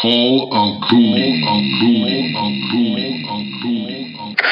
Call 0.00 0.54
Uncle. 0.54 1.14
Uncle. 1.46 2.04
Uncle. 2.36 2.96
Uncle. 3.28 4.20
Uncle. 4.20 4.46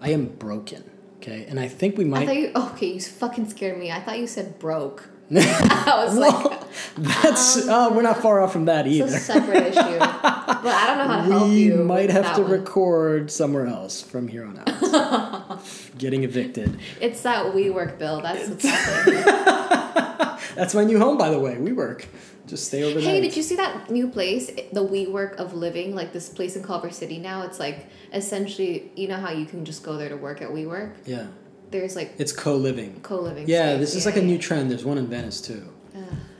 I 0.00 0.10
am 0.10 0.26
broken. 0.26 0.90
Okay, 1.18 1.44
and 1.48 1.58
I 1.60 1.68
think 1.68 1.98
we 1.98 2.04
I 2.04 2.08
might. 2.08 2.26
thought 2.26 2.36
you. 2.36 2.52
Okay, 2.54 2.86
you 2.94 3.00
fucking 3.00 3.50
scared 3.50 3.78
me. 3.78 3.90
I 3.90 4.00
thought 4.00 4.18
you 4.18 4.26
said 4.26 4.58
broke. 4.58 5.08
I 5.30 6.02
was 6.06 6.16
like, 6.16 6.44
Well, 6.44 6.68
that's 6.96 7.68
uh, 7.68 7.90
we're 7.92 8.00
not 8.00 8.22
far 8.22 8.40
off 8.40 8.52
from 8.52 8.64
that 8.64 8.86
either. 8.86 9.04
it's 9.04 9.14
a 9.16 9.18
separate 9.20 9.66
issue. 9.66 9.98
But 10.60 10.74
I 10.74 10.86
don't 10.88 10.98
know 10.98 11.04
how 11.14 11.22
to 11.24 11.32
help 11.32 11.50
you. 11.52 11.76
we 11.78 11.84
might 11.84 12.06
with 12.06 12.10
have 12.16 12.24
that 12.24 12.36
to 12.36 12.42
one. 12.42 12.50
record 12.50 13.30
somewhere 13.30 13.66
else 13.66 14.02
from 14.02 14.26
here 14.26 14.44
on 14.44 14.58
out. 14.66 15.60
Getting 15.98 16.24
evicted. 16.24 16.78
It's 17.00 17.22
that 17.22 17.54
WeWork 17.54 17.96
bill. 17.98 18.20
That's 18.22 18.48
what's 18.48 18.64
happening. 18.64 19.22
That's 20.58 20.74
my 20.74 20.82
new 20.84 20.98
home, 20.98 21.16
by 21.16 21.30
the 21.30 21.38
way. 21.38 21.56
We 21.56 21.72
work. 21.72 22.06
Just 22.46 22.66
stay 22.66 22.82
overnight. 22.82 23.04
Hey, 23.04 23.20
did 23.20 23.36
you 23.36 23.42
see 23.42 23.56
that 23.56 23.90
new 23.90 24.08
place, 24.08 24.46
the 24.72 24.84
WeWork 24.84 25.36
of 25.36 25.54
Living? 25.54 25.94
Like 25.94 26.12
this 26.12 26.28
place 26.28 26.56
in 26.56 26.62
Culver 26.64 26.90
City 26.90 27.18
now. 27.18 27.42
It's 27.42 27.60
like 27.60 27.86
essentially, 28.12 28.90
you 28.96 29.06
know 29.06 29.16
how 29.18 29.30
you 29.30 29.46
can 29.46 29.64
just 29.64 29.82
go 29.84 29.96
there 29.96 30.08
to 30.08 30.16
work 30.16 30.42
at 30.42 30.48
WeWork. 30.48 30.94
Yeah, 31.06 31.26
There's 31.70 31.94
like 31.94 32.14
it's 32.18 32.32
co-living. 32.32 33.00
co-living. 33.02 33.46
Yeah, 33.48 33.70
space. 33.70 33.80
this 33.80 33.94
is 33.96 34.06
like 34.06 34.16
a 34.16 34.22
new 34.22 34.38
trend. 34.38 34.70
There's 34.70 34.84
one 34.84 34.98
in 34.98 35.06
Venice 35.06 35.40
too. 35.40 35.62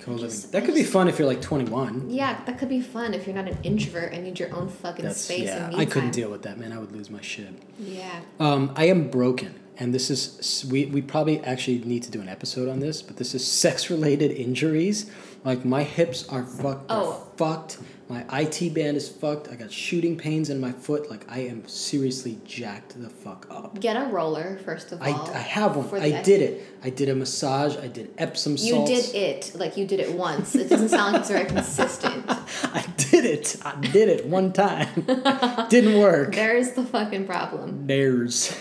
Co-living. 0.00 0.26
just- 0.28 0.52
that 0.52 0.64
could 0.64 0.74
be 0.74 0.82
fun 0.84 1.08
if 1.08 1.18
you're 1.18 1.28
like 1.28 1.42
21. 1.42 2.08
Yeah, 2.08 2.40
that 2.46 2.58
could 2.58 2.68
be 2.70 2.80
fun 2.80 3.12
if 3.14 3.26
you're 3.26 3.36
not 3.36 3.46
an 3.48 3.58
introvert 3.62 4.12
and 4.12 4.24
need 4.24 4.38
your 4.38 4.54
own 4.54 4.68
fucking 4.68 5.04
That's 5.04 5.20
space. 5.20 5.44
yeah. 5.44 5.70
I 5.76 5.84
couldn't 5.84 6.12
deal 6.12 6.30
with 6.30 6.42
that, 6.42 6.56
man. 6.58 6.72
I 6.72 6.78
would 6.78 6.92
lose 6.92 7.10
my 7.10 7.20
shit. 7.20 7.52
Yeah. 7.78 8.20
Um, 8.40 8.72
I 8.76 8.84
am 8.86 9.08
broken, 9.10 9.54
and 9.78 9.94
this 9.94 10.10
is 10.10 10.66
we 10.70 10.86
we 10.86 11.00
probably 11.00 11.40
actually 11.44 11.78
need 11.80 12.02
to 12.02 12.10
do 12.10 12.20
an 12.20 12.28
episode 12.28 12.68
on 12.68 12.80
this, 12.80 13.00
but 13.02 13.16
this 13.16 13.34
is 13.34 13.46
sex 13.46 13.90
related 13.90 14.32
injuries. 14.32 15.10
Like 15.44 15.64
my 15.64 15.84
hips 15.84 16.28
are 16.28 16.44
fucked. 16.44 16.86
Oh. 16.90 17.26
fucked. 17.36 17.78
My 18.08 18.24
IT 18.32 18.72
band 18.74 18.96
is 18.96 19.08
fucked. 19.08 19.48
I 19.48 19.54
got 19.54 19.70
shooting 19.70 20.16
pains 20.16 20.48
in 20.48 20.60
my 20.60 20.72
foot. 20.72 21.10
Like 21.10 21.30
I 21.30 21.40
am 21.40 21.68
seriously 21.68 22.40
jacked 22.44 23.00
the 23.00 23.08
fuck 23.10 23.46
up. 23.50 23.78
Get 23.78 23.96
a 23.96 24.06
roller 24.06 24.58
first 24.64 24.92
of 24.92 25.00
all. 25.00 25.30
I 25.30 25.38
have 25.38 25.76
one. 25.76 26.02
I 26.02 26.22
did 26.22 26.42
it. 26.42 26.66
I 26.82 26.90
did 26.90 27.08
a 27.08 27.14
massage. 27.14 27.76
I 27.76 27.86
did 27.86 28.12
Epsom 28.18 28.56
salts 28.56 28.90
You 28.90 28.96
did 28.96 29.14
it 29.14 29.52
like 29.54 29.76
you 29.76 29.86
did 29.86 30.00
it 30.00 30.12
once. 30.14 30.54
It 30.54 30.68
doesn't 30.68 30.88
sound 30.88 31.12
like 31.12 31.20
it's 31.20 31.30
very 31.30 31.44
consistent. 31.44 32.24
I 32.28 32.84
did 32.96 33.24
it. 33.24 33.56
I 33.64 33.76
did 33.76 34.08
it 34.08 34.26
one 34.26 34.52
time. 34.52 35.02
Didn't 35.68 35.98
work. 35.98 36.34
There's 36.34 36.72
the 36.72 36.84
fucking 36.84 37.26
problem. 37.26 37.86
There's. 37.86 38.52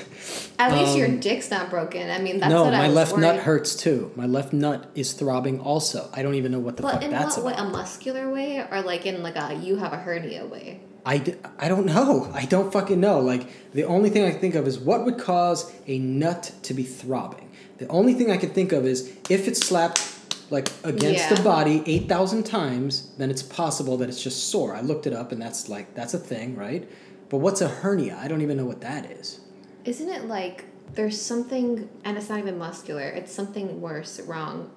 At 0.60 0.72
least 0.74 0.98
your 0.98 1.08
Um, 1.08 1.20
dick's 1.20 1.50
not 1.52 1.70
broken. 1.70 2.10
I 2.10 2.20
mean, 2.20 2.40
that's 2.40 2.50
no, 2.52 2.64
what 2.64 2.74
I 2.74 2.78
No, 2.78 2.82
my 2.84 2.88
was 2.88 2.96
left 2.96 3.12
worried. 3.14 3.22
nut 3.22 3.36
hurts 3.38 3.76
too. 3.76 4.12
My 4.16 4.26
left 4.26 4.54
nut 4.54 4.90
is 4.96 5.14
throbbing 5.14 5.60
also. 5.60 6.10
I 6.14 6.24
don't 6.24 6.36
even 6.36 6.52
know 6.52 6.60
what 6.60 6.78
the 6.78 6.84
But 6.84 6.94
fuck 6.94 7.04
in 7.04 7.12
that's 7.12 7.38
what 7.38 7.46
way? 7.48 7.54
about. 7.54 7.68
A 7.68 7.70
muscular 7.70 8.32
way, 8.32 8.66
or 8.72 8.82
like 8.82 9.06
in 9.06 9.22
like 9.24 9.36
a 9.36 9.56
you 9.56 9.76
have 9.78 9.94
a 9.94 9.98
hernia 9.98 10.46
way? 10.46 10.80
I, 11.06 11.20
d- 11.20 11.36
I 11.58 11.70
don't 11.70 11.86
know. 11.86 12.30
I 12.34 12.46
don't 12.46 12.74
fucking 12.74 13.00
know. 13.00 13.20
Like, 13.22 13.48
the 13.74 13.86
only 13.86 14.10
thing 14.10 14.26
I 14.26 14.32
can 14.32 14.40
think 14.42 14.56
of 14.56 14.68
is 14.68 14.78
what 14.78 15.06
would 15.06 15.18
cause 15.18 15.72
a 15.88 16.00
nut 16.00 16.52
to 16.64 16.74
be 16.74 16.84
throbbing. 16.84 17.50
The 17.78 17.88
only 17.88 18.14
thing 18.14 18.30
I 18.30 18.36
can 18.38 18.50
think 18.50 18.74
of 18.74 18.86
is 18.86 19.14
if 19.30 19.48
it's 19.48 19.66
slapped 19.66 20.02
like 20.50 20.70
against 20.84 21.30
Yeah. 21.30 21.34
the 21.36 21.42
body 21.44 21.84
8,000 21.86 22.44
times, 22.44 23.10
then 23.18 23.30
it's 23.30 23.44
possible 23.44 23.96
that 23.98 24.10
it's 24.10 24.22
just 24.22 24.50
sore. 24.50 24.76
I 24.76 24.82
looked 24.82 25.06
it 25.08 25.14
up 25.14 25.32
and 25.32 25.42
that's 25.42 25.70
like, 25.70 25.94
that's 25.94 26.14
a 26.14 26.18
thing, 26.20 26.56
right? 26.56 26.90
But 27.30 27.38
what's 27.38 27.62
a 27.62 27.68
hernia? 27.70 28.18
I 28.22 28.28
don't 28.28 28.42
even 28.42 28.58
know 28.58 28.66
what 28.66 28.82
that 28.82 29.10
is. 29.12 29.40
Isn't 29.88 30.10
it 30.10 30.26
like 30.26 30.66
there's 30.94 31.20
something, 31.20 31.90
and 32.04 32.18
it's 32.18 32.30
not 32.30 32.40
even 32.40 32.58
muscular. 32.58 33.04
It's 33.04 33.32
something 33.32 33.80
worse, 33.82 34.20
wrong. 34.22 34.70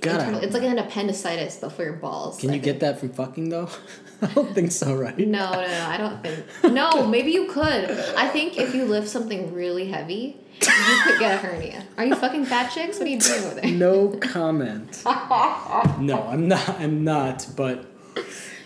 God, 0.00 0.12
I 0.12 0.18
Internal- 0.20 0.40
it's 0.44 0.54
like 0.54 0.62
an 0.62 0.78
appendicitis, 0.78 1.56
but 1.60 1.72
for 1.72 1.82
your 1.82 1.94
balls. 1.94 2.38
Can 2.40 2.50
I 2.50 2.54
you 2.54 2.60
think. 2.60 2.64
get 2.74 2.80
that 2.80 3.00
from 3.00 3.08
fucking 3.10 3.48
though? 3.48 3.68
I 4.22 4.26
don't 4.28 4.54
think 4.54 4.70
so, 4.72 4.94
right? 4.94 5.16
No, 5.18 5.50
no, 5.52 5.60
no. 5.60 5.86
I 5.86 5.96
don't 5.96 6.22
think. 6.22 6.72
No, 6.72 7.06
maybe 7.06 7.32
you 7.32 7.46
could. 7.46 7.90
I 8.16 8.28
think 8.28 8.56
if 8.58 8.74
you 8.74 8.84
lift 8.84 9.08
something 9.08 9.52
really 9.52 9.88
heavy, 9.90 10.36
you 10.60 11.00
could 11.04 11.18
get 11.18 11.34
a 11.34 11.38
hernia. 11.38 11.84
Are 11.98 12.04
you 12.04 12.14
fucking 12.14 12.44
fat 12.46 12.70
chicks? 12.70 12.98
What 12.98 13.08
are 13.08 13.10
you 13.10 13.18
doing 13.18 13.44
over 13.44 13.54
there? 13.60 13.70
No 13.70 14.08
comment. 14.10 15.02
no, 15.06 16.28
I'm 16.30 16.46
not. 16.48 16.68
I'm 16.80 17.02
not. 17.04 17.46
But 17.56 17.84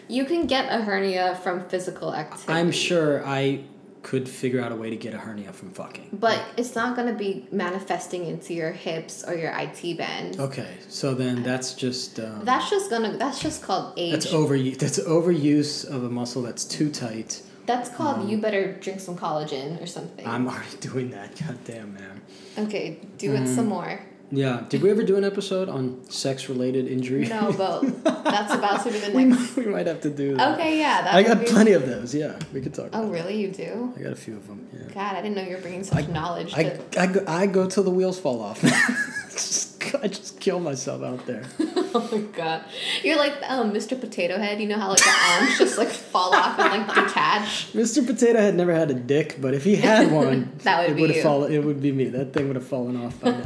You 0.09 0.25
can 0.27 0.47
get 0.47 0.71
a 0.71 0.83
hernia 0.83 1.37
from 1.43 1.69
physical 1.69 2.15
activity. 2.15 2.53
I'm 2.53 2.71
sure 2.73 3.25
I 3.27 3.61
could 4.03 4.29
figure 4.29 4.61
out 4.61 4.73
a 4.73 4.77
way 4.77 4.91
to 4.91 4.97
get 4.97 5.15
a 5.15 5.19
hernia 5.19 5.53
from 5.53 5.71
fucking. 5.71 6.09
But 6.13 6.43
it's 6.57 6.75
not 6.75 6.97
gonna 6.97 7.15
be 7.15 7.47
manifesting 7.51 8.27
into 8.27 8.55
your 8.55 8.71
hips 8.73 9.25
or 9.25 9.35
your 9.35 9.53
IT 9.59 9.97
band. 9.99 10.39
Okay, 10.41 10.75
so 10.89 11.15
then 11.15 11.43
that's 11.43 11.75
just 11.75 12.19
um, 12.21 12.45
That's 12.45 12.71
just 12.71 12.91
gonna. 12.91 13.17
That's 13.17 13.41
just 13.41 13.63
called 13.63 13.95
age. 13.97 14.13
that's 14.13 14.27
overuse. 14.33 14.79
That's 14.79 14.99
overuse 15.01 15.85
of 15.89 16.05
a 16.05 16.09
muscle 16.11 16.43
that's 16.43 16.65
too 16.65 16.91
tight. 16.91 17.43
That's 17.67 17.91
called 17.91 18.31
you 18.31 18.39
better 18.39 18.73
drink 18.75 18.99
some 19.01 19.17
collagen 19.17 19.83
or 19.83 19.87
something. 19.87 20.27
I'm 20.27 20.49
already 20.49 20.77
doing 20.81 21.11
that. 21.11 21.39
God 21.39 21.59
damn, 21.65 21.93
man. 21.95 22.21
okay, 22.59 22.99
do 23.19 23.35
it 23.35 23.47
some 23.47 23.67
more. 23.67 24.01
Yeah. 24.31 24.65
Did 24.69 24.83
we 24.83 24.91
ever 24.91 25.03
do 25.03 25.17
an 25.17 25.25
episode 25.25 25.69
on 25.69 26.09
sex-related 26.11 26.87
injury? 26.87 27.27
No, 27.27 27.53
but 27.53 28.05
that's 28.25 28.53
about 28.53 28.85
to 28.85 28.93
be 28.93 28.99
the 28.99 29.11
we, 29.15 29.25
next. 29.25 29.57
might, 29.57 29.67
we 29.67 29.73
might 29.73 29.87
have 29.87 30.01
to 30.03 30.11
do 30.11 30.37
that. 30.37 30.59
Okay, 30.59 30.79
yeah. 30.79 31.03
That 31.03 31.15
I 31.15 31.23
got 31.23 31.47
plenty 31.47 31.73
of 31.73 31.87
those. 31.87 32.15
Yeah, 32.15 32.39
we 32.53 32.61
could 32.61 32.75
talk. 32.75 32.91
Oh, 32.93 33.09
really? 33.09 33.41
You 33.41 33.51
do? 33.51 33.93
I 33.97 34.03
got 34.03 34.13
a 34.13 34.17
few 34.17 34.37
of 34.37 34.47
them. 34.47 34.69
Yeah. 34.73 34.93
God, 34.93 35.17
I 35.17 35.23
didn't 35.23 35.37
know 35.37 35.43
you 35.43 35.57
were 35.57 35.63
bringing 35.63 35.85
such 35.85 36.09
knowledge 36.09 36.53
I, 36.55 36.65
to. 36.65 37.01
I, 37.01 37.07
go, 37.07 37.25
I 37.27 37.47
go 37.47 37.69
till 37.69 37.85
the 37.85 37.91
wheels 37.91 38.19
fall 38.19 38.43
off. 38.43 38.63
Just- 39.81 39.95
I 40.03 40.09
just 40.09 40.41
kill 40.41 40.61
myself 40.61 41.03
out 41.03 41.25
there. 41.27 41.45
oh 41.61 42.09
my 42.13 42.19
god, 42.37 42.65
you're 43.03 43.17
like 43.17 43.35
um, 43.49 43.73
Mr. 43.73 43.99
Potato 43.99 44.37
Head. 44.39 44.61
You 44.61 44.67
know 44.69 44.79
how 44.79 44.89
like 44.91 44.99
the 44.99 45.15
arms 45.31 45.59
just 45.59 45.79
like 45.79 45.89
fall 45.89 46.35
off 46.35 46.59
and 46.59 46.87
like 46.87 46.95
detach. 46.95 47.73
Mr. 47.73 48.07
Potato 48.07 48.39
Head 48.41 48.55
never 48.55 48.75
had 48.75 48.91
a 48.91 48.95
dick, 48.95 49.37
but 49.41 49.55
if 49.55 49.65
he 49.65 49.77
had 49.77 50.11
one, 50.13 50.53
That 50.65 50.89
would 50.89 50.99
it 50.99 51.01
would 51.01 51.11
have 51.11 51.23
fallen. 51.23 51.53
It 51.53 51.65
would 51.65 51.81
be 51.81 51.93
me. 51.93 52.07
That 52.07 52.33
thing 52.33 52.47
would 52.49 52.57
have 52.57 52.67
fallen 52.67 52.97
off 52.97 53.21
by 53.21 53.31
now. 53.31 53.45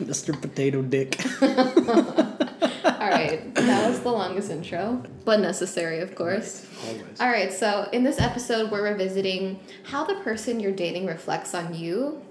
Mr. 0.00 0.40
Potato 0.40 0.82
Dick. 0.82 1.18
All 1.42 3.12
right, 3.12 3.54
that 3.54 3.88
was 3.90 4.00
the 4.00 4.10
longest 4.10 4.50
intro, 4.50 5.02
but 5.24 5.40
necessary, 5.40 6.00
of 6.00 6.14
course. 6.14 6.66
Always. 6.86 7.20
All 7.20 7.28
right, 7.28 7.52
so 7.52 7.88
in 7.92 8.02
this 8.04 8.18
episode, 8.20 8.70
we're 8.70 8.82
revisiting 8.82 9.60
how 9.84 10.04
the 10.04 10.14
person 10.16 10.60
you're 10.60 10.72
dating 10.72 11.06
reflects 11.06 11.54
on 11.54 11.74
you. 11.74 12.22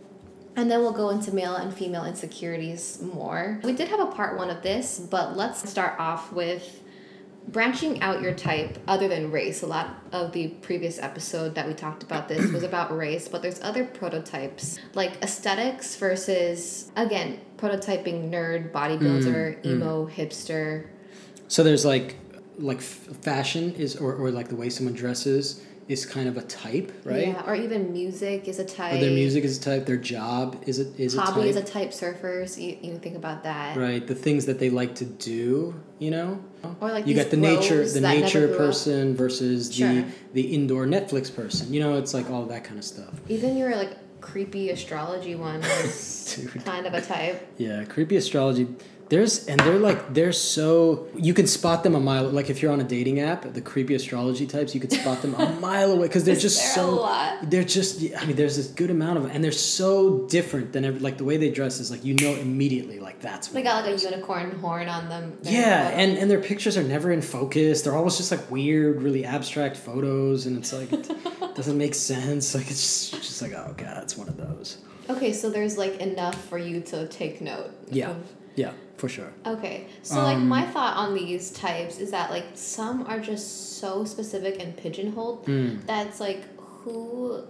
And 0.55 0.71
then 0.71 0.79
we'll 0.79 0.93
go 0.93 1.09
into 1.09 1.33
male 1.33 1.55
and 1.55 1.73
female 1.73 2.05
insecurities 2.05 3.01
more. 3.01 3.59
We 3.63 3.73
did 3.73 3.89
have 3.89 3.99
a 3.99 4.07
part 4.07 4.38
one 4.38 4.49
of 4.49 4.61
this, 4.61 4.99
but 4.99 5.35
let's 5.35 5.69
start 5.69 5.99
off 5.99 6.31
with 6.31 6.81
branching 7.47 8.01
out 8.01 8.21
your 8.21 8.33
type 8.33 8.79
other 8.88 9.07
than 9.07 9.31
race. 9.31 9.61
A 9.61 9.67
lot 9.67 9.89
of 10.11 10.31
the 10.31 10.47
previous 10.47 10.97
episode 10.97 11.55
that 11.55 11.67
we 11.67 11.73
talked 11.73 12.03
about 12.03 12.27
this 12.27 12.51
was 12.51 12.63
about 12.71 12.95
race, 12.95 13.27
but 13.27 13.41
there's 13.41 13.61
other 13.61 13.85
prototypes 13.85 14.79
like 14.93 15.21
aesthetics 15.21 15.95
versus, 15.97 16.91
again, 16.95 17.39
prototyping 17.57 18.29
nerd, 18.29 18.72
bodybuilder, 18.72 19.61
mm, 19.61 19.61
mm. 19.61 19.66
emo, 19.66 20.07
hipster. 20.07 20.87
So 21.47 21.63
there's 21.63 21.85
like, 21.85 22.16
like 22.57 22.77
f- 22.77 22.85
fashion 23.22 23.73
is, 23.75 23.95
or, 23.97 24.16
or 24.16 24.31
like 24.31 24.47
the 24.47 24.55
way 24.55 24.69
someone 24.69 24.95
dresses 24.95 25.63
is 25.88 26.06
kind 26.06 26.28
of 26.28 26.35
a 26.35 26.41
type, 26.41 26.91
right? 27.03 27.28
Yeah, 27.28 27.44
or 27.46 27.53
even 27.56 27.94
music 27.94 28.47
is 28.47 28.57
a 28.57 28.66
type. 28.66 28.96
Or 28.96 28.97
their 28.97 29.12
music 29.12 29.44
is 29.44 29.57
a 29.59 29.62
type. 29.62 29.85
Their 29.85 29.97
job 29.97 30.63
is 30.66 30.79
a 30.79 31.01
is 31.01 31.16
a 31.16 31.22
hobby 31.22 31.41
type. 31.41 31.50
is 31.50 31.56
a 31.57 31.63
type 31.63 31.90
surfers 31.91 32.59
you, 32.62 32.78
you 32.81 32.97
think 32.97 33.16
about 33.16 33.44
that 33.44 33.78
right. 33.78 34.06
The 34.06 34.16
things 34.16 34.46
that 34.47 34.57
they 34.59 34.69
like 34.72 34.96
to 34.96 35.06
do, 35.06 35.75
you 36.00 36.09
know. 36.12 36.44
Or 36.81 36.90
like 36.91 37.06
you 37.06 37.13
got 37.13 37.29
the 37.29 37.38
nature, 37.38 37.88
the 37.88 38.01
nature 38.01 38.51
up. 38.51 38.57
person 38.57 39.16
versus 39.16 39.73
Sure. 39.73 39.94
the 39.94 40.06
the 40.34 40.41
indoor 40.56 40.85
Netflix 40.88 41.34
person. 41.34 41.72
You 41.72 41.79
know, 41.81 41.97
it's 41.97 42.13
like 42.13 42.29
all 42.31 42.46
that 42.47 42.63
kind 42.63 42.79
of 42.79 42.85
stuff. 42.85 43.13
even 43.29 43.56
your 43.56 43.75
like 43.75 43.97
creepy 44.22 44.72
astrology 44.72 45.35
one 45.35 45.62
is 45.62 46.47
kind 46.66 46.88
of 46.88 46.96
a 46.96 47.02
type 47.02 47.47
Yeah, 47.59 47.84
creepy 47.84 48.16
astrology. 48.16 48.67
There's 49.09 49.46
and 49.47 49.59
they're 49.59 49.78
like 49.78 50.13
they're 50.16 50.31
so 50.31 51.07
you 51.16 51.34
can 51.35 51.46
spot 51.46 51.84
them 51.84 51.93
a 51.93 51.99
mile. 51.99 52.28
Like 52.28 52.49
if 52.49 52.61
you're 52.61 52.72
on 52.72 52.81
a 52.81 52.84
dating 52.84 53.19
app, 53.19 53.53
the 53.53 53.61
creepy 53.61 53.93
astrology 53.93 54.47
types, 54.47 54.73
you 54.73 54.81
could 54.81 54.91
spot 54.91 55.22
them 55.22 55.35
a 55.35 55.47
mile 55.59 55.91
away 55.91 56.07
because 56.07 56.23
they're 56.23 56.35
just 56.35 56.73
so. 56.73 57.07
They're 57.43 57.63
just. 57.63 58.02
I 58.17 58.25
mean, 58.25 58.35
there's 58.35 58.57
this 58.57 58.67
good 58.67 58.90
amount 58.90 59.17
of 59.17 59.23
them, 59.23 59.31
and 59.31 59.43
they're 59.43 59.52
so 59.52 60.25
different 60.28 60.73
than 60.73 60.85
every, 60.85 60.99
like 61.02 61.17
the 61.17 61.23
way 61.23 61.37
they 61.37 61.52
dress 61.52 61.79
is 61.79 61.91
like 61.91 62.03
you 62.03 62.16
know 62.16 62.34
immediately 62.34 62.99
like 62.99 63.22
that's. 63.22 63.49
What 63.49 63.53
they 63.55 63.61
got 63.61 63.85
like 63.85 63.96
a 63.96 64.02
unicorn 64.02 64.57
horn 64.59 64.90
on 64.90 65.08
them 65.08 65.37
Yeah, 65.43 65.90
and, 65.90 66.17
and 66.17 66.29
their 66.31 66.41
pictures 66.41 66.75
are 66.75 66.84
never 66.84 67.11
in 67.11 67.22
focus. 67.22 67.84
They're 67.84 67.96
always 67.96 68.17
just 68.17 68.31
like 68.31 68.49
weird, 68.49 69.03
really 69.03 69.23
abstract 69.23 69.78
photos, 69.78 70.47
and 70.47 70.58
it's 70.58 70.73
like 70.73 70.91
it 70.91 71.08
doesn't 71.55 71.78
make 71.78 71.93
sense. 71.93 72.55
Like 72.55 72.72
it's 72.72 73.11
just, 73.11 73.23
just 73.23 73.41
like 73.43 73.53
oh 73.53 73.75
god, 73.78 74.01
it's 74.01 74.17
one 74.17 74.28
of 74.29 74.37
those. 74.37 74.79
okay 75.11 75.31
so 75.31 75.51
there's 75.51 75.78
like 75.78 75.97
enough 76.01 76.43
for 76.49 76.58
you 76.58 76.81
to 76.81 77.08
take 77.08 77.40
note 77.40 77.69
Yeah, 77.91 78.09
of- 78.09 78.34
yeah, 78.55 78.72
for 79.05 79.09
sure. 79.17 79.31
okay 79.46 79.87
so 80.02 80.16
like 80.23 80.37
Um, 80.37 80.47
my 80.47 80.63
thought 80.73 80.96
on 80.97 81.13
these 81.13 81.52
types 81.52 81.99
is 81.99 82.09
that 82.11 82.29
like 82.31 82.46
some 82.55 82.97
are 83.07 83.19
just 83.19 83.78
so 83.79 84.03
specific 84.05 84.55
and 84.63 84.75
pigeonholed 84.75 85.46
Mm. 85.46 85.85
that's 85.85 86.19
like 86.19 86.41
who 86.84 87.43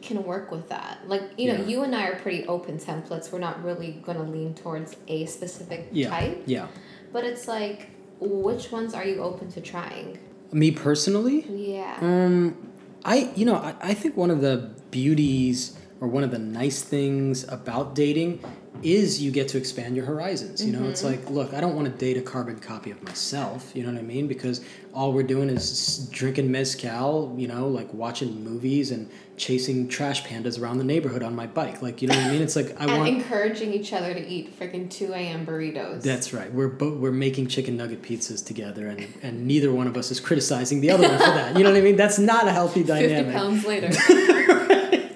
can 0.00 0.22
work 0.22 0.52
with 0.52 0.68
that. 0.68 0.98
Like, 1.08 1.22
you 1.36 1.46
know, 1.52 1.58
Yeah. 1.58 1.66
you 1.70 1.82
and 1.82 1.92
I 1.92 2.06
are 2.06 2.14
pretty 2.24 2.46
open 2.46 2.78
templates. 2.78 3.32
We're 3.32 3.40
not 3.40 3.64
really 3.64 3.90
going 4.06 4.16
to 4.16 4.22
lean 4.22 4.54
towards 4.54 4.94
a 5.08 5.26
specific 5.26 5.88
Yeah. 5.90 6.10
type. 6.10 6.42
Yeah. 6.46 6.66
But 7.12 7.24
it's 7.24 7.48
like, 7.48 7.88
which 8.20 8.70
ones 8.70 8.94
are 8.94 9.04
you 9.04 9.16
open 9.28 9.50
to 9.56 9.60
trying? 9.60 10.18
Me 10.52 10.70
personally, 10.70 11.38
Yeah. 11.50 11.96
Um, 12.00 12.56
I 13.04 13.16
you 13.34 13.44
know 13.44 13.56
I, 13.56 13.74
I 13.90 13.94
think 13.94 14.16
one 14.16 14.30
of 14.30 14.40
the 14.40 14.70
beauties 14.92 15.76
or 16.00 16.06
one 16.16 16.22
of 16.22 16.30
the 16.30 16.38
nice 16.38 16.80
things 16.82 17.44
about 17.58 17.94
dating 17.96 18.38
is 18.82 19.20
you 19.20 19.30
get 19.30 19.48
to 19.48 19.58
expand 19.58 19.96
your 19.96 20.04
horizons. 20.04 20.64
You 20.64 20.72
know, 20.72 20.88
it's 20.88 21.02
mm-hmm. 21.02 21.22
like, 21.22 21.30
look, 21.30 21.54
I 21.54 21.60
don't 21.60 21.74
want 21.74 21.86
to 21.86 21.92
date 21.92 22.16
a 22.16 22.22
carbon 22.22 22.58
copy 22.58 22.90
of 22.90 23.02
myself. 23.02 23.72
You 23.74 23.84
know 23.84 23.92
what 23.92 23.98
I 23.98 24.02
mean? 24.02 24.26
Because 24.26 24.64
all 24.94 25.12
we're 25.12 25.22
doing 25.22 25.48
is 25.48 26.08
drinking 26.10 26.50
mezcal. 26.50 27.34
You 27.36 27.48
know, 27.48 27.68
like 27.68 27.92
watching 27.92 28.44
movies 28.44 28.90
and 28.90 29.10
chasing 29.36 29.88
trash 29.88 30.24
pandas 30.24 30.60
around 30.60 30.78
the 30.78 30.84
neighborhood 30.84 31.22
on 31.22 31.34
my 31.34 31.46
bike. 31.46 31.80
Like, 31.80 32.02
you 32.02 32.08
know 32.08 32.16
what 32.16 32.26
I 32.26 32.30
mean? 32.30 32.42
It's 32.42 32.56
like 32.56 32.78
I 32.80 32.84
and 32.84 32.98
want. 32.98 33.08
encouraging 33.08 33.72
each 33.72 33.92
other 33.92 34.12
to 34.12 34.26
eat 34.26 34.58
freaking 34.58 34.90
2 34.90 35.12
a.m. 35.12 35.46
burritos. 35.46 36.02
That's 36.02 36.32
right. 36.32 36.52
We're 36.52 36.68
bo- 36.68 36.94
we're 36.94 37.12
making 37.12 37.48
chicken 37.48 37.76
nugget 37.76 38.02
pizzas 38.02 38.44
together, 38.44 38.88
and, 38.88 39.06
and 39.22 39.46
neither 39.46 39.72
one 39.72 39.86
of 39.86 39.96
us 39.96 40.10
is 40.10 40.20
criticizing 40.20 40.80
the 40.80 40.90
other 40.90 41.08
one 41.08 41.18
for 41.18 41.24
that. 41.24 41.56
You 41.56 41.64
know 41.64 41.70
what 41.70 41.78
I 41.78 41.82
mean? 41.82 41.96
That's 41.96 42.18
not 42.18 42.46
a 42.46 42.52
healthy 42.52 42.82
dynamic. 42.82 43.26
50 43.26 43.32
dynamic. 43.32 43.36
pounds 43.36 43.64
later. 43.64 44.64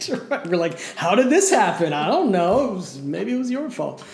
right. 0.08 0.46
We're 0.50 0.56
like, 0.56 0.80
how 0.96 1.14
did 1.14 1.30
this 1.30 1.50
happen? 1.50 1.92
I 1.92 2.08
don't 2.08 2.30
know. 2.30 2.70
It 2.70 2.74
was, 2.74 2.98
maybe 3.00 3.32
it 3.32 3.38
was 3.38 3.50
your 3.50 3.70
fault. 3.70 4.04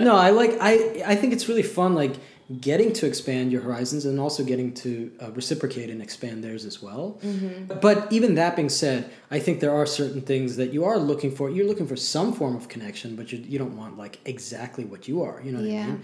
No, 0.00 0.16
I 0.16 0.30
like. 0.30 0.56
I 0.60 1.02
I 1.06 1.14
think 1.16 1.32
it's 1.32 1.48
really 1.48 1.62
fun, 1.62 1.94
like 1.94 2.14
getting 2.60 2.92
to 2.92 3.06
expand 3.06 3.50
your 3.50 3.62
horizons 3.62 4.04
and 4.04 4.20
also 4.20 4.44
getting 4.44 4.74
to 4.74 5.10
uh, 5.22 5.30
reciprocate 5.32 5.88
and 5.88 6.02
expand 6.02 6.44
theirs 6.44 6.66
as 6.66 6.82
well. 6.82 7.18
But 7.80 8.12
even 8.12 8.34
that 8.34 8.54
being 8.54 8.68
said, 8.68 9.10
I 9.30 9.38
think 9.38 9.60
there 9.60 9.74
are 9.74 9.86
certain 9.86 10.20
things 10.20 10.56
that 10.56 10.70
you 10.72 10.84
are 10.84 10.98
looking 10.98 11.34
for. 11.34 11.48
You're 11.48 11.66
looking 11.66 11.86
for 11.86 11.96
some 11.96 12.32
form 12.34 12.54
of 12.54 12.68
connection, 12.68 13.16
but 13.16 13.32
you 13.32 13.38
you 13.38 13.58
don't 13.58 13.76
want 13.76 13.96
like 13.96 14.18
exactly 14.26 14.84
what 14.84 15.08
you 15.08 15.22
are. 15.22 15.40
You 15.44 15.52
know 15.52 15.60
what 15.60 15.68
Yeah. 15.70 15.82
I 15.82 15.86
mean? 15.86 16.02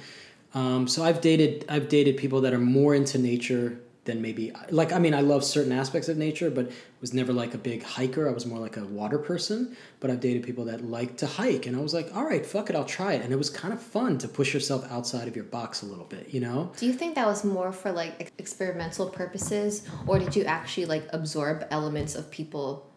Um, 0.53 0.89
so 0.89 1.05
I've 1.05 1.21
dated 1.21 1.65
I've 1.69 1.89
dated 1.89 2.17
people 2.17 2.41
that 2.41 2.53
are 2.53 2.59
more 2.79 2.95
into 2.95 3.19
nature 3.19 3.79
than 4.05 4.23
maybe 4.23 4.53
like 4.71 4.93
I 4.93 4.99
mean 4.99 5.15
I 5.15 5.21
love 5.21 5.45
certain 5.45 5.73
aspects 5.73 6.09
of 6.09 6.17
nature, 6.17 6.51
but 6.51 6.71
was 7.01 7.15
never 7.15 7.33
like 7.33 7.55
a 7.55 7.59
big 7.59 7.83
hiker. 7.83 8.29
I 8.29 8.33
was 8.33 8.47
more 8.47 8.59
like 8.59 8.77
a 8.77 8.85
water 8.85 9.19
person. 9.19 9.77
But 10.01 10.11
I've 10.11 10.21
dated 10.21 10.43
people 10.43 10.65
that 10.67 10.85
like 10.85 11.17
to 11.19 11.27
hike, 11.27 11.67
and 11.67 11.77
I 11.77 11.81
was 11.81 11.93
like, 11.93 12.15
all 12.15 12.25
right, 12.25 12.45
fuck 12.45 12.71
it, 12.71 12.77
I'll 12.77 12.85
try 12.85 13.15
it. 13.15 13.23
And 13.23 13.33
it 13.33 13.37
was 13.37 13.51
kind 13.51 13.73
of 13.73 13.83
fun 13.83 14.19
to 14.19 14.29
push 14.29 14.55
yourself 14.55 14.91
outside 14.91 15.29
of 15.29 15.37
your 15.37 15.45
box 15.45 15.83
a 15.83 15.87
little 15.87 16.07
bit, 16.07 16.33
you 16.33 16.41
know? 16.41 16.73
Do 16.79 16.87
you 16.87 16.93
think 16.93 17.15
that 17.15 17.27
was 17.27 17.45
more 17.45 17.73
for 17.73 17.93
like 17.93 18.33
experimental 18.39 19.09
purposes, 19.11 19.87
or 20.07 20.19
did 20.19 20.35
you 20.35 20.45
actually 20.45 20.87
like 20.87 21.05
absorb 21.13 21.67
elements 21.71 22.15
of 22.15 22.31
people 22.31 22.90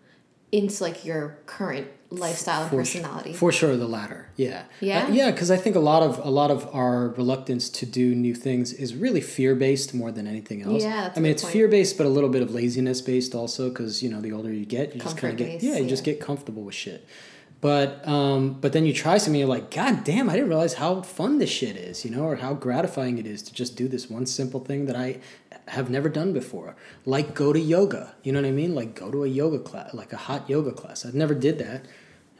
into 0.53 0.83
like 0.83 1.03
your 1.03 1.39
current 1.47 1.87
lifestyle 2.11 2.61
and 2.61 2.69
For 2.69 2.77
personality? 2.77 3.33
For 3.33 3.51
sure, 3.51 3.75
the 3.75 3.87
latter. 3.87 4.29
Yeah. 4.35 4.65
Yeah? 4.79 5.05
Uh, 5.05 5.11
yeah, 5.11 5.31
because 5.31 5.49
I 5.49 5.57
think 5.57 5.75
a 5.75 5.79
lot 5.79 6.03
of 6.03 6.19
a 6.23 6.29
lot 6.29 6.51
of 6.51 6.69
our 6.73 7.09
reluctance 7.09 7.69
to 7.71 7.85
do 7.87 8.13
new 8.13 8.35
things 8.35 8.71
is 8.71 8.95
really 8.95 9.19
fear 9.19 9.55
based 9.55 9.95
more 9.95 10.11
than 10.11 10.27
anything 10.27 10.61
else. 10.61 10.83
Yeah, 10.83 11.01
that's 11.01 11.17
I 11.17 11.21
mean, 11.21 11.31
it's 11.31 11.43
fear 11.43 11.67
based, 11.67 11.97
but 11.97 12.05
a 12.05 12.09
little 12.09 12.29
bit 12.29 12.43
of 12.43 12.53
laziness 12.53 13.01
based 13.01 13.33
also. 13.33 13.69
Because 13.69 14.03
you 14.03 14.09
know, 14.09 14.21
the 14.21 14.31
older 14.31 14.53
you 14.53 14.65
get, 14.65 14.93
you 14.93 15.01
just 15.01 15.17
kind 15.17 15.33
of 15.33 15.37
get 15.37 15.63
yeah, 15.63 15.77
you 15.77 15.83
yeah. 15.83 15.89
just 15.89 16.03
get 16.03 16.21
comfortable 16.21 16.63
with 16.63 16.75
shit. 16.75 17.05
But 17.63 18.05
um, 18.05 18.57
but 18.59 18.73
then 18.73 18.85
you 18.85 18.91
try 18.91 19.17
something, 19.17 19.39
you're 19.39 19.47
like, 19.47 19.71
God 19.71 20.03
damn, 20.03 20.29
I 20.29 20.33
didn't 20.33 20.49
realize 20.49 20.73
how 20.73 21.01
fun 21.01 21.37
this 21.37 21.49
shit 21.49 21.77
is, 21.77 22.03
you 22.03 22.11
know, 22.11 22.25
or 22.25 22.35
how 22.35 22.53
gratifying 22.53 23.19
it 23.19 23.25
is 23.25 23.41
to 23.43 23.53
just 23.53 23.77
do 23.77 23.87
this 23.87 24.09
one 24.09 24.25
simple 24.25 24.59
thing 24.59 24.85
that 24.87 24.97
I 24.97 25.21
have 25.69 25.89
never 25.89 26.09
done 26.09 26.33
before, 26.33 26.75
like 27.05 27.33
go 27.33 27.53
to 27.53 27.59
yoga. 27.59 28.15
You 28.21 28.33
know 28.33 28.41
what 28.41 28.49
I 28.49 28.51
mean? 28.51 28.75
Like 28.75 28.95
go 28.95 29.09
to 29.11 29.23
a 29.23 29.27
yoga 29.29 29.59
class, 29.59 29.93
like 29.93 30.11
a 30.11 30.17
hot 30.17 30.49
yoga 30.49 30.73
class. 30.73 31.05
I've 31.05 31.15
never 31.15 31.33
did 31.33 31.57
that, 31.59 31.85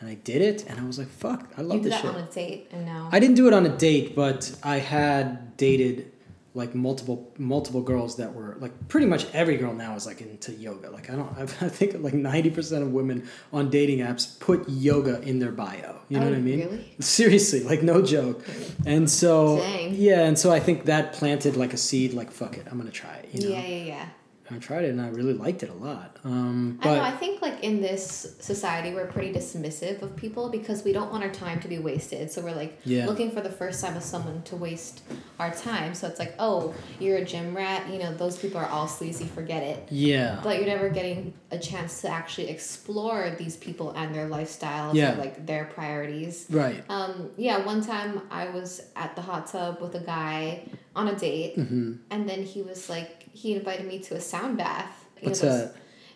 and 0.02 0.10
I 0.10 0.16
did 0.16 0.42
it, 0.42 0.66
and 0.68 0.78
I 0.78 0.84
was 0.84 1.00
like, 1.00 1.08
fuck, 1.08 1.54
I 1.58 1.62
love 1.62 1.78
you 1.78 1.84
did 1.84 1.94
this 1.94 2.02
that 2.02 2.08
shit. 2.14 2.22
on 2.22 2.28
a 2.28 2.32
date, 2.32 2.68
and 2.74 2.86
now 2.86 3.08
I 3.10 3.22
didn't 3.22 3.36
do 3.38 3.48
it 3.48 3.54
on 3.54 3.66
a 3.66 3.78
date, 3.78 4.18
but 4.18 4.54
I 4.62 4.80
had 4.80 5.56
dated 5.56 6.12
like 6.56 6.76
multiple 6.76 7.34
multiple 7.40 7.82
girls 7.82 8.18
that 8.18 8.34
were 8.36 8.56
like 8.60 8.88
pretty 8.88 9.08
much 9.08 9.26
every 9.34 9.58
girl 9.58 9.74
now 9.74 9.96
is 9.96 10.06
like 10.06 10.22
into 10.22 10.52
yoga. 10.54 10.90
Like 10.92 11.10
I 11.10 11.16
don't 11.16 11.36
I 11.38 11.46
think 11.70 11.96
like 12.02 12.14
ninety 12.14 12.50
percent 12.52 12.84
of 12.84 12.92
women 12.92 13.28
on 13.52 13.70
dating 13.70 14.00
apps 14.00 14.40
put 14.40 14.68
yoga 14.70 15.22
in 15.22 15.40
their 15.40 15.52
bio. 15.52 16.00
You 16.10 16.20
know 16.20 16.28
Oh, 16.28 16.30
what 16.30 16.38
I 16.38 16.42
mean? 16.42 16.60
really? 16.60 16.96
Seriously, 17.00 17.64
like 17.64 17.82
no 17.82 18.02
joke. 18.04 18.46
And 18.86 19.10
so 19.10 19.58
Dang. 19.58 19.96
yeah, 19.96 20.26
and 20.26 20.38
so 20.38 20.52
I 20.52 20.60
think 20.60 20.86
that 20.86 21.14
planted 21.14 21.56
like 21.56 21.74
a 21.74 21.78
seed. 21.78 22.14
Like 22.14 22.30
fuck 22.32 22.58
it, 22.58 22.68
I'm 22.70 22.78
gonna 22.78 22.92
try 22.92 23.16
it. 23.16 23.30
You 23.34 23.50
know, 23.50 23.56
yeah, 23.56 23.66
yeah, 23.66 23.84
yeah. 23.86 24.06
I 24.52 24.58
tried 24.58 24.84
it 24.84 24.90
and 24.90 25.02
I 25.02 25.08
really 25.10 25.34
liked 25.34 25.64
it 25.64 25.70
a 25.70 25.74
lot. 25.74 26.18
Um, 26.26 26.78
I 26.82 26.86
know. 26.96 27.02
I 27.02 27.12
think 27.12 27.42
like 27.42 27.64
in 27.64 27.82
this 27.82 28.36
society, 28.40 28.94
we're 28.94 29.06
pretty 29.08 29.32
dismissive 29.34 30.02
of 30.02 30.16
people 30.18 30.50
because 30.50 30.84
we 30.84 30.92
don't 30.92 31.10
want 31.12 31.24
our 31.24 31.30
time 31.32 31.62
to 31.62 31.68
be 31.70 31.80
wasted. 31.80 32.30
So 32.30 32.42
we're 32.42 32.54
like 32.54 32.78
Yeah. 32.84 33.06
looking 33.08 33.32
for 33.32 33.40
the 33.42 33.50
first 33.50 33.82
time 33.84 33.96
of 33.96 34.04
someone 34.04 34.42
to 34.44 34.58
waste 34.58 35.02
our 35.40 35.52
time. 35.52 35.96
So 35.96 36.08
it's 36.08 36.20
like, 36.20 36.36
oh, 36.40 36.74
you're 37.00 37.18
a 37.18 37.26
gym 37.26 37.56
rat. 37.56 37.90
You 37.90 38.00
know, 38.00 38.14
those 38.14 38.38
people 38.38 38.58
are 38.60 38.68
all 38.68 38.88
sleazy. 38.88 39.26
Forget 39.26 39.64
it. 39.64 39.88
yeah, 39.90 40.40
But 40.44 40.58
you're 40.58 40.68
never 40.68 40.90
getting 40.90 41.34
a 41.52 41.58
chance 41.58 42.02
to 42.02 42.10
actually 42.10 42.50
explore 42.50 43.34
these 43.38 43.56
people 43.56 43.92
and 43.92 44.14
their 44.14 44.28
lifestyles 44.28 44.94
Yeah. 44.94 45.14
or 45.14 45.18
like 45.18 45.46
their 45.46 45.66
priorities. 45.66 46.48
right. 46.50 46.84
Um, 46.90 47.30
yeah, 47.38 47.66
one 47.66 47.82
time 47.82 48.22
I 48.30 48.50
was 48.50 48.82
at 48.98 49.16
the 49.16 49.22
hot 49.22 49.48
tub 49.48 49.80
with 49.82 49.96
a 49.96 50.00
guy 50.02 50.64
on 50.96 51.08
a 51.08 51.16
date, 51.16 51.58
Mm-hmm. 51.58 51.94
and 52.12 52.28
then 52.30 52.44
he 52.44 52.62
was 52.62 52.90
like, 52.90 53.23
he 53.34 53.54
invited 53.56 53.86
me 53.88 54.00
to 54.00 54.16
a 54.16 54.22
sound 54.22 54.58
bath. 54.58 55.06
You 55.18 55.24
know, 55.24 55.30
What's 55.30 55.42
those- 55.42 55.62
that? 55.72 55.76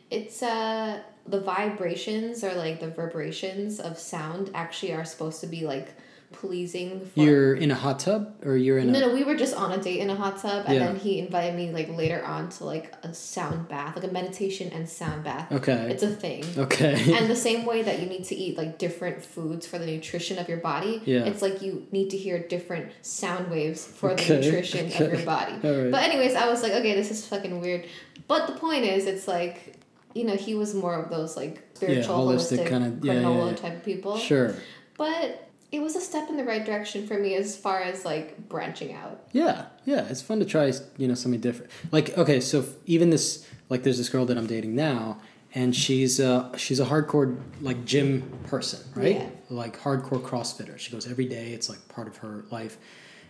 It's 0.09 0.41
uh 0.41 1.01
the 1.27 1.41
vibrations 1.41 2.41
or 2.43 2.53
like 2.53 2.79
the 2.79 2.87
reverberations 2.87 3.81
of 3.81 3.99
sound 3.99 4.49
actually 4.53 4.93
are 4.93 5.03
supposed 5.03 5.41
to 5.41 5.47
be 5.47 5.65
like 5.65 5.89
pleasing 6.33 7.00
for 7.06 7.19
You're 7.21 7.56
in 7.56 7.71
a 7.71 7.75
hot 7.75 8.00
tub 8.00 8.35
or 8.45 8.57
you're 8.57 8.77
in 8.77 8.91
no, 8.91 9.00
a 9.00 9.01
no, 9.07 9.13
we 9.13 9.24
were 9.24 9.35
just 9.35 9.56
on 9.56 9.71
a 9.71 9.77
date 9.81 10.00
in 10.01 10.09
a 10.09 10.15
hot 10.15 10.38
tub, 10.41 10.65
and 10.68 10.75
Yeah. 10.75 10.88
then 10.88 10.95
he 10.97 11.19
invited 11.19 11.56
me 11.56 11.71
like 11.71 11.89
later 11.89 12.24
on 12.24 12.50
to 12.50 12.65
like 12.65 12.94
a 13.03 13.13
sound 13.13 13.68
bath, 13.69 13.95
like 13.95 14.06
a 14.09 14.12
meditation 14.13 14.71
and 14.74 14.88
sound 14.89 15.24
bath. 15.24 15.51
okay 15.51 15.88
It's 15.89 16.03
a 16.03 16.09
thing. 16.09 16.44
okay 16.57 17.13
And 17.18 17.29
the 17.29 17.35
same 17.35 17.65
way 17.65 17.81
that 17.81 18.00
you 18.01 18.07
need 18.07 18.25
to 18.25 18.35
eat 18.35 18.57
like 18.57 18.77
different 18.77 19.24
foods 19.24 19.65
for 19.65 19.77
the 19.79 19.85
nutrition 19.85 20.38
of 20.38 20.47
your 20.50 20.59
body, 20.59 21.01
Yeah. 21.06 21.24
it's 21.25 21.41
like 21.41 21.62
you 21.62 21.88
need 21.91 22.09
to 22.12 22.18
hear 22.18 22.39
different 22.39 22.91
sound 23.01 23.50
waves 23.50 23.85
for 23.85 24.12
Okay, 24.12 24.27
the 24.38 24.41
nutrition 24.45 24.88
okay. 24.88 25.06
of 25.06 25.13
your 25.13 25.25
body. 25.25 25.53
But 25.62 26.03
anyways, 26.03 26.35
I 26.35 26.50
was 26.50 26.62
like, 26.62 26.73
okay, 26.73 26.94
this 26.95 27.09
is 27.09 27.25
fucking 27.25 27.62
weird. 27.62 27.85
But 28.27 28.47
the 28.47 28.53
point 28.53 28.83
is, 28.83 29.06
it's 29.06 29.27
like, 29.27 29.75
you 30.13 30.25
know, 30.25 30.35
he 30.35 30.56
was 30.56 30.73
more 30.75 30.95
of 30.95 31.09
those 31.09 31.38
like 31.38 31.63
spiritual, 31.75 32.15
holistic 32.27 32.59
holistic, 32.59 32.68
kinda- 32.68 33.00
yeah, 33.07 33.13
yeah, 33.21 33.45
yeah. 33.45 33.53
type 33.56 33.75
of 33.77 33.83
people. 33.85 34.18
sure 34.18 34.53
But 34.97 35.46
it 35.71 35.81
was 35.81 35.95
a 35.95 36.01
step 36.01 36.29
in 36.29 36.37
the 36.37 36.43
right 36.43 36.65
direction 36.65 37.05
for 37.05 37.17
me 37.17 37.35
as 37.35 37.55
far 37.55 37.81
as 37.81 38.05
like 38.05 38.47
branching 38.47 38.93
out. 38.93 39.21
Yeah, 39.31 39.65
yeah, 39.85 40.06
it's 40.09 40.21
fun 40.21 40.39
to 40.39 40.45
try, 40.45 40.71
you 40.97 41.07
know, 41.07 41.13
something 41.13 41.42
different. 41.42 41.71
Like, 41.92 42.18
okay, 42.18 42.39
so 42.39 42.65
even 42.85 43.09
this, 43.09 43.47
like, 43.69 43.83
there's 43.83 43.97
this 43.97 44.09
girl 44.09 44.25
that 44.25 44.37
I'm 44.37 44.47
dating 44.47 44.75
now, 44.75 45.19
and 45.53 45.75
she's 45.75 46.19
uh 46.19 46.56
she's 46.57 46.80
a 46.80 46.85
hardcore 46.85 47.37
like 47.61 47.83
gym 47.85 48.21
person, 48.47 48.80
right? 48.95 49.15
Yeah. 49.15 49.30
Like 49.49 49.80
hardcore 49.80 50.21
CrossFitter. 50.21 50.77
She 50.77 50.92
goes 50.92 51.09
every 51.09 51.25
day. 51.25 51.51
It's 51.51 51.69
like 51.69 51.87
part 51.87 52.07
of 52.07 52.18
her 52.18 52.45
life. 52.51 52.77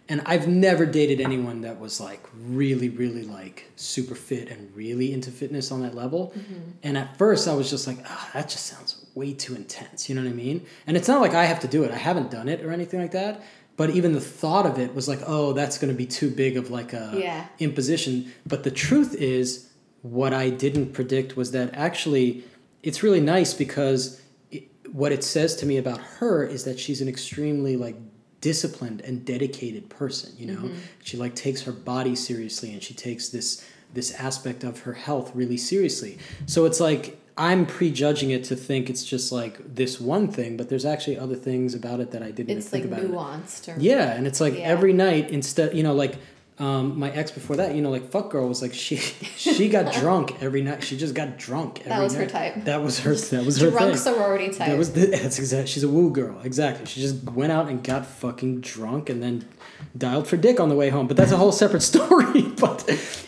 And 0.10 0.22
I've 0.26 0.48
never 0.48 0.86
dated 0.86 1.20
anyone 1.20 1.62
that 1.62 1.80
was 1.80 2.00
like 2.00 2.24
really, 2.34 2.88
really 2.90 3.24
like 3.24 3.70
super 3.76 4.16
fit 4.16 4.50
and 4.50 4.74
really 4.74 5.12
into 5.12 5.32
fitness 5.32 5.70
on 5.72 5.82
that 5.82 5.96
level. 5.96 6.34
And 6.82 6.98
at 6.98 7.18
first, 7.18 7.48
I 7.48 7.54
was 7.54 7.70
just 7.70 7.88
like, 7.88 7.98
ah, 8.06 8.30
that 8.34 8.48
just 8.48 8.68
sounds 8.68 9.06
way 9.18 9.34
too 9.34 9.56
intense. 9.56 10.08
You 10.08 10.16
know 10.16 10.22
what 10.22 10.30
I 10.30 10.34
mean? 10.34 10.66
And 10.86 10.96
it's 10.96 11.08
not 11.08 11.22
like 11.22 11.34
I 11.34 11.46
have 11.46 11.60
to 11.62 11.68
do 11.68 11.84
it. 11.84 11.92
I 11.92 11.98
haven't 11.98 12.32
done 12.32 12.48
it 12.48 12.64
or 12.64 12.72
anything 12.72 13.02
like 13.02 13.12
that. 13.12 13.44
But 13.76 13.92
even 13.92 14.14
the 14.14 14.22
thought 14.22 14.66
of 14.66 14.80
it 14.80 14.96
was 14.96 15.08
like, 15.08 15.20
oh, 15.26 15.54
that's 15.54 15.78
going 15.78 15.92
to 15.94 15.98
be 15.98 16.06
too 16.06 16.30
big 16.30 16.58
of 16.58 16.72
like 16.72 16.94
a 16.94 17.14
Yeah. 17.16 17.46
imposition. 17.60 18.32
But 18.46 18.64
the 18.64 18.72
truth 18.72 19.14
is, 19.16 19.68
what 20.02 20.34
I 20.34 20.50
didn't 20.50 20.94
predict 20.94 21.36
was 21.36 21.52
that 21.52 21.74
actually 21.74 22.44
it's 22.84 23.04
really 23.04 23.20
nice 23.20 23.54
because 23.54 24.22
it, 24.52 24.70
what 24.92 25.12
it 25.12 25.24
says 25.24 25.56
to 25.58 25.66
me 25.66 25.78
about 25.78 26.00
her 26.20 26.44
is 26.44 26.64
that 26.64 26.80
she's 26.80 27.02
an 27.02 27.08
extremely 27.08 27.76
like 27.76 27.98
disciplined 28.40 29.02
and 29.02 29.26
dedicated 29.26 29.90
person 29.90 30.32
you 30.38 30.46
know 30.46 30.62
mm-hmm. 30.62 30.78
she 31.04 31.18
like 31.18 31.34
takes 31.34 31.64
her 31.64 31.72
body 31.72 32.16
seriously 32.16 32.72
and 32.72 32.84
she 32.84 32.94
takes 32.94 33.30
this 33.30 33.68
this 33.96 34.14
aspect 34.14 34.64
of 34.64 34.82
her 34.82 34.94
health 34.94 35.32
really 35.34 35.58
seriously 35.58 36.20
so 36.46 36.66
it's 36.66 36.80
like 36.80 37.20
i'm 37.38 37.66
prejudging 37.66 38.32
it 38.32 38.44
to 38.44 38.56
think 38.56 38.90
it's 38.90 39.04
just 39.06 39.32
like 39.32 39.76
this 39.76 40.00
one 40.02 40.28
thing 40.28 40.58
but 40.58 40.70
there's 40.70 40.86
actually 40.86 41.18
other 41.18 41.36
things 41.36 41.74
about 41.74 42.00
it 42.00 42.12
that 42.12 42.22
i 42.24 42.32
didn't 42.32 42.48
think. 42.48 42.58
It's 42.60 42.74
even 42.74 42.90
like 42.92 43.00
think 43.02 43.14
about 43.14 43.42
nuanced 43.44 43.78
or 43.78 43.80
yeah, 43.80 44.14
and 44.14 44.26
it's 44.28 44.42
like 44.42 44.56
Yeah. 44.56 44.62
every 44.62 44.94
night 44.94 45.30
instead, 45.30 45.76
you 45.76 45.84
know, 45.84 45.94
like 45.94 46.16
um, 46.60 46.98
my 46.98 47.12
ex 47.12 47.30
before 47.30 47.56
that, 47.58 47.76
you 47.76 47.84
know, 47.84 47.92
like 47.92 48.10
fuck 48.10 48.32
girl 48.32 48.48
was 48.48 48.64
like 48.64 48.74
she 48.74 48.96
she 49.38 49.70
got 49.70 49.94
drunk 49.94 50.42
every 50.42 50.64
night. 50.64 50.84
She 50.84 50.98
just 50.98 51.14
got 51.14 51.38
drunk. 51.38 51.82
Every 51.82 51.90
That 51.92 52.02
was 52.02 52.14
her 52.16 52.22
night. 52.22 52.30
type. 52.32 52.66
That 52.66 52.82
was 52.82 53.00
her. 53.02 53.14
That 53.14 53.46
was 53.46 53.62
her 53.62 53.70
Drunk 53.70 53.92
thing. 53.94 53.98
sorority 53.98 54.48
type. 54.50 54.70
That 54.70 54.78
was 54.80 54.92
the, 54.94 55.06
that's 55.06 55.38
exactly. 55.38 55.68
She's 55.68 55.84
a 55.84 55.88
woo 55.88 56.10
girl. 56.10 56.40
Exactly. 56.44 56.88
She 56.88 57.00
just 57.00 57.24
went 57.26 57.52
out 57.52 57.68
and 57.70 57.84
got 57.84 58.08
fucking 58.08 58.62
drunk 58.62 59.08
and 59.12 59.22
then 59.22 59.48
dialed 59.96 60.28
for 60.28 60.36
dick 60.36 60.60
on 60.60 60.70
the 60.70 60.76
way 60.76 60.90
home. 60.90 61.06
But 61.08 61.16
that's 61.16 61.32
a 61.32 61.38
whole 61.38 61.52
separate 61.52 61.82
story. 61.94 62.42
but 62.60 62.84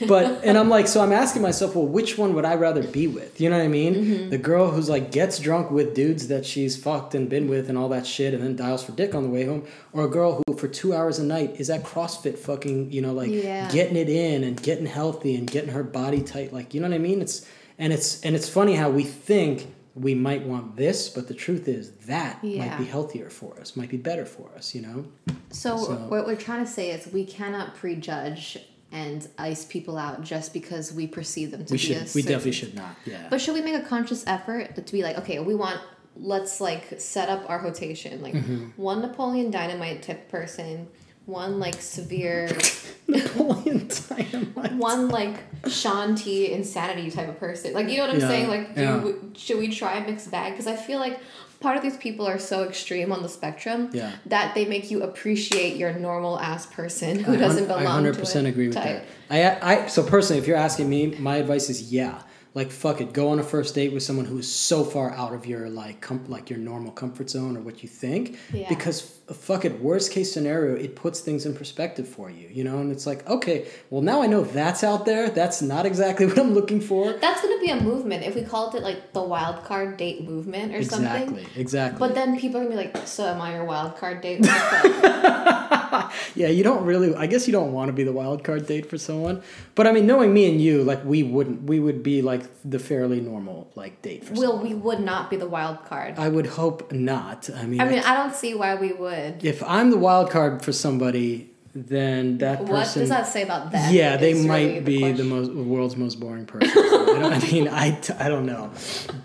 but 0.08 0.44
and 0.44 0.58
I'm 0.58 0.70
like, 0.70 0.88
so 0.88 1.02
I'm 1.02 1.12
asking 1.14 1.42
myself, 1.42 1.76
well, 1.76 1.86
which 1.86 2.18
one 2.18 2.34
would 2.34 2.46
I 2.46 2.56
rather 2.56 2.84
be 2.84 3.06
with? 3.08 3.40
You 3.40 3.50
know 3.50 3.58
what 3.58 3.64
I 3.64 3.68
mean? 3.68 3.94
Mm-hmm. 3.96 4.30
The 4.30 4.38
girl 4.38 4.72
who's 4.72 4.90
like 4.90 5.12
gets 5.12 5.38
drunk 5.40 5.70
with 5.72 5.94
dudes 5.94 6.28
that 6.30 6.46
she's 6.46 6.76
fucked 6.76 7.14
and 7.16 7.30
been 7.30 7.48
with 7.48 7.70
and 7.70 7.78
all 7.78 7.90
that 7.90 8.08
shit, 8.08 8.34
and 8.34 8.42
then 8.44 8.56
dials 8.56 8.84
for 8.84 8.92
dick 8.94 9.14
on 9.14 9.24
the 9.24 9.30
way 9.30 9.46
home, 9.46 9.66
or 9.94 10.06
a 10.06 10.10
girl 10.10 10.42
who 10.48 10.54
for 10.56 10.68
two 10.68 10.94
hours 10.94 11.20
a 11.20 11.24
night 11.24 11.56
is 11.60 11.70
at 11.70 11.84
CrossFit, 11.84 12.38
fucking, 12.38 12.92
you 12.92 13.02
know, 13.02 13.14
like 13.14 13.30
Yeah. 13.30 13.70
getting 13.72 13.96
it 13.96 14.10
in 14.10 14.44
and 14.44 14.62
getting 14.62 14.86
healthy 14.86 15.36
and 15.36 15.50
getting 15.50 15.70
her 15.72 15.84
body 15.84 16.22
tight. 16.22 16.52
Like, 16.52 16.74
you 16.74 16.82
know 16.82 16.88
what 16.90 16.96
I 16.96 17.00
mean? 17.00 17.22
It's 17.22 17.46
and 17.78 17.94
it's 17.94 18.22
and 18.22 18.36
it's 18.36 18.50
funny 18.50 18.76
how 18.76 18.90
we 18.90 19.04
think 19.04 19.74
we 19.96 20.16
might 20.16 20.44
want 20.46 20.76
this, 20.78 21.10
but 21.10 21.28
the 21.28 21.34
truth 21.34 21.68
is 21.68 21.92
that 22.08 22.42
might 22.44 22.78
be 22.78 22.86
healthier 22.86 23.30
for 23.30 23.60
us, 23.60 23.76
might 23.76 23.90
be 23.90 23.98
better 23.98 24.26
for 24.26 24.50
us, 24.56 24.74
you 24.74 24.82
know? 24.82 25.06
So, 25.50 25.78
So- 25.78 25.94
what 26.08 26.26
we're 26.26 26.36
trying 26.36 26.64
to 26.64 26.72
say 26.72 26.92
is 26.92 27.12
we 27.12 27.26
cannot 27.26 27.76
prejudge 27.76 28.60
and 28.92 29.28
ice 29.38 29.66
people 29.66 29.98
out 29.98 30.22
just 30.24 30.54
because 30.54 30.92
we 30.92 31.06
perceive 31.08 31.52
them 31.52 31.64
to 31.66 31.72
We 31.74 31.78
be 31.78 31.84
should 31.84 31.98
a 31.98 32.10
we 32.16 32.22
definitely 32.22 32.52
should 32.54 32.74
not. 32.76 32.96
Yeah. 33.06 33.28
But 33.30 33.40
should 33.42 33.54
we 33.54 33.62
make 33.62 33.76
a 33.76 33.82
conscious 33.86 34.24
effort 34.28 34.76
to 34.76 34.92
be 34.92 35.04
like, 35.04 35.18
okay, 35.20 35.40
we 35.40 35.56
want 35.56 35.80
let's 36.16 36.60
like 36.60 37.00
set 37.00 37.30
up 37.30 37.50
our 37.50 37.62
rotation 37.64 38.22
like 38.22 38.34
Mm-hmm. 38.34 38.70
one 38.82 39.02
Napoleon 39.02 39.52
Dynamite 39.52 40.02
type 40.04 40.28
person, 40.30 40.88
one 41.28 41.60
like 41.60 41.76
severe, 41.82 42.50
Napoleon 43.08 43.88
Dynamite. 44.10 44.74
one 44.74 45.10
like 45.10 45.38
Shaun 45.68 46.16
T 46.16 46.52
insanity 46.52 47.12
type 47.12 47.30
of 47.30 47.40
person. 47.40 47.74
Like 47.74 47.90
you 47.90 47.98
know 47.98 48.08
what 48.08 48.16
I'm 48.16 48.22
Yeah, 48.22 48.28
saying? 48.28 48.48
Like, 48.50 48.76
do 48.76 48.82
yeah. 48.82 49.12
should 49.38 49.60
we 49.60 49.70
try 49.70 49.98
a 49.98 50.06
mixed 50.06 50.32
bag? 50.32 50.54
Because 50.54 50.68
I 50.68 50.76
feel 50.76 51.00
like 51.00 51.20
part 51.60 51.76
of 51.78 51.84
these 51.84 51.98
people 51.98 52.26
are 52.26 52.40
so 52.40 52.64
extreme 52.64 53.12
on 53.12 53.22
the 53.22 53.30
spectrum 53.30 53.90
Yeah. 53.94 54.12
that 54.28 54.56
they 54.56 54.66
make 54.66 54.90
you 54.92 55.04
appreciate 55.04 55.76
your 55.78 55.94
normal 55.94 56.40
ass 56.40 56.66
person 56.66 57.20
who 57.20 57.36
doesn't 57.38 57.68
belong. 57.68 57.86
I 57.86 58.02
to 58.12 58.12
100% 58.22 58.46
a 58.46 58.48
agree 58.48 58.68
with 58.68 58.78
type. 58.78 59.06
that. 59.30 59.62
I, 59.64 59.84
I 59.84 59.88
so 59.88 60.04
personally, 60.04 60.42
if 60.42 60.48
you're 60.48 60.58
asking 60.58 60.90
me, 60.90 61.08
my 61.20 61.38
advice 61.38 61.70
is 61.70 61.92
yeah. 61.92 62.22
Like 62.56 62.72
fuck 62.72 63.00
it, 63.00 63.14
go 63.14 63.30
on 63.30 63.40
a 63.40 63.44
first 63.44 63.76
date 63.76 63.94
with 63.94 64.02
someone 64.02 64.26
who 64.26 64.38
is 64.40 64.52
so 64.52 64.84
far 64.84 65.12
out 65.12 65.34
of 65.34 65.46
your 65.46 65.70
like 65.70 66.02
com- 66.02 66.26
like 66.28 66.50
your 66.50 66.60
normal 66.60 66.92
comfort 66.92 67.30
zone 67.30 67.56
or 67.56 67.62
what 67.62 67.84
you 67.84 67.90
think. 67.90 68.38
Yeah. 68.52 68.68
Because 68.70 69.20
f- 69.30 69.38
fuck 69.38 69.66
it, 69.66 69.80
worst 69.80 70.12
case 70.12 70.34
scenario, 70.34 70.76
it 70.76 70.96
puts 70.96 71.20
things 71.20 71.46
in 71.46 71.54
perspective 71.54 72.08
for 72.08 72.32
you, 72.32 72.48
you 72.52 72.64
know. 72.64 72.80
And 72.80 72.92
it's 72.92 73.06
like, 73.06 73.28
okay, 73.30 73.68
well 73.92 74.02
now 74.02 74.22
I 74.24 74.28
know 74.28 74.42
that's 74.42 74.84
out 74.84 75.06
there. 75.06 75.30
That's 75.30 75.62
not 75.62 75.86
exactly 75.86 76.26
what 76.28 76.40
I'm 76.40 76.54
looking 76.56 76.82
for. 76.82 77.14
That's 77.14 77.42
gonna 77.42 77.60
be 77.60 77.70
a 77.70 77.80
movement 77.82 78.24
if 78.26 78.34
we 78.34 78.42
called 78.42 78.74
it 78.74 78.82
like 78.82 79.14
the 79.14 79.22
wild 79.22 79.64
card 79.64 79.98
date 79.98 80.24
movement 80.24 80.74
or 80.74 80.84
something. 80.84 81.36
Exactly, 81.36 81.48
exactly. 81.62 82.00
But 82.00 82.16
then 82.16 82.40
people 82.40 82.60
are 82.60 82.64
gonna 82.64 82.76
be 82.76 82.82
like, 82.82 83.08
"So 83.08 83.28
am 83.28 83.42
I 83.42 83.54
your 83.54 83.66
wild 83.66 83.96
card 83.98 84.22
date?" 84.22 84.40
What 85.90 86.10
the 86.10 86.14
fuck? 86.14 86.14
yeah, 86.36 86.48
you 86.48 86.64
don't 86.64 86.86
really. 86.86 87.16
I 87.16 87.28
guess 87.28 87.48
you 87.48 87.54
don't 87.54 87.74
want 87.74 87.90
to 87.90 87.94
be 87.94 88.04
the 88.04 88.12
wild 88.12 88.44
card 88.44 88.68
date 88.68 88.90
for 88.90 88.98
someone. 88.98 89.42
But 89.76 89.88
I 89.88 89.92
mean, 89.92 90.06
knowing 90.08 90.34
me 90.34 90.50
and 90.50 90.62
you, 90.62 90.84
like 90.84 91.04
we 91.04 91.24
wouldn't. 91.24 91.64
We 91.64 91.80
would 91.80 92.04
be 92.04 92.22
like 92.22 92.44
the 92.64 92.80
fairly 92.80 93.22
normal 93.22 93.72
like 93.76 94.02
date 94.02 94.26
for. 94.26 94.34
Will 94.34 94.52
someone. 94.52 94.68
we 94.68 94.74
would 94.76 95.00
not 95.00 95.30
be 95.30 95.38
the 95.38 95.48
wild 95.48 95.86
card? 95.86 96.18
I 96.18 96.30
would 96.30 96.48
hope 96.48 96.92
not. 96.92 97.50
I 97.56 97.66
mean, 97.66 97.82
I 97.82 97.90
mean, 97.90 98.00
I 98.00 98.16
don't 98.16 98.36
see 98.36 98.54
why 98.54 98.76
we 98.76 98.94
would. 98.94 99.44
if 99.44 99.64
I'm 99.64 99.92
the 99.92 99.98
wild 99.98 100.30
card 100.30 100.62
for 100.62 100.72
somebody, 100.72 101.52
then 101.76 102.38
that 102.40 102.60
person. 102.60 102.74
What 102.74 102.94
does 102.94 103.10
that 103.10 103.28
say 103.28 103.44
about 103.44 103.72
them? 103.72 103.94
yeah, 103.94 104.18
they 104.18 104.32
is 104.32 104.46
might 104.46 104.64
really 104.66 104.80
be 104.82 104.98
the 104.98 105.24
question. 105.24 105.30
most 105.30 105.52
world's 105.52 105.96
most 105.98 106.20
boring 106.20 106.46
person. 106.46 106.72
I, 106.78 107.20
don't, 107.20 107.34
I 107.34 107.40
mean, 107.52 107.68
I, 107.68 107.92
t- 107.92 108.14
I 108.20 108.28
don't 108.28 108.46
know, 108.46 108.72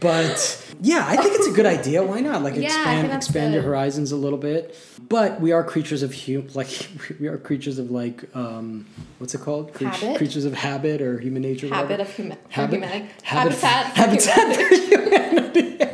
but 0.00 0.60
yeah, 0.80 1.04
I 1.08 1.16
think 1.16 1.34
it's 1.36 1.46
a 1.48 1.52
good 1.52 1.66
idea. 1.66 2.02
Why 2.02 2.20
not? 2.20 2.42
Like 2.42 2.54
Yeah, 2.56 2.66
expand 2.66 3.12
expand 3.12 3.54
your 3.54 3.62
horizons 3.62 4.12
a 4.12 4.16
little 4.16 4.38
bit. 4.38 4.76
But 5.08 5.40
we 5.40 5.52
are 5.52 5.62
creatures 5.62 6.02
of 6.02 6.14
hum 6.14 6.48
like 6.54 6.68
we 7.20 7.28
are 7.28 7.38
creatures 7.38 7.78
of 7.78 7.90
like 7.90 8.24
um 8.36 8.86
what's 9.18 9.34
it 9.34 9.40
called? 9.40 9.72
Cre-? 9.74 9.88
Creatures 10.16 10.44
of 10.44 10.54
habit 10.54 11.00
or 11.02 11.18
human 11.20 11.42
nature. 11.42 11.68
habit 11.68 11.90
whatever. 11.90 12.02
of 12.10 12.16
human 12.16 12.38
Habit- 12.50 12.74
humanity. 12.74 13.08
habit- 13.22 13.52
habitat. 13.58 13.86
habitat 13.96 14.56
humanity. 14.70 15.78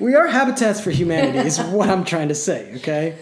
we 0.00 0.14
are 0.14 0.26
habitats 0.26 0.80
for 0.80 0.90
humanity, 0.90 1.38
is 1.38 1.58
what 1.76 1.88
I'm 1.90 2.04
trying 2.04 2.28
to 2.28 2.34
say. 2.34 2.74
Okay, 2.76 3.16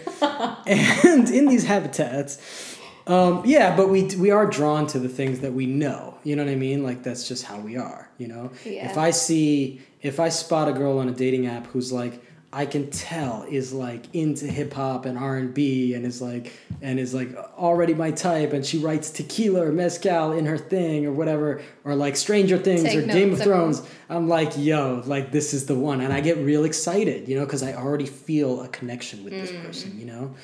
and 0.67 1.29
in 1.29 1.47
these 1.47 1.65
habitats, 1.65 2.77
um, 3.07 3.43
yeah, 3.45 3.75
but 3.75 3.89
we 3.89 4.03
we 4.15 4.31
are 4.31 4.45
drawn 4.45 4.87
to 4.87 4.99
the 4.99 5.09
things 5.09 5.39
that 5.39 5.53
we 5.53 5.65
know. 5.65 6.17
You 6.23 6.35
know 6.35 6.43
what 6.45 6.51
I 6.51 6.55
mean? 6.55 6.83
Like 6.83 7.03
that's 7.03 7.27
just 7.27 7.43
how 7.45 7.59
we 7.59 7.77
are. 7.77 8.09
You 8.17 8.27
know, 8.27 8.51
Yeah. 8.65 8.89
if 8.89 8.97
I 8.97 9.11
see 9.11 9.81
if 10.01 10.19
I 10.19 10.29
spot 10.29 10.67
a 10.69 10.73
girl 10.73 10.99
on 10.99 11.09
a 11.09 11.13
dating 11.13 11.47
app 11.47 11.67
who's 11.67 11.91
like. 11.91 12.21
I 12.55 12.65
can 12.67 12.89
tell 12.91 13.45
is 13.49 13.73
like 13.73 14.05
into 14.13 14.45
hip 14.45 14.73
hop 14.73 15.05
and 15.05 15.17
R 15.17 15.37
and 15.37 15.53
B 15.53 15.93
and 15.95 16.05
is 16.05 16.21
like 16.21 16.53
and 16.81 16.99
is 16.99 17.13
like 17.13 17.35
already 17.57 17.93
my 17.93 18.11
type 18.11 18.53
and 18.53 18.63
she 18.65 18.77
writes 18.77 19.09
tequila 19.09 19.65
or 19.67 19.71
mezcal 19.71 20.31
in 20.33 20.45
her 20.45 20.57
thing 20.57 21.05
or 21.05 21.11
whatever 21.11 21.61
or 21.83 21.95
like 21.95 22.15
Stranger 22.15 22.57
Things 22.57 22.83
Take 22.83 22.99
or 22.99 23.01
Game 23.07 23.33
of. 23.33 23.41
Thrones. 23.41 23.81
I'm 24.09 24.29
like, 24.29 24.51
yo, 24.57 25.01
like 25.05 25.31
this 25.31 25.53
is 25.53 25.65
the 25.65 25.75
one, 25.75 25.99
and 26.01 26.13
I 26.13 26.21
get 26.21 26.37
real 26.37 26.63
excited, 26.65 27.27
you 27.27 27.35
know, 27.37 27.45
because 27.45 27.63
I 27.63 27.73
already 27.73 28.05
feel 28.05 28.61
a 28.61 28.67
connection 28.67 29.23
with 29.23 29.33
this 29.33 29.51
Mm. 29.51 29.63
person, 29.65 29.99
you 29.99 30.05
know. 30.05 30.35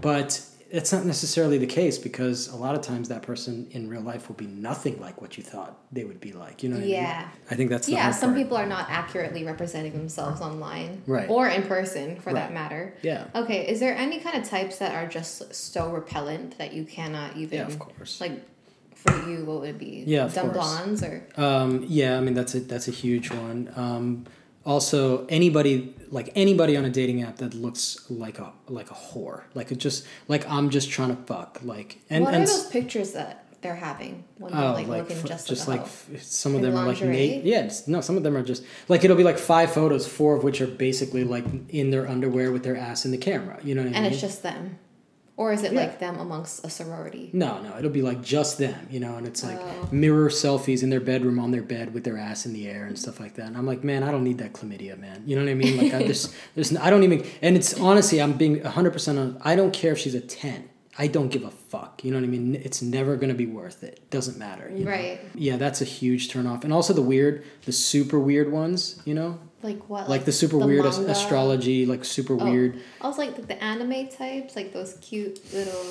But 0.00 0.40
it's 0.70 0.92
not 0.92 1.04
necessarily 1.06 1.58
the 1.58 1.66
case 1.66 1.96
because 1.98 2.48
a 2.48 2.56
lot 2.56 2.74
of 2.74 2.80
times 2.82 3.08
that 3.08 3.22
person 3.22 3.68
in 3.70 3.88
real 3.88 4.00
life 4.00 4.28
will 4.28 4.34
be 4.36 4.46
nothing 4.46 5.00
like 5.00 5.20
what 5.20 5.36
you 5.36 5.42
thought 5.44 5.78
they 5.92 6.04
would 6.04 6.20
be 6.20 6.32
like. 6.32 6.62
You 6.62 6.70
know? 6.70 6.76
What 6.76 6.84
I, 6.84 6.88
Yeah. 6.88 7.18
mean? 7.20 7.28
I 7.50 7.54
think 7.54 7.70
that's 7.70 7.86
the 7.86 7.92
Yeah, 7.92 8.10
some 8.10 8.30
part. 8.30 8.42
people 8.42 8.56
are 8.56 8.66
not 8.66 8.86
accurately 8.90 9.44
representing 9.44 9.92
themselves 9.92 10.40
online, 10.40 11.02
Right. 11.06 11.30
Or 11.30 11.48
in 11.48 11.62
person, 11.62 12.16
for 12.20 12.32
that 12.32 12.52
matter. 12.52 12.94
Yeah. 13.02 13.24
Okay, 13.34 13.66
is 13.68 13.78
there 13.80 13.94
any 13.96 14.18
kind 14.18 14.36
of 14.42 14.48
types 14.48 14.78
that 14.78 14.92
are 14.94 15.06
just 15.08 15.54
so 15.54 15.90
repellent 15.90 16.58
that 16.58 16.72
you 16.72 16.84
cannot 16.84 17.36
even? 17.36 17.58
Yeah, 17.58 17.66
of 17.66 17.78
course. 17.78 18.20
Like, 18.20 18.42
for 18.94 19.12
you, 19.30 19.44
what 19.44 19.60
would 19.60 19.68
it 19.70 19.78
be? 19.78 20.02
Yeah, 20.06 20.24
of 20.24 20.34
dumb 20.34 20.50
course. 20.50 20.56
blondes 20.66 21.02
or 21.04 21.22
Um, 21.36 21.84
yeah, 21.88 22.16
I 22.18 22.20
mean 22.20 22.34
that's 22.34 22.54
a 22.56 22.60
that's 22.60 22.88
a 22.88 22.90
huge 22.90 23.30
one. 23.30 23.70
Um, 23.76 24.26
also, 24.66 25.24
anybody 25.26 25.94
like 26.10 26.30
anybody 26.34 26.76
on 26.76 26.84
a 26.84 26.90
dating 26.90 27.22
app 27.22 27.36
that 27.38 27.54
looks 27.54 28.04
like 28.10 28.38
a 28.38 28.52
like 28.68 28.90
a 28.90 28.94
whore, 28.94 29.44
like 29.54 29.72
it 29.72 29.78
just 29.78 30.06
like 30.28 30.48
I'm 30.48 30.70
just 30.70 30.90
trying 30.90 31.16
to 31.16 31.22
fuck, 31.22 31.60
like 31.62 32.00
and 32.10 32.24
what 32.24 32.34
and 32.34 32.44
are 32.44 32.46
those 32.46 32.66
pictures 32.66 33.12
that 33.12 33.44
they're 33.62 33.74
having 33.74 34.22
when 34.38 34.52
they're 34.52 34.60
Oh, 34.62 34.72
like, 34.74 34.86
like, 34.86 35.02
looking 35.02 35.16
f- 35.16 35.24
just, 35.24 35.48
just 35.48 35.66
like, 35.66 35.80
f- 35.80 36.08
some 36.22 36.54
of 36.54 36.62
In 36.62 36.70
them 36.70 36.72
are 36.74 36.86
like 36.86 37.00
lingerie? 37.00 37.08
naked. 37.16 37.44
Yeah, 37.46 37.72
no, 37.86 38.00
some 38.00 38.16
of 38.16 38.22
them 38.22 38.36
are 38.36 38.42
just 38.42 38.62
like 38.88 39.02
it'll 39.04 39.16
be 39.16 39.24
like 39.24 39.38
five 39.38 39.72
photos, 39.72 40.06
four 40.06 40.36
of 40.36 40.44
which 40.44 40.60
are 40.60 40.66
basically 40.66 41.24
like 41.24 41.44
in 41.70 41.90
their 41.90 42.06
underwear 42.08 42.52
with 42.52 42.62
their 42.64 42.76
ass 42.76 43.04
in 43.04 43.10
the 43.12 43.18
camera. 43.18 43.58
You 43.64 43.74
know 43.74 43.80
what 43.82 43.88
I 43.88 43.92
mean? 43.92 44.04
and 44.04 44.06
it's 44.12 44.20
just 44.20 44.42
them, 44.42 44.78
or 45.38 45.52
is 45.52 45.62
it 45.62 45.72
Yeah. 45.72 45.80
like 45.80 45.98
them 45.98 46.18
amongst 46.18 46.64
a 46.64 46.70
sorority? 46.70 47.30
no, 47.32 47.60
no, 47.62 47.76
it'll 47.78 47.90
be 47.90 48.02
like 48.02 48.22
just 48.22 48.58
them, 48.58 48.86
you 48.90 49.00
know, 49.00 49.16
and 49.16 49.26
it's 49.26 49.42
like 49.44 49.58
Oh. 49.60 49.88
mirror 49.92 50.28
selfies 50.30 50.82
in 50.82 50.90
their 50.90 51.00
bedroom 51.00 51.38
on 51.38 51.50
their 51.50 51.62
bed 51.62 51.92
with 51.94 52.04
their 52.04 52.16
ass 52.16 52.46
in 52.46 52.52
the 52.52 52.66
air 52.68 52.84
and 52.86 52.98
stuff 52.98 53.20
like 53.20 53.34
that. 53.34 53.46
And 53.46 53.56
I'm 53.56 53.66
like, 53.66 53.84
man, 53.84 54.02
I 54.02 54.10
don't 54.10 54.24
need 54.24 54.38
that 54.38 54.52
chlamydia, 54.54 54.98
man. 54.98 55.22
You 55.26 55.36
know 55.36 55.42
what 55.44 55.50
I 55.50 55.54
mean? 55.54 55.76
Like, 55.76 55.94
I, 55.94 56.02
there's, 56.08 56.34
there's, 56.54 56.76
I 56.76 56.88
don't 56.90 57.02
even, 57.04 57.24
and 57.42 57.56
it's 57.56 57.78
honestly, 57.78 58.20
I'm 58.22 58.32
being 58.34 58.60
100% 58.60 59.18
on, 59.18 59.38
I 59.42 59.56
don't 59.56 59.72
care 59.72 59.92
if 59.92 59.98
she's 59.98 60.14
a 60.14 60.20
10. 60.20 60.70
I 60.98 61.08
don't 61.08 61.28
give 61.28 61.44
a 61.44 61.50
fuck. 61.50 62.02
You 62.04 62.10
know 62.10 62.16
what 62.16 62.24
I 62.24 62.28
mean? 62.28 62.54
It's 62.54 62.80
never 62.80 63.16
going 63.16 63.28
to 63.28 63.34
be 63.34 63.44
worth 63.44 63.84
it. 63.84 64.08
Doesn't 64.08 64.38
matter. 64.38 64.72
you 64.74 64.86
know? 64.86 64.90
Right. 64.90 65.20
Yeah, 65.34 65.58
that's 65.58 65.82
a 65.82 65.84
huge 65.84 66.30
turn 66.30 66.46
off. 66.46 66.64
And 66.64 66.72
also 66.72 66.94
the 66.94 67.02
weird, 67.02 67.44
the 67.66 67.72
super 67.72 68.18
weird 68.18 68.50
ones, 68.50 69.02
you 69.04 69.12
know? 69.12 69.38
Like 69.62 69.88
what? 69.88 70.08
Like, 70.08 70.24
the 70.24 70.32
super 70.32 70.58
weird 70.58 70.84
as- 70.86 70.98
manga? 70.98 71.12
astrology, 71.12 71.86
like 71.86 72.04
super 72.04 72.34
Oh, 72.40 72.44
weird. 72.44 72.78
I 73.00 73.08
was 73.08 73.18
like 73.18 73.46
the 73.48 73.62
anime 73.62 74.08
types, 74.08 74.54
like 74.54 74.72
those 74.72 74.94
cute 75.00 75.40
little. 75.52 75.84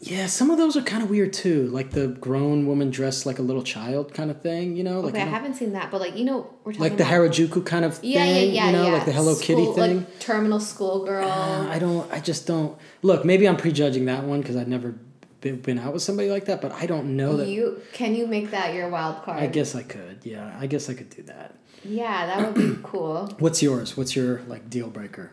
Yeah, 0.00 0.26
some 0.26 0.50
of 0.50 0.58
those 0.58 0.76
are 0.76 0.82
kind 0.82 1.02
of 1.02 1.10
weird 1.10 1.32
too. 1.32 1.66
Like 1.68 1.90
the 1.90 2.06
grown 2.06 2.66
woman 2.68 2.90
dressed 2.90 3.26
like 3.26 3.40
a 3.40 3.42
little 3.42 3.64
child 3.64 4.14
kind 4.14 4.30
of 4.30 4.40
thing, 4.40 4.76
you 4.76 4.84
know? 4.84 5.00
Like, 5.00 5.14
Okay, 5.14 5.22
I 5.22 5.24
don't- 5.24 5.34
haven't 5.34 5.54
seen 5.54 5.72
that, 5.72 5.90
but 5.90 6.00
like 6.00 6.16
you 6.16 6.24
know, 6.24 6.48
we're 6.62 6.72
talking 6.72 6.82
like 6.88 6.96
the 6.98 7.02
Harajuku 7.04 7.66
kind 7.66 7.84
of 7.84 7.98
thing, 7.98 8.10
Yeah, 8.12 8.24
yeah, 8.24 8.38
yeah, 8.42 8.66
you 8.66 8.72
know, 8.72 8.86
yeah. 8.86 8.92
like 8.92 9.06
the 9.06 9.12
Hello 9.12 9.34
Kitty 9.34 9.64
School- 9.64 9.74
thing. 9.74 9.96
Like 9.98 10.18
terminal 10.20 10.60
schoolgirl. 10.60 11.28
Uh, 11.28 11.66
I 11.68 11.80
don't, 11.80 12.12
I 12.12 12.20
just 12.20 12.46
don't. 12.46 12.78
Look, 13.02 13.24
maybe 13.24 13.48
I'm 13.48 13.56
prejudging 13.56 14.04
that 14.04 14.22
one 14.22 14.40
because 14.40 14.54
I've 14.54 14.68
never 14.68 14.94
been, 15.40 15.60
been 15.62 15.78
out 15.80 15.94
with 15.94 16.02
somebody 16.02 16.30
like 16.30 16.44
that, 16.44 16.60
but 16.60 16.70
I 16.72 16.86
don't 16.86 17.16
know 17.16 17.36
that. 17.38 17.48
you 17.48 17.80
can 17.92 18.14
you 18.14 18.28
make 18.28 18.52
that 18.52 18.74
your 18.74 18.88
wild 18.90 19.22
card? 19.24 19.42
I 19.42 19.46
guess 19.48 19.74
I 19.74 19.82
could. 19.82 20.20
Yeah, 20.22 20.56
I 20.60 20.66
guess 20.68 20.88
I 20.88 20.94
could 20.94 21.10
do 21.10 21.22
that. 21.24 21.56
Yeah, 21.84 22.26
that 22.26 22.44
would 22.44 22.54
be 22.54 22.78
cool. 22.82 23.34
What's 23.38 23.62
yours? 23.62 23.96
What's 23.96 24.14
your 24.16 24.42
like 24.42 24.68
deal 24.70 24.88
breaker? 24.88 25.32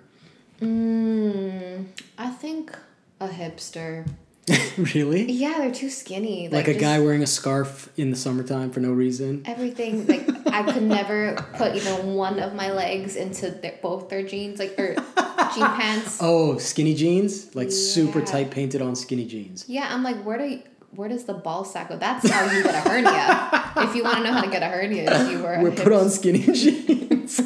Mm, 0.62 1.86
I 2.18 2.30
think 2.30 2.75
a 3.20 3.28
hipster. 3.28 4.08
really? 4.78 5.32
Yeah, 5.32 5.58
they're 5.58 5.74
too 5.74 5.90
skinny. 5.90 6.50
Like, 6.50 6.68
a 6.68 6.74
just 6.74 6.82
guy 6.82 7.00
wearing 7.00 7.24
a 7.24 7.28
scarf 7.28 7.90
in 7.98 8.12
the 8.12 8.16
summertime 8.16 8.70
for 8.70 8.80
no 8.80 8.92
reason? 8.92 9.42
Everything 9.46 10.06
like 10.06 10.30
I 10.48 10.72
could 10.72 10.84
never 10.84 11.34
put 11.56 11.75
even 11.75 12.14
one 12.14 12.40
of 12.40 12.54
my 12.54 12.72
legs 12.72 13.16
into 13.16 13.50
their, 13.50 13.80
both 13.82 14.08
their 14.10 14.22
jeans, 14.22 14.60
like 14.60 14.78
or 14.80 14.94
jean 14.94 15.66
pants. 15.80 16.20
Oh, 16.22 16.60
skinny 16.60 16.94
jeans? 16.94 17.56
Like 17.56 17.72
super 17.72 18.22
tight 18.22 18.52
painted 18.52 18.84
on 18.84 18.96
skinny 18.96 19.25
jeans. 19.25 19.66
Yeah, 19.68 19.88
I'm 19.92 20.04
like, 20.04 20.18
where 20.24 20.38
do 20.38 20.46
you, 20.46 20.62
where 20.96 21.10
does 21.10 21.25
the 21.25 21.34
ball 21.34 21.64
sack 21.66 21.90
go? 21.90 21.98
That's 21.98 22.28
how 22.30 22.50
you 22.52 22.64
get 22.64 22.75
a 22.75 22.90
hernia. 22.90 23.74
if 23.90 23.96
you 23.96 24.04
want 24.04 24.18
to 24.18 24.24
know 24.24 24.32
how 24.34 24.42
to 24.42 24.50
get 24.50 24.64
a 24.64 24.68
hernia, 24.68 25.30
you 25.30 25.42
wear 25.44 25.60
a 25.60 25.64
We're 25.64 25.72
put 25.72 25.92
on 25.94 26.10
skinny 26.10 26.40
jeans. 26.54 27.40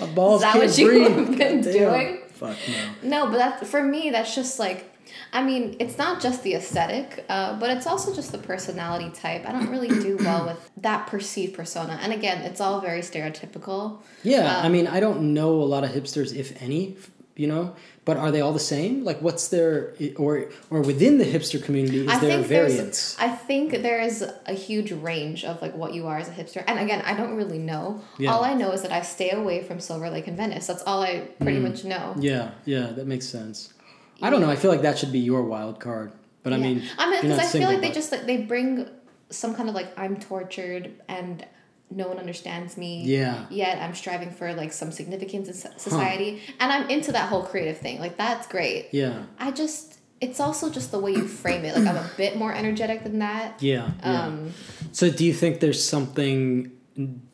My 0.00 0.06
balls 0.14 0.40
Is 0.40 0.42
that 0.42 0.52
can't 0.54 0.64
what 0.66 0.78
you 0.78 0.86
breathe. 0.88 1.02
have 1.10 1.16
been 1.38 1.60
God 1.60 1.72
damn. 1.72 1.72
doing? 1.72 2.18
Fuck 2.28 2.56
no. 3.02 3.08
No, 3.24 3.30
but 3.30 3.38
that's 3.38 3.70
for 3.70 3.82
me. 3.82 4.10
That's 4.10 4.34
just 4.34 4.58
like, 4.58 4.90
I 5.32 5.42
mean, 5.44 5.76
it's 5.78 5.96
not 5.98 6.20
just 6.20 6.42
the 6.42 6.54
aesthetic, 6.54 7.24
uh, 7.28 7.58
but 7.58 7.70
it's 7.70 7.86
also 7.86 8.12
just 8.14 8.32
the 8.32 8.38
personality 8.38 9.10
type. 9.10 9.48
I 9.48 9.52
don't 9.52 9.68
really 9.70 9.88
do 9.88 10.16
well 10.20 10.46
with 10.46 10.70
that 10.78 11.06
perceived 11.06 11.54
persona. 11.54 11.98
And 12.02 12.12
again, 12.12 12.42
it's 12.42 12.60
all 12.60 12.80
very 12.80 13.00
stereotypical. 13.00 13.98
Yeah, 14.22 14.58
Um, 14.58 14.66
I 14.66 14.68
mean, 14.68 14.86
I 14.86 15.00
don't 15.00 15.32
know 15.34 15.52
a 15.62 15.64
lot 15.64 15.84
of 15.84 15.90
hipsters, 15.90 16.34
if 16.34 16.60
any, 16.62 16.96
you 17.36 17.46
know. 17.46 17.74
But 18.04 18.18
are 18.18 18.30
they 18.30 18.42
all 18.42 18.52
the 18.52 18.58
same? 18.60 19.02
Like, 19.02 19.20
what's 19.22 19.48
their 19.48 19.94
or 20.16 20.50
or 20.68 20.82
within 20.82 21.16
the 21.16 21.24
hipster 21.24 21.62
community 21.62 22.00
is 22.00 22.08
I 22.08 22.18
there 22.18 22.30
a 22.30 22.34
think 22.34 22.48
there's, 22.48 22.74
variance? 22.74 23.16
I 23.18 23.28
think 23.28 23.70
there 23.82 23.98
is 24.00 24.22
a 24.46 24.52
huge 24.52 24.92
range 24.92 25.42
of 25.44 25.62
like 25.62 25.74
what 25.74 25.94
you 25.94 26.06
are 26.06 26.18
as 26.18 26.28
a 26.28 26.32
hipster. 26.32 26.62
And 26.66 26.78
again, 26.78 27.00
I 27.06 27.14
don't 27.14 27.34
really 27.34 27.58
know. 27.58 28.02
Yeah. 28.18 28.32
All 28.34 28.44
I 28.44 28.52
know 28.52 28.72
is 28.72 28.82
that 28.82 28.92
I 28.92 29.00
stay 29.00 29.30
away 29.30 29.62
from 29.62 29.80
Silver 29.80 30.10
Lake 30.10 30.26
and 30.26 30.36
Venice. 30.36 30.66
That's 30.66 30.82
all 30.82 31.02
I 31.02 31.28
pretty 31.40 31.58
Mm. 31.60 31.68
much 31.70 31.84
know. 31.84 32.14
Yeah, 32.18 32.50
yeah, 32.66 32.88
that 32.96 33.06
makes 33.06 33.26
sense. 33.26 33.72
I 34.20 34.28
don't 34.30 34.42
know. 34.42 34.50
I 34.50 34.56
feel 34.56 34.70
like 34.70 34.82
that 34.82 34.98
should 34.98 35.10
be 35.12 35.18
your 35.20 35.42
wild 35.42 35.80
card. 35.80 36.12
But 36.42 36.52
I 36.52 36.56
Yeah. 36.56 36.62
mean, 36.62 36.82
I 36.98 37.10
mean, 37.10 37.22
because 37.22 37.38
I 37.38 37.46
feel 37.58 37.68
like 37.68 37.80
they 37.80 37.90
just 37.90 38.12
like 38.12 38.26
they 38.26 38.36
bring 38.36 38.86
some 39.30 39.54
kind 39.54 39.70
of 39.70 39.74
like 39.74 39.88
I'm 39.98 40.16
tortured 40.20 40.90
and 41.08 41.44
no 41.90 42.08
one 42.08 42.18
understands 42.18 42.76
me. 42.76 43.02
Yeah. 43.04 43.46
Yet 43.50 43.78
I'm 43.80 43.94
striving 43.94 44.30
for 44.30 44.52
like 44.54 44.72
some 44.72 44.90
significance 44.90 45.48
in 45.48 45.54
so- 45.54 45.70
society, 45.76 46.40
and 46.60 46.72
I'm 46.72 46.88
into 46.90 47.12
that 47.12 47.28
whole 47.28 47.42
creative 47.42 47.78
thing. 47.78 48.00
Like 48.00 48.16
that's 48.16 48.46
great. 48.46 48.88
Yeah, 48.92 49.24
I 49.38 49.50
just 49.52 49.98
it's 50.20 50.40
also 50.40 50.70
just 50.70 50.90
the 50.90 50.98
way 50.98 51.12
you 51.12 51.26
frame 51.28 51.64
it. 51.64 51.76
Like 51.76 51.86
I'm 51.86 51.96
a 51.96 52.10
bit 52.16 52.36
more 52.36 52.52
energetic 52.54 53.02
than 53.04 53.18
that. 53.18 53.62
yeah, 53.62 53.90
yeah. 54.02 54.22
Um, 54.26 54.52
So 54.92 55.10
do 55.10 55.24
you 55.24 55.34
think 55.34 55.60
there's 55.60 55.84
something 55.84 56.72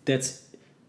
that's 0.04 0.42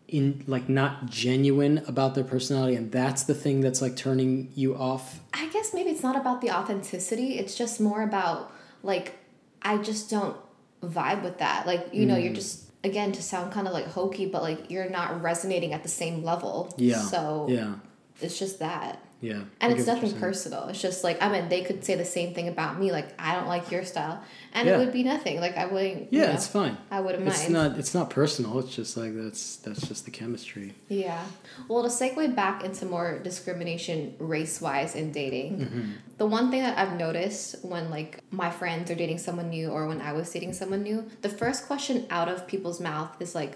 in 0.07 0.43
like 0.47 0.67
not 0.67 1.05
genuine 1.05 1.77
about 1.87 2.15
their 2.15 2.23
personality 2.25 2.75
and 2.75 2.91
that's 2.91 3.23
the 3.23 3.33
thing 3.33 3.61
that's 3.61 3.81
like 3.81 3.95
turning 3.95 4.51
you 4.55 4.75
off? 4.75 5.19
I 5.33 5.47
guess 5.49 5.73
maybe 5.73 5.89
it's 5.91 6.03
not 6.03 6.15
about 6.17 6.41
the 6.41 6.49
authenticity. 6.51 7.37
It's 7.39 7.55
just 7.55 7.79
more 7.79 8.01
about 8.01 8.51
like 8.83 9.17
I 9.61 9.77
just 9.77 10.09
don't 10.09 10.35
vibe 10.83 11.23
with 11.23 11.37
that. 11.37 11.67
Like 11.67 11.89
you 11.93 12.05
know, 12.05 12.15
Mm. 12.15 12.23
you're 12.23 12.33
just 12.33 12.70
again 12.83 13.11
to 13.13 13.21
sound 13.21 13.51
kind 13.51 13.67
of 13.67 13.73
like 13.73 13.87
hokey, 13.87 14.25
but 14.25 14.41
like 14.41 14.69
you're 14.71 14.89
not 14.89 15.21
resonating 15.21 15.73
at 15.73 15.83
the 15.83 15.89
same 15.89 16.23
level. 16.23 16.73
Yeah. 16.77 16.99
So 16.99 17.47
Yeah. 17.49 17.75
it's 18.21 18.37
just 18.39 18.59
that. 18.59 18.99
Yeah. 19.23 19.33
And 19.61 19.71
I 19.71 19.75
it's 19.75 19.85
get 19.85 19.93
what 19.93 20.01
you're 20.01 20.05
nothing 20.13 20.19
personal. 20.19 20.63
It's 20.69 20.81
just 20.81 21.03
like 21.03 21.21
I 21.21 21.31
mean, 21.31 21.47
they 21.47 21.61
could 21.61 21.85
say 21.85 21.93
the 21.93 22.03
same 22.05 22.33
thing 22.33 22.47
about 22.47 22.79
me. 22.79 22.91
Like 22.91 23.09
I 23.21 23.35
don't 23.35 23.45
like 23.47 23.69
your 23.69 23.85
style, 23.85 24.19
and 24.51 24.67
Yeah. 24.67 24.75
it 24.75 24.79
would 24.79 24.91
be 24.91 25.03
nothing. 25.03 25.39
Like 25.39 25.55
I 25.57 25.67
wouldn't. 25.67 26.11
you 26.11 26.21
Yeah, 26.21 26.27
know, 26.29 26.33
it's 26.33 26.47
fine. 26.47 26.75
I 26.89 27.01
wouldn't 27.01 27.27
It's 27.27 27.41
mind. 27.43 27.53
not 27.53 27.77
it's 27.77 27.93
not 27.93 28.09
personal. 28.09 28.57
It's 28.57 28.75
just 28.75 28.97
like 28.97 29.15
that's 29.15 29.57
that's 29.57 29.87
just 29.87 30.05
the 30.05 30.11
chemistry. 30.11 30.73
Yeah. 30.89 31.23
Well, 31.67 31.83
to 31.83 31.89
segue 31.89 32.33
back 32.35 32.63
into 32.63 32.87
more 32.87 33.19
discrimination 33.19 34.15
race 34.17 34.59
wise 34.59 34.95
in 34.95 35.11
dating, 35.11 35.59
Mm-hmm. 35.59 35.91
The 36.21 36.27
one 36.27 36.51
thing 36.51 36.61
that 36.61 36.77
I've 36.77 36.95
noticed 36.99 37.65
when 37.65 37.89
like 37.89 38.23
my 38.29 38.51
friends 38.51 38.91
are 38.91 38.95
dating 39.03 39.17
someone 39.17 39.49
new 39.49 39.71
or 39.71 39.87
when 39.87 39.99
I 40.01 40.13
was 40.13 40.29
dating 40.29 40.53
someone 40.53 40.83
new, 40.83 41.09
the 41.23 41.29
first 41.29 41.65
question 41.65 42.05
out 42.11 42.29
of 42.29 42.45
people's 42.45 42.79
mouth 42.79 43.09
is 43.19 43.33
like, 43.33 43.53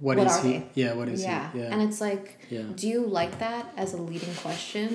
What 0.00 0.16
What 0.16 0.26
is 0.26 0.40
he? 0.42 0.52
they? 0.52 0.66
Yeah, 0.72 0.94
what 0.94 1.08
is 1.10 1.22
yeah. 1.22 1.52
he? 1.52 1.58
Yeah. 1.58 1.66
And 1.70 1.82
it's 1.82 2.00
like, 2.00 2.38
Yeah. 2.48 2.62
do 2.74 2.88
you 2.88 3.00
like 3.04 3.40
that 3.40 3.74
as 3.76 3.92
a 3.92 3.98
leading 4.00 4.34
question? 4.36 4.88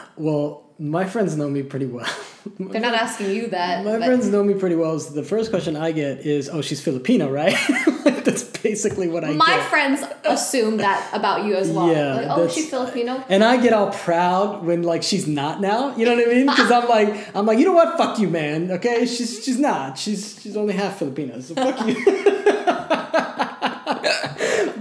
well, 0.16 0.64
my 0.78 1.04
friends 1.04 1.36
know 1.36 1.50
me 1.50 1.62
pretty 1.62 1.84
well. 1.84 2.08
They're 2.58 2.80
not 2.80 2.94
asking 2.94 3.32
you 3.36 3.48
that. 3.48 3.84
My 3.84 3.98
but- 3.98 4.06
friends 4.06 4.28
know 4.28 4.42
me 4.42 4.54
pretty 4.54 4.76
well. 4.76 4.98
So 4.98 5.12
the 5.12 5.24
first 5.24 5.50
question 5.50 5.76
I 5.76 5.92
get 5.92 6.24
is, 6.24 6.48
"Oh, 6.48 6.62
she's 6.62 6.80
Filipino, 6.80 7.28
right?" 7.30 7.56
That's 8.36 8.42
basically 8.42 9.06
what 9.06 9.24
I 9.24 9.32
My 9.34 9.46
get. 9.46 9.70
friends 9.70 10.02
assume 10.24 10.78
that 10.78 11.08
about 11.12 11.44
you 11.44 11.54
as 11.54 11.70
well. 11.70 11.92
Yeah, 11.92 12.14
like, 12.14 12.26
oh, 12.30 12.48
she's 12.48 12.68
Filipino. 12.68 13.24
And 13.28 13.44
I 13.44 13.56
get 13.56 13.72
all 13.72 13.92
proud 13.92 14.64
when 14.64 14.82
like 14.82 15.04
she's 15.04 15.28
not 15.28 15.60
now. 15.60 15.94
You 15.96 16.06
know 16.06 16.16
what 16.16 16.26
I 16.26 16.30
mean? 16.32 16.46
Because 16.46 16.72
I'm 16.72 16.88
like, 16.88 17.36
I'm 17.36 17.46
like, 17.46 17.60
you 17.60 17.66
know 17.66 17.72
what? 17.72 17.96
Fuck 17.96 18.18
you, 18.18 18.28
man. 18.28 18.72
Okay, 18.72 19.06
she's 19.06 19.44
she's 19.44 19.60
not. 19.60 19.96
She's 19.96 20.40
she's 20.42 20.56
only 20.56 20.74
half 20.74 20.98
Filipino. 20.98 21.38
So 21.40 21.54
fuck 21.54 21.86
you. 21.86 21.94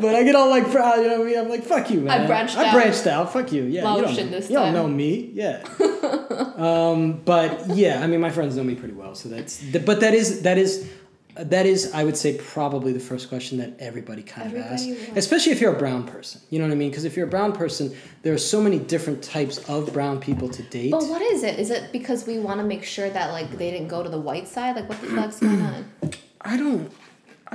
but 0.02 0.16
I 0.16 0.24
get 0.24 0.36
all 0.36 0.50
like 0.50 0.72
proud. 0.72 0.98
You 0.98 1.10
know 1.10 1.20
what 1.20 1.28
I 1.28 1.30
mean? 1.30 1.38
I'm 1.38 1.50
like, 1.50 1.64
fuck 1.64 1.92
you, 1.92 2.02
man. 2.02 2.22
I 2.22 2.25
branched 2.25 2.58
I 2.58 2.70
out. 2.70 2.74
branched 2.74 3.06
out. 3.06 3.32
Fuck 3.32 3.52
you. 3.52 3.62
Yeah. 3.64 3.84
Lao 3.84 3.98
you 3.98 4.04
don't, 4.04 4.32
this 4.32 4.50
you 4.50 4.56
don't 4.56 4.74
know 4.74 4.88
me. 4.88 5.30
Yeah. 5.36 5.64
um, 6.58 7.22
but 7.24 7.70
yeah, 7.70 8.04
I 8.04 8.08
mean, 8.08 8.22
my 8.22 8.32
friends 8.32 8.56
know 8.56 8.64
me 8.64 8.74
pretty 8.74 8.96
well. 8.96 9.14
So 9.14 9.30
that's. 9.30 9.62
But 9.62 10.00
that 10.00 10.16
is 10.16 10.41
that 10.41 10.58
is. 10.58 10.89
That 11.38 11.65
is, 11.65 11.93
I 11.93 12.04
would 12.04 12.15
say, 12.15 12.38
probably 12.38 12.93
the 12.93 13.00
first 13.00 13.28
question 13.30 13.58
that 13.58 13.74
everybody 13.80 14.24
kind 14.24 14.48
of 14.48 14.54
Everybody 14.56 14.74
asks, 14.74 15.08
wants- 15.08 15.17
especially 15.17 15.52
if 15.52 15.60
you're 15.62 15.74
a 15.76 15.78
brown 15.78 16.04
person. 16.06 16.39
You 16.50 16.60
know 16.60 16.65
what 16.65 16.71
I 16.71 16.76
mean? 16.76 16.89
Because 16.89 17.04
if 17.06 17.17
you're 17.17 17.28
a 17.28 17.30
brown 17.30 17.52
person, 17.52 17.93
there 18.21 18.34
are 18.34 18.38
so 18.38 18.62
many 18.62 18.80
different 18.80 19.21
types 19.21 19.58
of 19.69 19.91
brown 19.91 20.19
people 20.19 20.48
to 20.50 20.63
date. 20.63 20.91
But 20.91 21.04
what 21.08 21.21
is 21.21 21.43
it? 21.43 21.60
Is 21.60 21.71
it 21.71 21.91
because 21.91 22.26
we 22.26 22.39
want 22.39 22.60
to 22.62 22.65
make 22.65 22.84
sure 22.86 23.10
that 23.10 23.32
like 23.32 23.52
they 23.58 23.69
didn't 23.71 23.89
go 23.89 24.02
to 24.02 24.10
the 24.10 24.19
white 24.19 24.48
side? 24.48 24.76
Like 24.76 24.88
what 24.88 25.02
the 25.02 25.08
fuck's 25.08 25.39
going 25.39 25.62
on? 25.62 25.86
I 26.41 26.58
don't, 26.58 26.91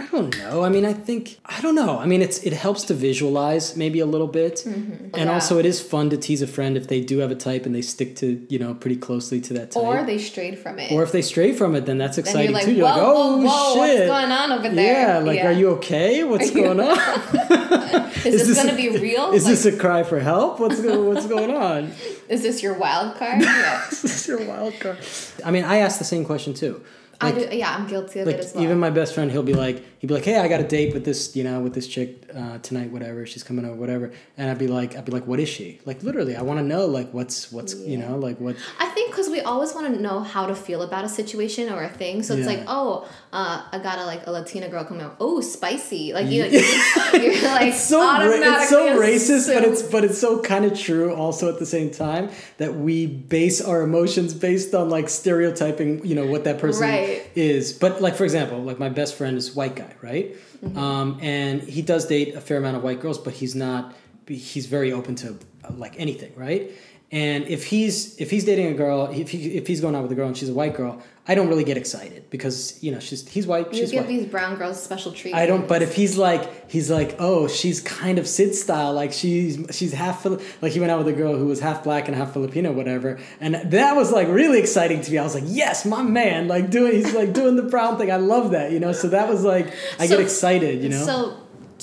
I 0.01 0.07
don't 0.07 0.37
know. 0.39 0.65
I 0.65 0.71
mean, 0.71 0.87
I 0.87 0.95
think 0.95 1.39
I 1.45 1.61
don't 1.61 1.75
know. 1.75 1.99
I 1.99 2.07
mean, 2.07 2.23
it's 2.23 2.39
it 2.43 2.55
helps 2.55 2.85
to 2.85 2.95
visualize 2.95 3.77
maybe 3.77 4.01
a 4.01 4.07
little 4.07 4.27
bit, 4.41 4.55
mm-hmm. 4.67 5.15
and 5.19 5.27
Yeah. 5.29 5.35
also 5.35 5.59
it 5.59 5.67
is 5.67 5.79
fun 5.93 6.09
to 6.11 6.17
tease 6.17 6.41
a 6.41 6.47
friend 6.47 6.77
if 6.81 6.87
they 6.89 7.01
do 7.03 7.19
have 7.19 7.31
a 7.31 7.35
type 7.35 7.67
and 7.67 7.75
they 7.75 7.83
stick 7.83 8.17
to 8.17 8.27
you 8.49 8.59
know 8.59 8.73
pretty 8.73 8.97
closely 8.97 9.41
to 9.43 9.53
that 9.59 9.73
type. 9.73 9.83
Or 9.83 10.03
they 10.03 10.17
strayed 10.19 10.59
from 10.59 10.79
it. 10.79 10.91
Or 10.91 11.03
if 11.03 11.13
they 11.13 11.21
stray 11.21 11.53
from 11.53 11.75
it, 11.75 11.85
then 11.85 11.99
that's 11.99 12.17
then 12.17 12.25
exciting 12.25 12.51
you're 12.51 12.59
like, 12.61 12.65
too. 12.65 12.75
You're 12.77 12.85
like, 12.89 13.03
oh 13.03 13.37
whoa, 13.37 13.47
whoa, 13.47 13.75
shit. 13.87 14.09
what's 14.09 14.21
going 14.21 14.33
on 14.33 14.53
over 14.53 14.69
there? 14.75 15.09
Yeah, 15.09 15.19
like, 15.19 15.45
are 15.45 15.53
you 15.53 15.69
okay? 15.79 16.25
What's 16.25 16.51
going 16.61 16.81
on? 16.81 16.97
Is, 18.25 18.47
this, 18.49 18.59
a- 18.59 18.67
gonna 18.67 18.77
be 18.77 18.91
real? 18.99 19.33
Is 19.33 19.45
Like, 19.45 19.53
this 19.53 19.65
a 19.67 19.77
cry 19.77 20.03
for 20.03 20.21
help? 20.21 20.61
What's 20.61 20.81
go, 20.81 21.03
What's 21.05 21.27
going 21.27 21.51
on? 21.55 21.93
is 22.29 22.43
this 22.43 22.63
your 22.63 22.75
wild 22.75 23.17
card? 23.17 23.41
Yeah. 23.43 23.89
Is 23.89 24.03
this 24.03 24.29
your 24.29 24.45
wild 24.47 24.79
card? 24.81 24.99
I 25.45 25.51
mean, 25.51 25.65
I 25.65 25.77
asked 25.79 25.99
the 25.99 26.05
same 26.05 26.25
question 26.25 26.53
too. 26.55 26.83
I 27.21 27.33
do. 27.33 27.49
Yeah, 27.53 27.75
I'm 27.75 27.87
guilty 27.87 28.21
of 28.21 28.27
like 28.27 28.37
it 28.37 28.41
as 28.45 28.55
well. 28.55 28.65
even 28.65 28.79
my 28.79 28.91
best 28.91 29.15
friend 29.15 29.31
he'll 29.31 29.43
be 29.43 29.55
like 29.55 29.85
he'd 29.99 30.07
be 30.07 30.15
like 30.15 30.25
hey 30.25 30.39
i 30.39 30.49
got 30.49 30.61
a 30.61 30.67
date 30.67 30.95
with 30.95 31.05
this 31.05 31.37
you 31.37 31.45
know 31.45 31.61
with 31.61 31.75
this 31.75 31.87
chick 31.87 32.25
uh, 32.35 32.59
tonight 32.59 32.91
whatever 32.91 33.27
she's 33.27 33.43
coming 33.43 33.65
over 33.65 33.75
whatever 33.75 34.11
and 34.39 34.51
i'd 34.51 34.59
be 34.59 34.67
like 34.69 34.97
i'd 34.97 35.05
be 35.05 35.13
like 35.13 35.27
what 35.27 35.39
is 35.39 35.49
she 35.49 35.79
like 35.85 36.03
literally 36.03 36.35
i 36.37 36.43
want 36.43 36.59
to 36.59 36.65
know 36.65 36.87
like 36.87 37.13
what's 37.13 37.53
what's 37.53 37.75
you 37.75 37.99
know 37.99 38.17
like 38.17 38.41
what 38.41 38.57
I 38.79 38.87
think 38.89 39.10
because 39.21 39.31
we 39.31 39.41
always 39.41 39.75
want 39.75 39.93
to 39.95 40.01
know 40.01 40.21
how 40.21 40.47
to 40.47 40.55
feel 40.55 40.81
about 40.83 41.05
a 41.05 41.09
situation 41.09 41.71
or 41.71 41.83
a 41.83 41.89
thing. 41.89 42.23
So 42.23 42.35
it's 42.35 42.47
Yeah. 42.47 42.55
like, 42.57 42.65
oh, 42.69 43.07
uh, 43.33 43.63
I 43.71 43.79
got 43.79 43.99
a 43.99 44.07
like 44.07 44.27
a 44.27 44.31
Latina 44.31 44.69
girl 44.69 44.85
coming 44.85 45.03
out. 45.03 45.17
Oh, 45.21 45.41
spicy! 45.43 46.13
Like 46.15 46.27
you, 46.27 46.45
you're 46.45 47.43
like 47.45 47.69
it's 47.69 47.83
so 47.83 48.01
ra- 48.01 48.21
it's 48.23 48.69
so 48.71 48.99
racist 48.99 49.53
but 49.55 49.65
it's 49.65 49.83
but 49.83 50.05
it's 50.05 50.19
so 50.19 50.41
kind 50.43 50.65
of 50.65 50.79
true 50.79 51.15
also 51.15 51.49
at 51.53 51.59
the 51.59 51.67
same 51.67 51.91
time 51.91 52.31
that 52.59 52.75
we 52.75 53.07
base 53.07 53.61
our 53.61 53.83
emotions 53.83 54.33
based 54.35 54.75
on 54.75 54.89
like 54.91 55.09
stereotyping 55.09 56.05
you 56.05 56.15
know 56.15 56.27
what 56.27 56.45
that 56.45 56.59
person 56.59 56.83
Right. 56.83 57.23
is 57.35 57.73
but 57.73 58.01
like 58.01 58.15
for 58.17 58.25
example 58.25 58.59
like 58.63 58.79
my 58.79 58.89
best 58.89 59.15
friend 59.17 59.37
is 59.37 59.51
a 59.51 59.53
white 59.55 59.77
guy 59.77 59.93
right 60.03 60.35
Mm-hmm. 60.61 60.77
um, 60.77 61.19
and 61.23 61.63
he 61.63 61.81
does 61.81 62.05
date 62.07 62.35
a 62.35 62.41
fair 62.43 62.59
amount 62.59 62.77
of 62.77 62.83
white 62.83 63.01
girls 63.01 63.17
but 63.17 63.33
he's 63.33 63.55
not 63.55 63.95
he's 64.29 64.67
very 64.67 64.93
open 64.93 65.15
to 65.17 65.39
like 65.85 65.95
anything 65.99 66.33
right 66.37 66.71
and 67.13 67.45
if 67.49 67.67
he's 67.67 68.17
if 68.21 68.31
he's 68.31 68.45
dating 68.45 68.67
a 68.69 68.75
girl 68.75 69.09
if, 69.13 69.31
he, 69.31 69.57
if 69.57 69.67
he's 69.67 69.81
going 69.81 69.95
out 69.97 70.03
with 70.03 70.13
a 70.13 70.15
girl 70.15 70.29
and 70.29 70.37
she's 70.37 70.49
a 70.49 70.55
white 70.55 70.75
girl 70.75 71.03
i 71.27 71.35
don't 71.35 71.49
really 71.49 71.65
get 71.65 71.77
excited 71.77 72.29
because 72.31 72.81
you 72.83 72.93
know 72.93 73.01
she's 73.01 73.29
he's 73.29 73.47
white 73.49 73.67
you 73.73 73.81
she's 73.81 73.91
give 73.91 74.05
white 74.05 74.09
these 74.09 74.27
brown 74.27 74.57
girls 74.57 74.81
special 74.83 75.11
treatment. 75.13 75.43
I 75.43 75.47
don't. 75.47 75.67
But 75.69 75.83
if 75.83 75.95
he's 75.95 76.17
like, 76.17 76.71
he's 76.71 76.91
like, 76.91 77.17
oh, 77.19 77.47
she's 77.49 77.81
kind 77.81 78.19
of 78.19 78.27
Sid 78.27 78.55
style, 78.55 78.93
like 78.93 79.13
she's 79.13 79.59
she's 79.71 79.93
half 79.93 80.25
like 80.63 80.73
he 80.73 80.81
went 80.81 80.91
out 80.93 80.99
with 80.99 81.09
a 81.09 81.13
girl 81.13 81.37
who 81.37 81.47
was 81.47 81.61
half 81.61 81.83
black 81.85 82.09
and 82.09 82.17
half 82.17 82.33
Filipino, 82.33 82.73
whatever, 82.73 83.19
and 83.41 83.55
that 83.55 83.97
was 83.97 84.11
like 84.13 84.29
really 84.29 84.59
exciting 84.59 85.01
to 85.03 85.11
me. 85.11 85.19
I 85.19 85.23
was 85.25 85.35
like, 85.35 85.45
yes, 85.47 85.85
my 85.85 86.03
man, 86.03 86.49
like 86.49 86.71
doing 86.71 86.93
he's 86.95 87.13
like 87.15 87.33
doing 87.33 87.57
the 87.57 87.63
brown 87.63 87.97
thing. 87.99 88.11
I 88.11 88.17
love 88.17 88.53
that, 88.53 88.73
you 88.73 88.81
know. 88.81 88.93
So 88.93 89.09
that 89.09 89.29
was 89.29 89.43
like, 89.45 89.67
I 89.99 90.07
So- 90.07 90.17
get 90.17 90.21
excited, 90.25 90.83
you 90.83 90.89
know. 90.89 91.05
So, 91.05 91.37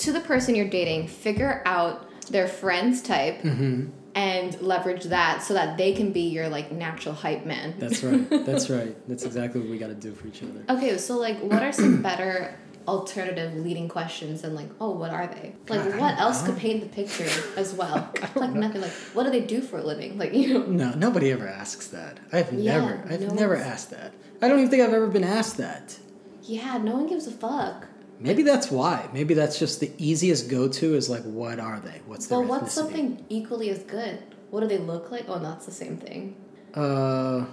to 0.04 0.12
the 0.12 0.22
person 0.22 0.56
you're 0.56 0.70
dating, 0.70 1.08
figure 1.08 1.62
out 1.66 2.06
their 2.32 2.48
friend's 2.48 3.02
type 3.02 3.42
Mm-hmm. 3.44 3.92
And 4.18 4.60
leverage 4.62 5.04
that 5.06 5.44
so 5.44 5.54
that 5.54 5.78
they 5.78 5.94
can 5.94 6.12
be 6.12 6.22
your 6.22 6.50
like 6.50 6.72
natural 6.72 7.14
hype 7.14 7.46
man. 7.46 7.76
That's 7.78 8.04
right. 8.04 8.28
That's 8.46 8.68
right. 8.70 8.96
That's 9.08 9.24
exactly 9.24 9.62
what 9.62 9.70
we 9.70 9.78
got 9.78 9.88
to 9.88 9.94
do 9.94 10.12
for 10.14 10.28
each 10.28 10.42
other. 10.42 10.64
Okay, 10.70 10.98
so 10.98 11.18
like, 11.18 11.40
what 11.42 11.62
are 11.62 11.72
some 11.72 12.02
better 12.02 12.56
alternative 12.88 13.54
leading 13.58 13.88
questions 13.88 14.44
and 14.44 14.56
like, 14.56 14.70
oh, 14.82 14.90
what 14.90 15.12
are 15.12 15.28
they? 15.28 15.54
Like, 15.70 15.84
God, 15.92 16.00
what 16.00 16.18
else 16.18 16.42
know. 16.42 16.48
could 16.52 16.58
paint 16.60 16.82
the 16.82 16.90
picture 16.90 17.30
as 17.56 17.74
well? 17.74 18.12
like 18.36 18.54
nothing. 18.54 18.82
Like, 18.82 18.92
what 19.14 19.24
do 19.26 19.30
they 19.30 19.42
do 19.42 19.62
for 19.62 19.78
a 19.78 19.84
living? 19.84 20.18
Like, 20.18 20.34
you 20.34 20.54
know. 20.54 20.66
No, 20.66 20.92
nobody 20.94 21.32
ever 21.32 21.48
asks 21.48 21.88
that. 21.90 22.20
I've 22.34 22.52
Yeah, 22.54 22.80
never, 22.80 23.14
I've 23.14 23.22
no 23.22 23.34
never 23.36 23.54
one's- 23.56 23.68
asked 23.68 23.90
that. 23.92 24.14
I 24.42 24.48
don't 24.48 24.58
even 24.60 24.72
think 24.72 24.82
I've 24.84 24.94
ever 24.94 25.08
been 25.08 25.24
asked 25.24 25.58
that. 25.58 25.98
Yeah, 26.44 26.78
no 26.78 26.94
one 26.94 27.08
gives 27.08 27.28
a 27.28 27.32
fuck. 27.32 27.88
Maybe 28.20 28.44
that's 28.44 28.72
why. 28.72 29.08
Maybe 29.14 29.34
that's 29.34 29.60
just 29.60 29.80
the 29.80 29.92
easiest 29.98 30.50
go 30.50 30.68
to 30.68 30.96
is 30.96 31.10
like, 31.10 31.24
what 31.24 31.60
are 31.60 31.80
they? 31.80 32.02
What's 32.08 32.28
their 32.28 32.40
But 32.40 32.48
what's 32.48 32.64
ethnicity? 32.66 32.76
something 32.76 33.26
equally 33.30 33.70
as 33.70 33.80
good? 33.84 34.20
What 34.50 34.62
do 34.62 34.68
they 34.68 34.78
look 34.80 35.12
like? 35.12 35.26
Oh, 35.28 35.40
that's 35.40 35.66
the 35.66 35.72
same 35.72 35.98
thing. 35.98 36.36
Uh, 36.74 37.46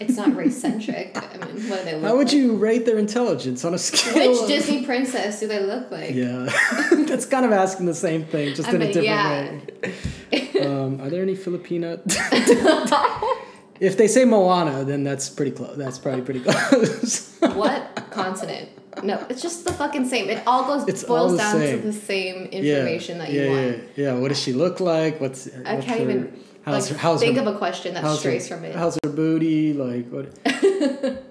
It's 0.00 0.16
not 0.16 0.34
race 0.40 0.60
centric. 0.60 1.12
I 1.16 1.36
mean, 1.44 1.68
what 1.68 1.80
do 1.80 1.84
they 1.84 1.94
look 1.94 2.02
how 2.04 2.16
would 2.16 2.28
like? 2.28 2.36
you 2.36 2.56
rate 2.56 2.86
their 2.86 2.98
intelligence 2.98 3.64
on 3.64 3.74
a 3.74 3.78
scale? 3.78 4.30
Which 4.30 4.40
of- 4.42 4.48
Disney 4.48 4.84
princess 4.84 5.40
do 5.40 5.46
they 5.48 5.60
look 5.64 5.90
like? 5.90 6.14
Yeah, 6.14 6.48
that's 7.06 7.26
kind 7.26 7.44
of 7.44 7.52
asking 7.52 7.86
the 7.86 7.94
same 7.94 8.24
thing, 8.24 8.54
just 8.54 8.68
I 8.68 8.72
in 8.72 8.76
a 8.76 8.78
mean, 8.86 8.92
different 8.92 9.70
yeah. 9.82 10.60
way. 10.60 10.66
Um, 10.66 11.00
are 11.00 11.08
there 11.10 11.22
any 11.22 11.34
Filipina? 11.36 12.00
if 13.80 13.96
they 13.96 14.06
say 14.08 14.24
Moana, 14.24 14.84
then 14.84 15.04
that's 15.04 15.28
pretty 15.30 15.52
close. 15.52 15.76
That's 15.76 15.98
probably 15.98 16.22
pretty 16.22 16.40
close. 16.40 17.36
what 17.40 18.06
continent? 18.10 18.68
No, 19.02 19.24
it's 19.28 19.40
just 19.42 19.64
the 19.64 19.72
fucking 19.72 20.08
same. 20.08 20.28
It 20.28 20.42
all 20.46 20.64
goes 20.66 20.86
It's 20.88 21.04
boils 21.04 21.32
the 21.32 21.38
down 21.38 21.56
same. 21.58 21.80
to 21.80 21.86
the 21.86 21.92
same 21.92 22.48
yeah, 22.50 22.58
information 22.78 23.18
that 23.18 23.32
yeah, 23.32 23.42
you 23.42 23.50
yeah, 23.50 23.66
want. 23.70 23.82
yeah. 23.96 24.12
What 24.14 24.28
does 24.28 24.40
she 24.40 24.52
look 24.52 24.80
like? 24.80 25.20
What's 25.20 25.48
I 25.64 25.74
what's 25.74 25.86
can't 25.86 26.00
her- 26.00 26.10
even 26.10 26.40
how's 26.64 26.90
like, 26.90 26.92
her, 26.92 26.98
how's 26.98 27.20
think 27.20 27.36
her, 27.36 27.42
of 27.42 27.54
a 27.54 27.58
question 27.58 27.94
that 27.94 28.16
strays 28.16 28.48
her, 28.48 28.56
from 28.56 28.64
it. 28.64 28.74
How's 28.74 28.98
her 29.04 29.10
booty? 29.10 29.72
Like 29.74 30.08
what? 30.08 30.36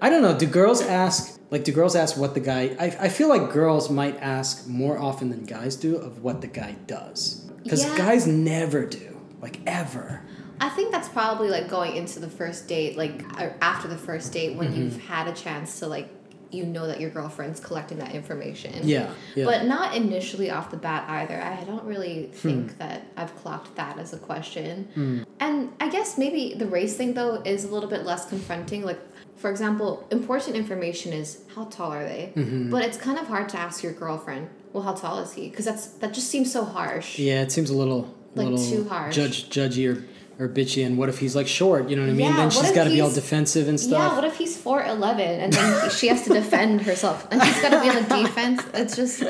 I 0.02 0.08
don't 0.10 0.22
know. 0.22 0.36
Do 0.38 0.46
girls 0.46 0.80
ask? 0.82 1.38
Like, 1.50 1.64
do 1.64 1.72
girls 1.72 1.96
ask 1.96 2.16
what 2.16 2.34
the 2.34 2.40
guy? 2.40 2.76
I, 2.78 2.84
I 3.06 3.08
feel 3.08 3.28
like 3.28 3.52
girls 3.52 3.90
might 3.90 4.16
ask 4.22 4.66
more 4.68 4.96
often 4.98 5.30
than 5.30 5.44
guys 5.44 5.74
do 5.76 5.96
of 5.96 6.22
what 6.22 6.40
the 6.40 6.46
guy 6.46 6.76
does, 6.86 7.44
because 7.64 7.84
Yeah. 7.84 7.96
guys 7.98 8.26
never 8.26 8.86
do, 8.86 9.20
like 9.42 9.58
ever. 9.66 10.22
I 10.60 10.68
think 10.68 10.92
that's 10.92 11.08
probably 11.08 11.48
like 11.48 11.68
going 11.68 11.96
into 11.96 12.20
the 12.20 12.28
first 12.28 12.68
date, 12.68 12.96
like 12.96 13.24
after 13.60 13.88
the 13.88 13.96
first 13.98 14.32
date 14.32 14.56
when 14.56 14.68
Mm-hmm. 14.68 14.80
you've 14.82 15.00
had 15.06 15.26
a 15.26 15.32
chance 15.32 15.80
to 15.80 15.86
like 15.88 16.08
you 16.52 16.64
know 16.64 16.86
that 16.86 17.00
your 17.00 17.10
girlfriend's 17.10 17.60
collecting 17.60 17.98
that 17.98 18.14
information. 18.14 18.72
Yeah, 18.82 19.10
yeah. 19.34 19.44
But 19.44 19.66
not 19.66 19.94
initially 19.96 20.50
off 20.50 20.70
the 20.70 20.76
bat 20.76 21.08
either. 21.08 21.40
I 21.40 21.62
don't 21.64 21.84
really 21.84 22.26
Hmm. 22.26 22.32
think 22.48 22.78
that 22.78 23.02
I've 23.16 23.34
clocked 23.36 23.76
that 23.76 23.98
as 23.98 24.12
a 24.12 24.18
question. 24.18 25.24
And 25.40 25.72
I 25.80 25.88
guess 25.88 26.18
maybe 26.18 26.54
the 26.54 26.66
race 26.66 26.96
thing 26.96 27.14
though 27.14 27.42
is 27.44 27.64
a 27.64 27.68
little 27.68 27.88
bit 27.88 28.04
less 28.04 28.28
confronting. 28.28 28.84
Like 28.84 29.00
for 29.36 29.50
example, 29.50 30.06
important 30.10 30.54
information 30.56 31.12
is 31.12 31.42
how 31.54 31.64
tall 31.64 31.92
are 31.92 32.04
they? 32.04 32.32
Mm-hmm. 32.36 32.70
But 32.70 32.84
it's 32.84 32.98
kind 32.98 33.18
of 33.18 33.26
hard 33.26 33.48
to 33.50 33.58
ask 33.58 33.82
your 33.82 33.92
girlfriend, 33.92 34.48
well, 34.72 34.82
how 34.82 34.92
tall 34.92 35.18
is 35.20 35.32
he? 35.32 35.48
Because 35.48 35.64
that's 35.64 35.86
that 35.86 36.12
just 36.12 36.28
seems 36.28 36.52
so 36.52 36.64
harsh. 36.64 37.18
Yeah, 37.18 37.42
it 37.42 37.50
seems 37.52 37.70
a 37.70 37.74
little 37.76 38.14
Like, 38.34 38.48
little 38.48 38.64
too 38.72 38.88
harsh. 38.88 39.14
judge 39.14 39.48
judgy 39.48 39.88
or, 39.96 40.04
or 40.40 40.48
bitchy. 40.48 40.84
And 40.84 40.96
what 40.96 41.08
if 41.08 41.18
he's 41.18 41.36
like 41.36 41.46
short? 41.46 41.88
You 41.88 41.96
know 41.96 42.02
what 42.02 42.10
I 42.10 42.14
mean? 42.14 42.30
Yeah, 42.30 42.36
then 42.36 42.50
she's 42.50 42.72
got 42.72 42.84
to 42.84 42.90
be 42.90 43.00
all 43.00 43.10
defensive 43.10 43.68
and 43.68 43.78
stuff. 43.78 44.12
Yeah, 44.12 44.14
what 44.14 44.24
if 44.24 44.36
he's 44.36 44.56
four 44.56 44.82
eleven 44.82 45.40
and 45.40 45.52
then 45.52 45.90
she 45.90 46.08
has 46.08 46.22
to 46.24 46.32
defend 46.32 46.82
herself 46.82 47.28
and 47.30 47.42
she's 47.42 47.60
got 47.60 47.70
to 47.70 47.80
be 47.80 47.88
on 47.88 48.02
the 48.02 48.26
defense? 48.26 48.62
It's 48.74 48.96
just, 48.96 49.22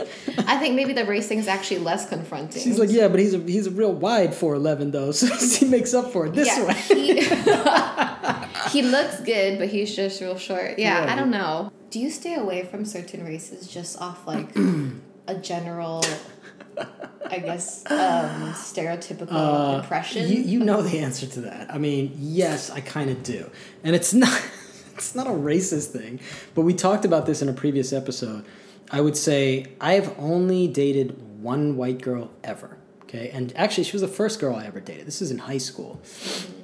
I 0.46 0.56
think 0.58 0.74
maybe 0.76 0.92
the 0.92 1.04
race 1.04 1.28
thing 1.28 1.38
is 1.38 1.48
actually 1.48 1.80
less 1.80 2.08
confronting. 2.08 2.62
She's 2.62 2.78
like, 2.78 2.90
yeah, 2.90 3.08
but 3.08 3.20
he's 3.20 3.34
a 3.34 3.38
he's 3.38 3.66
a 3.66 3.70
real 3.70 3.92
wide 3.92 4.34
four 4.34 4.54
eleven 4.54 4.90
though, 4.92 5.10
so 5.20 5.26
he 5.58 5.66
makes 5.66 5.92
up 5.92 6.12
for 6.12 6.26
it 6.26 6.34
this 6.34 6.46
yeah, 6.48 6.66
way. 6.66 6.74
He, 8.70 8.80
he 8.80 8.82
looks 8.82 9.20
good, 9.20 9.58
but 9.58 9.68
he's 9.68 9.94
just 9.94 10.20
real 10.20 10.38
short. 10.38 10.78
Yeah, 10.78 11.04
Yeah. 11.04 11.12
I 11.12 11.16
don't 11.16 11.30
know. 11.30 11.72
Do 11.90 11.98
you 11.98 12.10
stay 12.10 12.34
away 12.36 12.64
from 12.64 12.84
certain 12.84 13.24
races 13.24 13.66
just 13.66 14.00
off 14.00 14.26
like 14.26 14.48
a 15.26 15.34
general, 15.34 16.04
I 17.30 17.38
guess, 17.38 17.84
um, 17.90 18.52
stereotypical 18.54 19.32
Uh, 19.32 19.80
impression? 19.80 20.28
You 20.28 20.40
you 20.42 20.60
know 20.60 20.82
the 20.82 20.98
answer 20.98 21.26
to 21.26 21.40
that. 21.42 21.72
I 21.72 21.78
mean, 21.78 22.12
yes, 22.18 22.70
I 22.70 22.80
kind 22.80 23.08
of 23.10 23.22
do, 23.22 23.50
and 23.84 23.94
it's 23.94 24.12
not 24.24 24.42
it's 24.94 25.14
not 25.14 25.26
a 25.26 25.30
racist 25.30 25.88
thing, 25.92 26.20
but 26.54 26.62
we 26.62 26.74
talked 26.74 27.04
about 27.04 27.26
this 27.26 27.40
in 27.42 27.48
a 27.48 27.52
previous 27.52 27.92
episode. 27.92 28.44
I 28.90 29.00
would 29.00 29.16
say 29.16 29.72
I've 29.80 30.18
only 30.18 30.66
dated 30.66 31.16
one 31.42 31.76
white 31.76 32.02
girl 32.02 32.30
ever. 32.42 32.76
Okay, 33.04 33.30
and 33.30 33.52
actually, 33.56 33.84
she 33.84 33.92
was 33.92 34.02
the 34.02 34.08
first 34.08 34.38
girl 34.40 34.54
I 34.54 34.66
ever 34.66 34.78
dated. 34.80 35.06
This 35.06 35.20
is 35.22 35.30
in 35.30 35.38
high 35.38 35.58
school, 35.58 36.00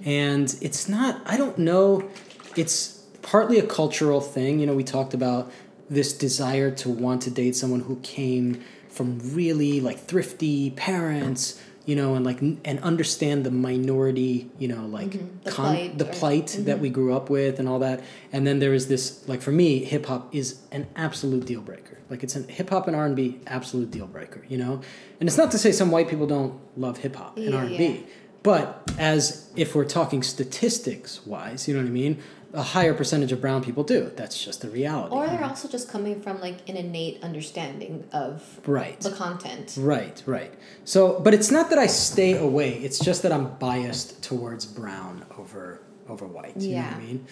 and 0.04 0.54
it's 0.60 0.88
not. 0.88 1.20
I 1.26 1.36
don't 1.36 1.58
know. 1.58 2.08
It's 2.56 3.02
partly 3.22 3.58
a 3.58 3.66
cultural 3.66 4.20
thing. 4.20 4.60
You 4.60 4.66
know, 4.66 4.74
we 4.74 4.84
talked 4.84 5.14
about 5.14 5.50
this 5.90 6.12
desire 6.12 6.70
to 6.72 6.88
want 6.88 7.22
to 7.22 7.30
date 7.30 7.54
someone 7.56 7.80
who 7.80 7.96
came 7.96 8.62
from 8.90 9.18
really 9.34 9.80
like 9.80 9.98
thrifty 10.00 10.70
parents 10.70 11.60
you 11.84 11.94
know 11.94 12.14
and 12.16 12.24
like 12.26 12.40
and 12.40 12.80
understand 12.82 13.44
the 13.44 13.50
minority 13.50 14.50
you 14.58 14.66
know 14.68 14.86
like 14.86 15.10
Mm-hmm. 15.10 15.44
The 15.44 15.50
con- 15.52 15.64
plight 15.76 15.98
the 15.98 16.04
or- 16.04 16.08
mm-hmm. 16.08 16.18
plight 16.18 16.56
that 16.66 16.78
we 16.80 16.90
grew 16.90 17.14
up 17.14 17.30
with 17.30 17.58
and 17.60 17.68
all 17.68 17.78
that 17.80 18.02
and 18.32 18.46
then 18.46 18.58
there 18.58 18.74
is 18.74 18.88
this 18.88 19.26
like 19.28 19.40
for 19.42 19.52
me 19.52 19.84
hip 19.84 20.06
hop 20.06 20.34
is 20.34 20.60
an 20.72 20.86
absolute 20.96 21.46
deal 21.46 21.60
breaker 21.60 21.98
like 22.10 22.22
it's 22.24 22.34
an 22.36 22.48
hip 22.48 22.70
hop 22.70 22.86
and 22.88 22.96
R&B 22.96 23.40
absolute 23.46 23.90
deal 23.90 24.06
breaker 24.06 24.44
you 24.48 24.58
know 24.58 24.80
and 25.20 25.28
it's 25.28 25.36
not 25.38 25.50
to 25.52 25.58
say 25.58 25.70
some 25.72 25.90
white 25.92 26.08
people 26.08 26.26
don't 26.26 26.58
love 26.76 26.98
hip 26.98 27.14
hop 27.16 27.36
and 27.36 27.50
Yeah, 27.50 27.56
R&B 27.58 27.86
yeah. 27.86 28.00
but 28.42 28.90
as 28.98 29.48
if 29.56 29.74
we're 29.76 29.84
talking 29.84 30.22
statistics 30.24 31.24
wise 31.26 31.68
you 31.68 31.74
know 31.74 31.80
what 31.82 31.88
I 31.88 31.92
mean 31.92 32.18
a 32.56 32.62
higher 32.62 32.94
percentage 32.94 33.30
of 33.32 33.40
brown 33.40 33.62
people 33.62 33.84
do 33.84 34.10
that's 34.16 34.42
just 34.42 34.62
the 34.62 34.68
reality 34.70 35.14
or 35.14 35.26
they're 35.28 35.44
also 35.44 35.68
just 35.68 35.88
coming 35.88 36.20
from 36.20 36.40
like 36.40 36.68
an 36.68 36.76
innate 36.76 37.22
understanding 37.22 38.02
of 38.12 38.42
right 38.66 38.98
the 39.00 39.10
content. 39.10 39.76
Right, 39.78 40.22
right. 40.26 40.52
So, 40.84 41.20
but 41.20 41.34
it's 41.34 41.50
not 41.50 41.70
that 41.70 41.78
I 41.78 41.86
stay 41.86 42.32
away. 42.36 42.70
It's 42.86 42.98
just 42.98 43.22
that 43.24 43.32
I'm 43.32 43.56
biased 43.58 44.22
towards 44.22 44.64
brown 44.66 45.24
over 45.38 45.80
over 46.08 46.26
white. 46.26 46.56
You 46.56 46.76
know 46.76 46.82
what 46.82 46.94
I 46.94 46.98
mean? 47.00 47.26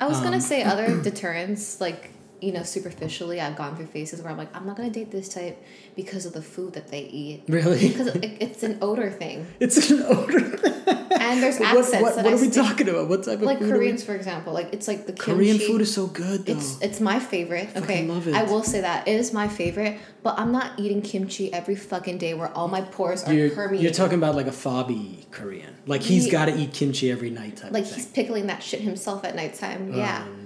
I 0.00 0.06
was 0.08 0.18
Um, 0.18 0.24
gonna 0.24 0.40
say 0.40 0.62
other 0.72 1.00
deterrents, 1.02 1.80
like 1.80 2.10
you 2.40 2.52
know, 2.52 2.62
superficially, 2.62 3.40
I've 3.40 3.56
gone 3.56 3.76
through 3.76 3.86
phases 3.86 4.20
where 4.22 4.30
I'm 4.30 4.38
like, 4.38 4.54
I'm 4.56 4.66
not 4.66 4.76
gonna 4.76 4.90
date 4.90 5.10
this 5.10 5.28
type 5.28 5.62
because 5.94 6.26
of 6.26 6.32
the 6.32 6.42
food 6.42 6.74
that 6.74 6.88
they 6.88 7.02
eat. 7.02 7.44
Really? 7.48 7.88
Because 7.88 8.08
it, 8.08 8.36
it's 8.40 8.62
an 8.62 8.78
odor 8.82 9.10
thing, 9.10 9.46
It's 9.60 9.90
an 9.90 10.02
odor. 10.02 10.38
and 10.38 11.42
there's 11.42 11.58
what 11.58 11.68
accents 11.78 12.02
what, 12.02 12.16
that 12.16 12.24
what 12.24 12.34
are 12.34 12.40
we 12.40 12.50
talking 12.50 12.88
about? 12.88 13.08
What 13.08 13.24
type 13.24 13.36
of 13.38 13.42
Like 13.42 13.58
Koreans, 13.58 14.04
for 14.04 14.14
example, 14.14 14.52
like 14.52 14.72
it's 14.72 14.86
like 14.88 15.06
the 15.06 15.12
kimchi. 15.12 15.32
Korean 15.32 15.58
food 15.58 15.80
is 15.80 15.92
so 15.94 16.06
good 16.06 16.46
though. 16.46 16.52
It's 16.52 16.80
it's 16.82 17.00
my 17.00 17.18
favorite. 17.18 17.70
fucking 17.70 17.82
Okay, 17.84 18.06
love 18.06 18.28
it. 18.28 18.34
I 18.34 18.42
will 18.44 18.62
say 18.62 18.80
that 18.82 19.08
it 19.08 19.16
is 19.16 19.32
my 19.32 19.48
favorite. 19.48 19.98
But 20.22 20.40
I'm 20.40 20.50
not 20.50 20.72
eating 20.76 21.02
kimchi 21.02 21.52
every 21.52 21.76
fucking 21.76 22.18
day 22.18 22.34
where 22.34 22.48
all 22.48 22.66
my 22.66 22.80
pores 22.80 23.22
are 23.24 23.32
you're, 23.32 23.50
permeating. 23.50 23.84
you're 23.84 23.92
talking 23.94 24.18
about 24.18 24.34
like 24.34 24.48
a 24.48 24.50
fobby 24.50 25.30
Korean. 25.30 25.72
Like 25.86 26.02
he's 26.02 26.26
Ye- 26.26 26.32
got 26.32 26.46
to 26.46 26.56
eat 26.56 26.72
kimchi 26.72 27.12
every 27.12 27.30
night 27.30 27.58
type 27.58 27.70
like 27.72 27.86
he's 27.86 28.06
pickling 28.06 28.48
that 28.48 28.60
shit 28.60 28.80
himself 28.80 29.24
at 29.24 29.36
nighttime. 29.36 29.92
Oh, 29.94 29.96
yeah, 29.96 30.24
Oh 30.26 30.32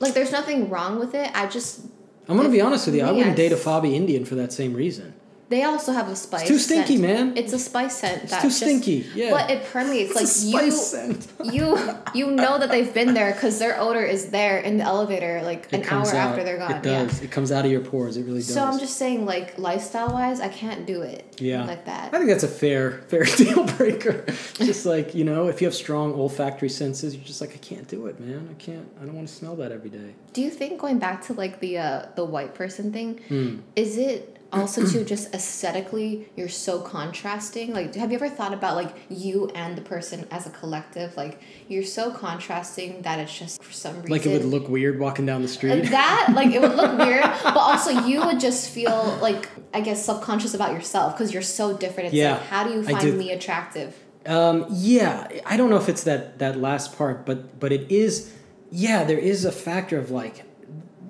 Like 0.00 0.14
there's 0.14 0.32
nothing 0.32 0.70
wrong 0.70 0.98
with 0.98 1.14
it. 1.14 1.30
I 1.34 1.46
just 1.46 1.86
I'm 2.28 2.36
gonna 2.36 2.48
be 2.48 2.60
honest 2.60 2.86
with 2.86 2.94
you. 2.94 3.04
I 3.04 3.12
wouldn't 3.12 3.36
date 3.36 3.52
a 3.52 3.56
fobby 3.56 3.94
Indian 3.94 4.24
for 4.24 4.34
that 4.36 4.52
same 4.52 4.74
reason. 4.74 5.14
They 5.50 5.62
also 5.64 5.92
have 5.92 6.08
a 6.08 6.14
spice. 6.16 6.46
too 6.46 6.58
stinky, 6.58 6.98
scent. 6.98 7.00
man. 7.28 7.36
It's 7.36 7.54
a 7.54 7.58
spice 7.58 7.96
scent. 7.96 8.24
It's 8.24 8.32
that 8.32 8.42
too 8.42 8.48
just- 8.48 8.60
stinky. 8.60 9.06
Yeah. 9.14 9.30
But 9.30 9.50
it 9.50 9.64
permeates. 9.72 10.14
It's 10.20 10.44
a 10.44 10.50
like 10.56 10.64
you, 10.66 10.70
scent. 10.72 11.26
you, 11.44 11.78
you 12.14 12.30
know 12.30 12.58
that 12.58 12.68
they've 12.68 12.92
been 12.92 13.14
there 13.14 13.32
because 13.32 13.58
their 13.58 13.80
odor 13.80 14.02
is 14.04 14.28
there 14.30 14.58
in 14.58 14.76
the 14.76 14.84
elevator, 14.84 15.40
like 15.42 15.72
an 15.72 15.80
hour 15.80 15.86
comes 15.86 16.10
after 16.10 16.44
they're 16.44 16.58
gone. 16.58 16.72
It 16.72 16.82
does. 16.82 17.22
It 17.22 17.30
comes 17.30 17.50
out 17.50 17.64
of 17.64 17.70
your 17.70 17.80
pores. 17.80 18.18
It 18.18 18.24
really 18.24 18.40
does. 18.40 18.52
So 18.52 18.62
I'm 18.62 18.78
just 18.78 18.96
saying, 18.98 19.24
like 19.24 19.58
lifestyle 19.58 20.12
wise, 20.12 20.40
I 20.40 20.48
can't 20.48 20.86
do 20.86 21.00
it. 21.00 21.36
Yeah. 21.40 21.64
Like 21.64 21.86
that. 21.86 22.12
I 22.12 22.18
think 22.18 22.28
that's 22.28 22.44
a 22.44 22.48
fair 22.48 23.02
fair 23.08 23.24
deal 23.36 23.64
breaker. 23.64 24.26
just 24.58 24.84
like 24.84 25.14
you 25.14 25.24
know, 25.24 25.48
if 25.48 25.62
you 25.62 25.66
have 25.66 25.74
strong 25.74 26.12
olfactory 26.12 26.68
senses, 26.68 27.14
you're 27.14 27.24
just 27.24 27.40
like, 27.40 27.54
I 27.54 27.58
can't 27.58 27.88
do 27.88 28.06
it, 28.06 28.20
man. 28.20 28.48
I 28.50 28.54
can't. 28.62 28.86
I 29.00 29.06
don't 29.06 29.14
want 29.14 29.28
to 29.28 29.34
smell 29.34 29.56
that 29.56 29.72
every 29.72 29.88
day. 29.90 30.14
Do 30.34 30.42
you 30.42 30.50
think 30.50 30.78
going 30.78 30.98
back 30.98 31.22
to 31.26 31.32
like 31.32 31.60
the 31.60 31.78
uh, 31.78 32.06
the 32.16 32.24
white 32.24 32.54
person 32.54 32.92
thing, 32.92 33.18
Hmm. 33.28 33.60
is 33.76 33.96
it 33.96 34.34
also 34.52 34.86
too 34.86 35.04
just 35.04 35.34
aesthetically 35.34 36.28
you're 36.36 36.48
so 36.48 36.80
contrasting? 36.80 37.72
Like, 37.72 37.94
have 37.94 38.10
you 38.10 38.16
ever 38.16 38.28
thought 38.28 38.52
about 38.54 38.76
like 38.76 38.94
you 39.08 39.48
and 39.54 39.76
the 39.76 39.82
person 39.82 40.26
as 40.30 40.46
a 40.46 40.50
collective? 40.50 41.16
Like, 41.16 41.40
you're 41.68 41.84
so 41.84 42.10
contrasting 42.10 43.02
that 43.02 43.18
it's 43.18 43.38
just 43.38 43.62
for 43.62 43.72
some 43.72 43.96
reason 43.96 44.10
Like 44.10 44.26
it 44.26 44.32
would 44.32 44.44
look 44.44 44.68
weird 44.68 44.98
walking 44.98 45.26
down 45.26 45.42
the 45.42 45.48
street. 45.48 45.82
that 45.90 46.32
like 46.34 46.52
it 46.52 46.60
would 46.60 46.76
look 46.76 46.98
weird, 46.98 47.22
but 47.42 47.56
also 47.56 47.90
you 48.06 48.24
would 48.24 48.40
just 48.40 48.70
feel 48.70 49.18
like 49.20 49.48
I 49.74 49.80
guess 49.80 50.04
self 50.04 50.22
conscious 50.22 50.54
about 50.54 50.72
yourself 50.72 51.14
because 51.14 51.32
you're 51.32 51.42
so 51.42 51.76
different. 51.76 52.08
It's 52.08 52.14
Yeah, 52.14 52.32
like 52.32 52.42
how 52.42 52.64
do 52.64 52.70
you 52.70 52.82
find 52.82 53.18
me 53.18 53.32
attractive? 53.32 53.96
Um, 54.26 54.66
yeah, 54.70 55.28
I 55.46 55.56
don't 55.56 55.70
know 55.70 55.76
if 55.76 55.88
it's 55.88 56.04
that 56.04 56.38
that 56.38 56.58
last 56.58 56.96
part, 56.96 57.24
but 57.26 57.58
but 57.60 57.72
it 57.72 57.90
is. 57.90 58.34
Yeah, 58.70 59.04
there 59.04 59.18
is 59.18 59.46
a 59.46 59.52
factor 59.52 59.98
of 59.98 60.10
like, 60.10 60.44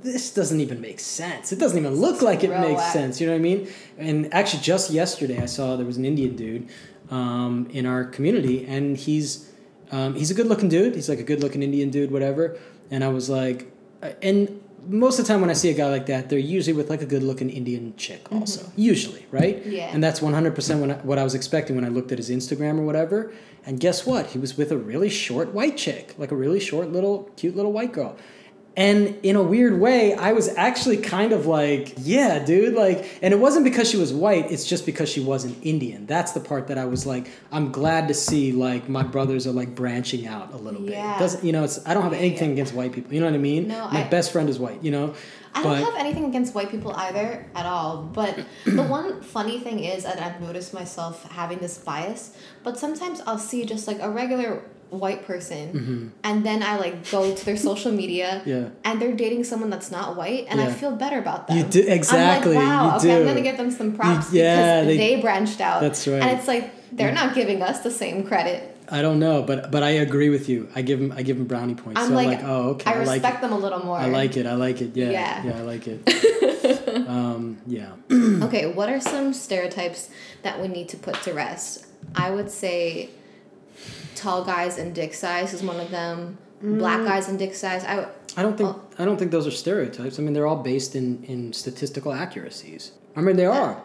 this 0.02 0.32
doesn't 0.32 0.60
even 0.60 0.80
make 0.80 1.00
sense. 1.00 1.52
It 1.52 1.58
doesn't 1.58 1.78
even 1.78 1.94
look 1.94 2.22
like 2.22 2.44
it 2.44 2.50
makes 2.50 2.82
at- 2.82 2.92
sense. 2.92 3.20
You 3.20 3.26
know 3.26 3.32
what 3.34 3.38
I 3.38 3.42
mean? 3.42 3.68
And 3.96 4.32
actually, 4.32 4.62
just 4.62 4.90
yesterday, 4.90 5.40
I 5.40 5.46
saw 5.46 5.76
there 5.76 5.86
was 5.86 5.96
an 5.96 6.04
Indian 6.04 6.36
dude 6.36 6.68
um, 7.10 7.68
in 7.72 7.86
our 7.86 8.04
community, 8.04 8.66
and 8.66 8.96
he's 8.96 9.50
um, 9.90 10.14
he's 10.14 10.30
a 10.30 10.34
good 10.34 10.46
looking 10.46 10.68
dude. 10.68 10.94
He's 10.94 11.08
like 11.08 11.18
a 11.18 11.24
good 11.24 11.40
looking 11.42 11.62
Indian 11.62 11.90
dude, 11.90 12.10
whatever. 12.10 12.58
And 12.90 13.02
I 13.02 13.08
was 13.08 13.28
like, 13.28 13.70
uh, 14.02 14.10
and 14.22 14.62
most 14.86 15.18
of 15.18 15.26
the 15.26 15.32
time 15.32 15.40
when 15.40 15.50
I 15.50 15.54
see 15.54 15.70
a 15.70 15.74
guy 15.74 15.90
like 15.90 16.06
that, 16.06 16.30
they're 16.30 16.38
usually 16.38 16.74
with 16.74 16.88
like 16.88 17.02
a 17.02 17.06
good 17.06 17.22
looking 17.22 17.50
Indian 17.50 17.94
chick, 17.96 18.30
also 18.32 18.70
usually, 18.76 19.26
right? 19.30 19.64
Yeah. 19.66 19.90
And 19.92 20.02
that's 20.02 20.22
one 20.22 20.32
hundred 20.32 20.54
percent 20.54 21.04
what 21.04 21.18
I 21.18 21.24
was 21.24 21.34
expecting 21.34 21.76
when 21.76 21.84
I 21.84 21.88
looked 21.88 22.12
at 22.12 22.18
his 22.18 22.30
Instagram 22.30 22.78
or 22.78 22.82
whatever. 22.82 23.32
And 23.66 23.78
guess 23.80 24.06
what? 24.06 24.28
He 24.28 24.38
was 24.38 24.56
with 24.56 24.72
a 24.72 24.78
really 24.78 25.10
short 25.10 25.52
white 25.52 25.76
chick, 25.76 26.14
like 26.16 26.30
a 26.30 26.36
really 26.36 26.60
short 26.60 26.90
little, 26.90 27.24
cute 27.36 27.54
little 27.54 27.72
white 27.72 27.92
girl. 27.92 28.16
And 28.78 29.18
in 29.24 29.34
a 29.34 29.42
weird 29.42 29.80
way, 29.80 30.14
I 30.14 30.30
was 30.30 30.46
actually 30.56 30.98
kind 30.98 31.32
of 31.32 31.46
like, 31.46 31.94
yeah, 31.96 32.38
dude. 32.38 32.74
Like, 32.74 33.18
and 33.20 33.34
it 33.34 33.36
wasn't 33.40 33.64
because 33.64 33.90
she 33.90 33.96
was 33.96 34.12
white, 34.12 34.52
it's 34.52 34.64
just 34.64 34.86
because 34.86 35.08
she 35.08 35.18
wasn't 35.18 35.58
Indian. 35.66 36.06
That's 36.06 36.30
the 36.30 36.38
part 36.38 36.68
that 36.68 36.78
I 36.78 36.84
was 36.84 37.04
like, 37.04 37.28
I'm 37.50 37.72
glad 37.72 38.06
to 38.06 38.14
see, 38.14 38.52
like, 38.52 38.88
my 38.88 39.02
brothers 39.02 39.48
are 39.48 39.52
like 39.52 39.74
branching 39.74 40.28
out 40.28 40.52
a 40.54 40.56
little 40.56 40.80
bit. 40.80 40.92
Yeah. 40.92 41.16
It 41.16 41.18
doesn't, 41.18 41.44
you 41.44 41.50
know, 41.50 41.64
it's, 41.64 41.84
I 41.88 41.92
don't 41.92 42.04
have 42.04 42.12
anything 42.12 42.52
against 42.52 42.72
white 42.72 42.92
people. 42.92 43.12
You 43.12 43.18
know 43.18 43.26
what 43.26 43.34
I 43.34 43.38
mean? 43.38 43.66
No, 43.66 43.88
my 43.88 44.04
I- 44.04 44.08
best 44.08 44.30
friend 44.30 44.48
is 44.48 44.60
white, 44.60 44.80
you 44.84 44.92
know? 44.92 45.12
I 45.54 45.62
don't 45.64 45.82
have 45.82 45.96
anything 45.96 46.26
against 46.26 46.54
white 46.54 46.70
people 46.70 46.92
either 46.94 47.50
at 47.56 47.66
all. 47.66 48.02
But 48.02 48.44
the 48.64 48.82
one 48.98 49.22
funny 49.22 49.58
thing 49.58 49.80
is 49.82 50.04
that 50.04 50.20
I've 50.20 50.40
noticed 50.40 50.72
myself 50.72 51.24
having 51.32 51.58
this 51.58 51.78
bias. 51.78 52.36
But 52.62 52.78
sometimes 52.78 53.20
I'll 53.26 53.38
see 53.38 53.64
just 53.64 53.88
like 53.88 53.98
a 54.00 54.08
regular 54.08 54.62
white 54.90 55.24
person, 55.26 56.12
and 56.24 56.44
then 56.46 56.62
I 56.62 56.78
like 56.78 57.10
go 57.10 57.34
to 57.34 57.44
their 57.44 57.56
social 57.56 57.92
media, 57.92 58.40
Mm-hmm. 58.44 58.48
Yeah. 58.54 58.68
and 58.84 59.00
they're 59.00 59.14
dating 59.16 59.44
someone 59.44 59.70
that's 59.70 59.90
not 59.90 60.16
white, 60.16 60.46
and 60.48 60.60
I 60.60 60.72
feel 60.72 60.92
better 60.96 61.18
about 61.18 61.46
them. 61.48 61.58
You 61.58 61.64
do- 61.64 61.86
exactly, 61.86 62.56
I'm 62.56 62.62
like, 62.62 62.68
wow, 62.68 62.90
you 62.90 62.96
okay, 63.10 63.20
I'm 63.20 63.26
gonna 63.26 63.42
give 63.42 63.56
them 63.56 63.70
some 63.70 63.94
props 63.96 64.32
You- 64.32 64.40
yeah, 64.42 64.80
because 64.82 64.86
they- 64.86 65.14
they, 65.16 65.20
branched 65.20 65.60
out. 65.60 65.80
That's 65.80 66.06
right. 66.08 66.22
And 66.22 66.38
it's 66.38 66.48
like 66.48 66.72
they're 66.92 67.12
not 67.12 67.34
giving 67.34 67.62
us 67.62 67.80
the 67.80 67.90
same 67.90 68.24
credit. 68.24 68.74
I 68.90 69.02
don't 69.02 69.18
know, 69.18 69.42
but 69.42 69.70
but 69.70 69.82
I 69.82 69.90
agree 69.90 70.30
with 70.30 70.48
you. 70.48 70.68
I 70.74 70.80
give 70.80 70.98
them 71.00 71.12
I 71.14 71.20
give 71.22 71.36
him 71.36 71.44
brownie 71.44 71.74
points. 71.74 72.00
I'm 72.00 72.08
so 72.08 72.14
like, 72.14 72.26
I'm 72.28 72.34
like, 72.34 72.44
oh, 72.44 72.68
okay, 72.70 72.90
I 72.90 72.94
I, 72.94 72.98
like 73.04 73.08
respect 73.22 73.36
it. 73.38 73.40
them 73.42 73.52
a 73.52 73.58
little 73.58 73.84
more. 73.84 73.98
I 73.98 74.06
like 74.06 74.38
it. 74.38 74.46
I 74.46 74.54
like 74.54 74.80
it. 74.80 74.96
Yeah, 74.96 75.10
Yeah. 75.10 75.44
yeah, 75.44 75.58
I 75.58 75.62
like 75.62 75.84
it. 75.86 76.00
um, 77.06 77.58
yeah. 77.66 77.90
Okay, 78.46 78.64
what 78.72 78.88
are 78.88 79.00
some 79.00 79.34
stereotypes 79.34 80.08
that 80.42 80.60
we 80.62 80.68
need 80.68 80.88
to 80.90 80.96
put 80.96 81.16
to 81.24 81.34
rest? 81.34 81.84
I 82.14 82.30
would 82.30 82.50
say 82.50 83.10
tall 84.14 84.44
guys 84.44 84.78
and 84.78 84.94
dick 84.94 85.14
size 85.14 85.52
is 85.54 85.62
one 85.62 85.78
of 85.80 85.90
them. 85.90 86.38
Mm. 86.62 86.78
Black 86.78 87.04
guys 87.04 87.28
and 87.28 87.38
dick 87.38 87.54
size. 87.54 87.84
I 87.84 88.06
I 88.36 88.42
don't 88.42 88.56
think 88.56 88.70
Oh. 88.70 88.80
I 88.98 89.04
don't 89.04 89.16
think 89.18 89.30
those 89.30 89.46
are 89.46 89.50
stereotypes. 89.52 90.18
I 90.18 90.22
mean, 90.22 90.32
they're 90.34 90.46
all 90.46 90.62
based 90.62 90.94
in 90.96 91.22
in 91.24 91.52
statistical 91.52 92.12
accuracies. 92.12 92.92
I 93.16 93.20
mean, 93.20 93.36
they 93.36 93.46
are. 93.46 93.80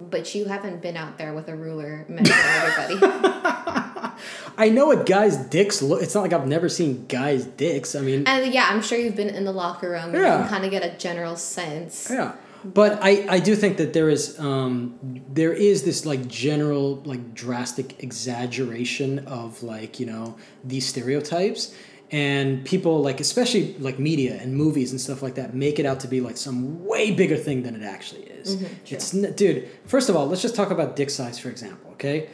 but 0.00 0.34
you 0.34 0.44
haven't 0.46 0.82
been 0.82 0.96
out 0.96 1.16
there 1.18 1.32
with 1.34 1.48
a 1.48 1.56
ruler 1.56 2.04
measuring 2.08 2.38
everybody. 2.38 2.96
I 4.56 4.68
know 4.70 4.86
what 4.86 5.06
guys' 5.06 5.36
dicks 5.36 5.82
look. 5.82 6.02
It's 6.02 6.14
not 6.14 6.22
like 6.22 6.32
I've 6.32 6.46
never 6.46 6.68
seen 6.68 7.06
guys' 7.08 7.44
dicks. 7.44 7.94
I 7.94 8.00
mean, 8.00 8.24
and 8.26 8.52
yeah, 8.54 8.68
I'm 8.70 8.82
sure 8.82 8.98
you've 8.98 9.16
been 9.16 9.28
in 9.30 9.44
the 9.44 9.52
locker 9.52 9.90
room. 9.90 10.04
and 10.10 10.14
You 10.14 10.20
Yeah. 10.22 10.38
can 10.40 10.48
kind 10.48 10.64
of 10.64 10.70
get 10.70 10.82
a 10.84 10.96
general 10.98 11.36
sense. 11.36 12.08
yeah. 12.10 12.32
But 12.64 12.98
I, 13.02 13.26
I 13.28 13.38
do 13.40 13.54
think 13.54 13.76
that 13.76 13.92
there 13.92 14.08
is 14.08 14.38
um, 14.40 14.98
there 15.28 15.52
is 15.52 15.82
this 15.82 16.06
like 16.06 16.26
general 16.28 17.02
like 17.04 17.34
drastic 17.34 18.02
exaggeration 18.02 19.20
of 19.26 19.62
like 19.62 20.00
you 20.00 20.06
know 20.06 20.36
these 20.64 20.86
stereotypes 20.86 21.74
and 22.10 22.64
people 22.64 23.02
like 23.02 23.20
especially 23.20 23.74
like 23.78 23.98
media 23.98 24.38
and 24.40 24.54
movies 24.54 24.92
and 24.92 25.00
stuff 25.00 25.22
like 25.22 25.34
that 25.34 25.54
make 25.54 25.78
it 25.78 25.86
out 25.86 26.00
to 26.00 26.08
be 26.08 26.20
like 26.20 26.36
some 26.36 26.84
way 26.84 27.10
bigger 27.10 27.36
thing 27.36 27.62
than 27.62 27.74
it 27.74 27.82
actually 27.82 28.22
is. 28.22 28.56
true. 28.56 28.68
it's 28.96 29.10
dude. 29.10 29.68
First 29.86 30.08
of 30.08 30.16
all, 30.16 30.26
let's 30.26 30.42
just 30.42 30.54
talk 30.54 30.70
about 30.70 30.96
dick 30.96 31.10
size 31.10 31.38
for 31.38 31.48
example. 31.48 31.90
Okay, 31.92 32.28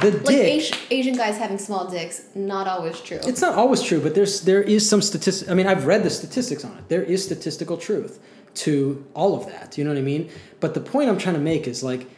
the 0.00 0.10
Like 0.12 0.26
dick. 0.26 0.46
Asian, 0.46 0.78
Asian 0.90 1.16
guys 1.16 1.36
having 1.36 1.58
small 1.58 1.90
dicks, 1.90 2.24
not 2.34 2.66
always 2.66 3.00
true. 3.00 3.20
It's 3.22 3.40
not 3.40 3.54
always 3.54 3.82
true, 3.82 4.00
but 4.00 4.14
there's 4.14 4.42
there 4.42 4.62
is 4.62 4.88
some 4.88 5.02
statistics. 5.02 5.50
I 5.50 5.54
mean, 5.54 5.66
I've 5.66 5.86
read 5.86 6.02
the 6.02 6.10
statistics 6.10 6.64
on 6.64 6.76
it. 6.78 6.88
There 6.88 7.02
is 7.02 7.24
statistical 7.24 7.76
truth 7.76 8.20
to 8.58 9.06
all 9.14 9.34
of 9.34 9.46
that. 9.46 9.78
You 9.78 9.84
know 9.84 9.90
what 9.90 9.98
I 9.98 10.02
mean? 10.02 10.30
But 10.60 10.74
the 10.74 10.80
point 10.80 11.08
I'm 11.08 11.18
trying 11.18 11.34
to 11.34 11.40
make 11.40 11.66
is 11.66 11.82
like 11.82 12.08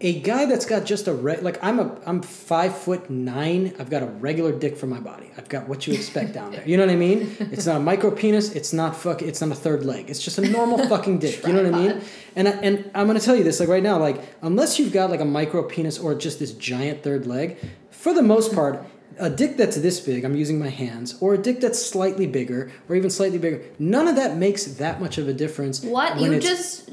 a 0.00 0.20
guy 0.20 0.44
that's 0.44 0.64
got 0.64 0.84
just 0.84 1.08
a 1.08 1.12
re- 1.12 1.40
like 1.40 1.58
I'm 1.62 1.80
a 1.80 1.98
I'm 2.06 2.22
five 2.22 2.76
foot 2.76 3.10
nine. 3.10 3.74
I've 3.80 3.90
got 3.90 4.02
a 4.04 4.06
regular 4.06 4.52
dick 4.52 4.76
for 4.76 4.86
my 4.86 5.00
body. 5.00 5.30
I've 5.36 5.48
got 5.48 5.68
what 5.68 5.86
you 5.88 5.94
expect 5.94 6.34
down 6.34 6.52
there. 6.52 6.62
You 6.66 6.76
know 6.76 6.86
what 6.86 6.92
I 6.92 6.96
mean? 6.96 7.36
It's 7.50 7.66
not 7.66 7.76
a 7.76 7.80
micro 7.80 8.12
penis. 8.12 8.54
It's 8.54 8.72
not 8.72 8.94
fuck. 8.94 9.22
It's 9.22 9.40
not 9.40 9.50
a 9.50 9.56
third 9.56 9.84
leg. 9.84 10.08
It's 10.08 10.22
just 10.22 10.38
a 10.38 10.48
normal 10.48 10.78
fucking 10.92 11.18
dick. 11.18 11.44
You 11.44 11.52
know 11.52 11.64
what 11.64 11.74
I 11.74 11.78
mean? 11.78 12.00
And 12.36 12.48
I, 12.48 12.50
and 12.52 12.90
I'm 12.94 13.08
gonna 13.08 13.18
tell 13.18 13.34
you 13.34 13.42
this 13.42 13.58
like 13.58 13.68
right 13.68 13.82
now 13.82 13.98
like 13.98 14.22
unless 14.42 14.78
you've 14.78 14.92
got 14.92 15.10
like 15.10 15.20
a 15.20 15.24
micro 15.24 15.64
penis 15.64 15.98
or 15.98 16.14
just 16.14 16.38
this 16.38 16.52
giant 16.52 17.02
third 17.02 17.26
leg, 17.26 17.58
for 17.90 18.14
the 18.14 18.22
most 18.22 18.54
part, 18.54 18.86
a 19.20 19.30
dick 19.30 19.56
that's 19.56 19.76
this 19.76 20.00
big, 20.00 20.24
I'm 20.24 20.36
using 20.36 20.58
my 20.58 20.68
hands, 20.68 21.16
or 21.20 21.34
a 21.34 21.38
dick 21.38 21.60
that's 21.60 21.84
slightly 21.84 22.26
bigger 22.26 22.70
or 22.88 22.96
even 22.96 23.10
slightly 23.10 23.38
bigger, 23.38 23.62
none 23.78 24.08
of 24.08 24.16
that 24.16 24.36
makes 24.36 24.64
that 24.64 25.00
much 25.00 25.18
of 25.18 25.28
a 25.28 25.32
difference. 25.32 25.82
what 25.82 26.18
you 26.20 26.38
just 26.40 26.90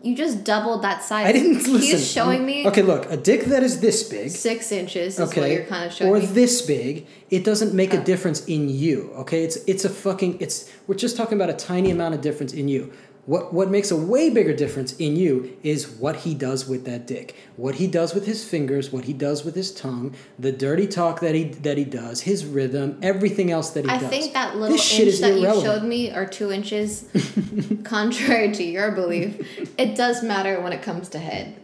you 0.00 0.14
just 0.14 0.44
doubled 0.44 0.82
that 0.82 1.02
size. 1.02 1.26
I 1.26 1.32
didn't 1.32 1.54
listen. 1.56 1.80
He's 1.80 2.08
showing 2.10 2.46
me 2.46 2.66
Okay, 2.68 2.82
look, 2.82 3.10
a 3.10 3.16
dick 3.16 3.46
that 3.46 3.64
is 3.64 3.80
this 3.80 4.04
big. 4.08 4.30
six 4.30 4.70
inches. 4.70 5.14
Is 5.18 5.28
Okay, 5.28 5.40
what 5.40 5.50
you're 5.50 5.64
kind 5.64 5.84
of 5.86 5.92
showing 5.92 6.10
or 6.12 6.18
me. 6.20 6.26
this 6.26 6.62
big, 6.62 7.06
it 7.30 7.42
doesn't 7.44 7.74
make 7.74 7.92
a 7.92 8.00
Oh. 8.00 8.04
difference 8.04 8.44
in 8.46 8.68
you. 8.68 9.10
Okay, 9.16 9.42
it's 9.42 9.56
it's 9.66 9.84
a 9.84 9.88
fucking 9.90 10.36
it's. 10.40 10.70
We're 10.86 10.94
just 10.94 11.16
talking 11.16 11.36
about 11.36 11.50
a 11.50 11.54
tiny 11.54 11.90
amount 11.90 12.14
of 12.14 12.20
difference 12.20 12.52
in 12.52 12.68
you. 12.68 12.92
What 13.28 13.52
what 13.52 13.68
makes 13.68 13.90
a 13.90 13.96
way 13.96 14.30
bigger 14.30 14.54
difference 14.54 14.94
in 14.94 15.14
you 15.14 15.54
is 15.62 15.86
what 15.86 16.16
he 16.16 16.32
does 16.32 16.66
with 16.66 16.86
that 16.86 17.06
dick, 17.06 17.36
what 17.56 17.74
he 17.74 17.86
does 17.86 18.14
with 18.14 18.24
his 18.24 18.42
fingers, 18.42 18.90
what 18.90 19.04
he 19.04 19.12
does 19.12 19.44
with 19.44 19.54
his 19.54 19.70
tongue, 19.70 20.14
the 20.38 20.50
dirty 20.50 20.86
talk 20.86 21.20
that 21.20 21.34
he 21.34 21.44
that 21.44 21.76
he 21.76 21.84
does, 21.84 22.22
his 22.22 22.46
rhythm, 22.46 22.98
everything 23.02 23.50
else 23.50 23.68
that 23.72 23.84
he 23.84 23.90
I 23.90 23.98
does. 23.98 24.04
I 24.04 24.08
think 24.08 24.32
that 24.32 24.56
little 24.56 24.78
This 24.78 24.98
inch 24.98 25.18
that 25.18 25.38
you 25.38 25.60
showed 25.60 25.82
me, 25.82 26.10
or 26.10 26.24
two 26.24 26.50
inches, 26.50 27.04
contrary 27.84 28.50
to 28.52 28.64
your 28.64 28.92
belief, 28.92 29.46
it 29.76 29.94
does 29.94 30.22
matter 30.22 30.62
when 30.62 30.72
it 30.72 30.80
comes 30.80 31.10
to 31.10 31.18
head. 31.18 31.54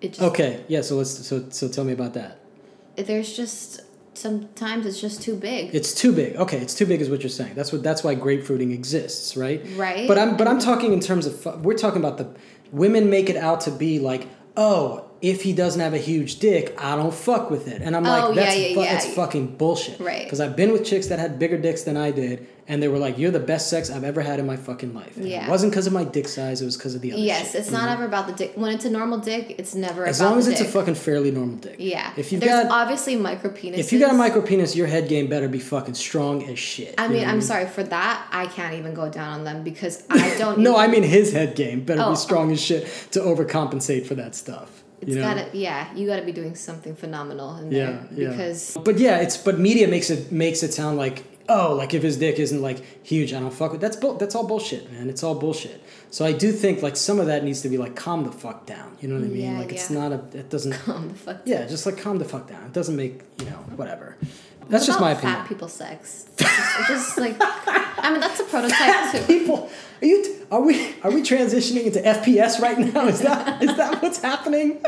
It 0.00 0.10
just 0.10 0.22
Okay, 0.22 0.62
yeah. 0.68 0.82
So 0.82 0.98
let's 0.98 1.26
so 1.26 1.46
so 1.50 1.66
tell 1.66 1.82
me 1.82 1.94
about 1.94 2.14
that. 2.14 2.38
there's 2.94 3.36
just 3.36 3.80
sometimes 4.14 4.86
it's 4.86 5.00
just 5.00 5.22
too 5.22 5.36
big. 5.36 5.74
It's 5.74 5.94
too 5.94 6.12
big. 6.12 6.36
Okay, 6.36 6.58
it's 6.58 6.74
too 6.74 6.86
big 6.86 7.00
is 7.00 7.10
what 7.10 7.22
you're 7.22 7.30
saying. 7.30 7.54
That's 7.54 7.72
what 7.72 7.82
that's 7.82 8.04
why 8.04 8.14
grapefruiting 8.14 8.72
exists, 8.72 9.36
right? 9.36 9.64
Right. 9.76 10.06
But 10.08 10.18
I'm 10.18 10.36
but 10.36 10.48
I'm 10.48 10.58
talking 10.58 10.92
in 10.92 11.00
terms 11.00 11.26
of 11.26 11.64
we're 11.64 11.76
talking 11.78 12.00
about 12.00 12.18
the 12.18 12.28
women 12.70 13.10
make 13.10 13.28
it 13.30 13.36
out 13.36 13.62
to 13.62 13.70
be 13.70 13.98
like, 13.98 14.28
"Oh, 14.56 15.10
if 15.22 15.42
he 15.42 15.52
doesn't 15.52 15.80
have 15.80 15.94
a 15.94 15.98
huge 15.98 16.38
dick, 16.40 16.74
I 16.78 16.96
don't 16.96 17.14
fuck 17.14 17.50
with 17.50 17.68
it." 17.68 17.80
And 17.82 17.96
I'm 17.96 18.04
Oh, 18.04 18.10
like, 18.10 18.36
yeah, 18.36 18.44
that's 18.44 18.56
yeah, 18.58 18.74
fu- 18.74 18.80
yeah. 18.80 18.92
that's 18.92 19.06
fucking 19.14 19.46
bullshit. 19.56 19.98
Right. 20.00 20.28
Cuz 20.28 20.40
I've 20.40 20.56
been 20.56 20.72
with 20.72 20.84
chicks 20.84 21.06
that 21.06 21.18
had 21.18 21.38
bigger 21.38 21.56
dicks 21.56 21.82
than 21.82 21.96
I 21.96 22.10
did 22.10 22.46
and 22.68 22.80
they 22.80 22.86
were 22.86 22.98
like, 22.98 23.18
"You're 23.18 23.32
the 23.32 23.40
best 23.40 23.68
sex 23.68 23.90
I've 23.90 24.04
ever 24.04 24.20
had 24.20 24.38
in 24.38 24.46
my 24.46 24.56
fucking 24.56 24.94
life." 24.94 25.16
And 25.16 25.28
Yeah. 25.28 25.46
It 25.46 25.50
wasn't 25.50 25.72
cuz 25.72 25.86
of 25.86 25.92
my 25.92 26.04
dick 26.04 26.28
size, 26.28 26.62
it 26.62 26.64
was 26.64 26.76
cuz 26.76 26.94
of 26.94 27.00
the 27.00 27.12
other 27.12 27.20
yes, 27.20 27.52
shit, 27.52 27.60
it's 27.62 27.70
not 27.70 27.86
know? 27.86 27.92
ever 27.94 28.04
about 28.04 28.26
the 28.28 28.32
dick. 28.34 28.52
When 28.56 28.72
it's 28.72 28.84
a 28.84 28.90
normal 28.90 29.18
dick, 29.18 29.56
it's 29.58 29.74
never 29.74 30.06
As 30.06 30.20
long 30.20 30.38
as 30.38 30.46
it's 30.48 30.60
a 30.60 30.64
fucking 30.64 30.94
fairly 30.94 31.30
normal 31.30 31.56
dick. 31.56 31.76
yeah. 31.78 32.10
If 32.16 32.30
you've 32.32 32.40
there's 32.40 32.64
got 32.64 32.72
obviously 32.82 33.16
micro 33.16 33.50
penises. 33.50 33.78
if 33.78 33.92
you 33.92 33.98
got 33.98 34.10
a 34.12 34.14
micro 34.16 34.42
penis, 34.42 34.74
your 34.76 34.86
head 34.86 35.08
game 35.08 35.26
better 35.28 35.48
be 35.48 35.58
fucking 35.58 35.94
strong 35.94 36.48
as 36.50 36.58
shit. 36.58 36.94
I 36.98 37.04
you 37.06 37.08
know 37.10 37.14
mean, 37.16 37.28
I'm 37.28 37.40
sorry 37.40 37.66
for 37.66 37.82
that. 37.84 38.26
I 38.32 38.46
can't 38.46 38.74
even 38.74 38.94
go 38.94 39.08
down 39.08 39.30
on 39.40 39.44
them 39.44 39.62
because 39.64 40.02
I 40.10 40.34
don't. 40.38 40.58
No, 40.58 40.72
even- 40.72 40.82
I 40.82 40.86
mean 40.88 41.02
his 41.02 41.32
head 41.32 41.54
game 41.56 41.80
better 41.84 42.02
Oh. 42.04 42.10
be 42.10 42.16
strong 42.16 42.52
as 42.52 42.60
shit 42.60 42.86
to 43.12 43.20
overcompensate 43.20 44.06
for 44.06 44.14
that 44.14 44.34
stuff. 44.34 44.81
It's 45.02 45.10
you 45.10 45.16
know? 45.16 45.22
gotta. 45.22 45.50
Yeah, 45.52 45.92
you 45.94 46.06
gotta 46.06 46.22
be 46.22 46.32
doing 46.32 46.54
something 46.54 46.94
phenomenal 46.94 47.56
in 47.56 47.72
yeah, 47.72 47.78
there 47.80 48.08
yeah. 48.12 48.30
because 48.30 48.78
but 48.84 48.98
yeah, 48.98 49.18
it's 49.18 49.36
but 49.36 49.58
media 49.58 49.88
makes 49.88 50.10
it 50.10 50.32
makes 50.32 50.62
it 50.62 50.72
sound 50.72 50.96
like 50.96 51.24
oh, 51.48 51.74
like 51.74 51.94
if 51.94 52.02
his 52.02 52.16
dick 52.16 52.38
isn't 52.38 52.62
like 52.62 52.82
huge, 53.04 53.32
I 53.32 53.40
don't 53.40 53.52
fuck 53.52 53.72
with. 53.72 53.80
That's 53.80 53.96
bull. 53.96 54.14
That's 54.14 54.34
all 54.34 54.46
bullshit, 54.46 54.90
man. 54.92 55.08
It's 55.08 55.22
all 55.22 55.34
bullshit. 55.34 55.82
So 56.10 56.24
I 56.24 56.32
do 56.32 56.52
think 56.52 56.82
like 56.82 56.96
some 56.96 57.18
of 57.18 57.26
that 57.26 57.44
needs 57.44 57.62
to 57.62 57.68
be 57.68 57.78
like 57.78 57.96
calm 57.96 58.24
the 58.24 58.32
fuck 58.32 58.66
down. 58.66 58.96
You 59.00 59.08
know 59.08 59.16
what 59.16 59.24
I 59.24 59.28
mean? 59.28 59.52
Yeah, 59.52 59.58
like 59.58 59.72
it's 59.72 59.90
not 59.90 60.12
a. 60.12 60.20
It 60.32 60.50
doesn't. 60.50 60.72
calm 60.72 61.08
the 61.08 61.14
fuck. 61.14 61.42
Yeah, 61.44 61.66
just 61.66 61.86
like 61.86 61.98
calm 61.98 62.18
the 62.18 62.24
fuck 62.24 62.48
down. 62.48 62.64
It 62.64 62.72
doesn't 62.72 62.96
make 62.96 63.22
you 63.38 63.46
know 63.46 63.58
whatever. 63.76 64.16
That's 64.68 64.86
just 64.86 65.00
my 65.00 65.12
opinion. 65.12 65.34
Fat 65.40 65.48
people 65.48 65.68
sex. 65.68 66.26
Just, 66.36 66.88
just 66.88 67.18
like, 67.18 67.36
I 67.40 68.10
mean, 68.10 68.20
that's 68.20 68.40
a 68.40 68.44
prototype 68.44 69.12
too. 69.12 69.22
People, 69.26 69.70
are 70.00 70.06
you? 70.06 70.24
T- 70.24 70.36
are 70.50 70.60
we? 70.60 70.94
Are 71.02 71.10
we 71.10 71.22
transitioning 71.22 71.84
into 71.86 72.00
FPS 72.00 72.60
right 72.60 72.78
now? 72.78 73.06
Is 73.06 73.20
that 73.20 73.62
is 73.62 73.76
that 73.76 74.02
what's 74.02 74.20
happening? 74.20 74.82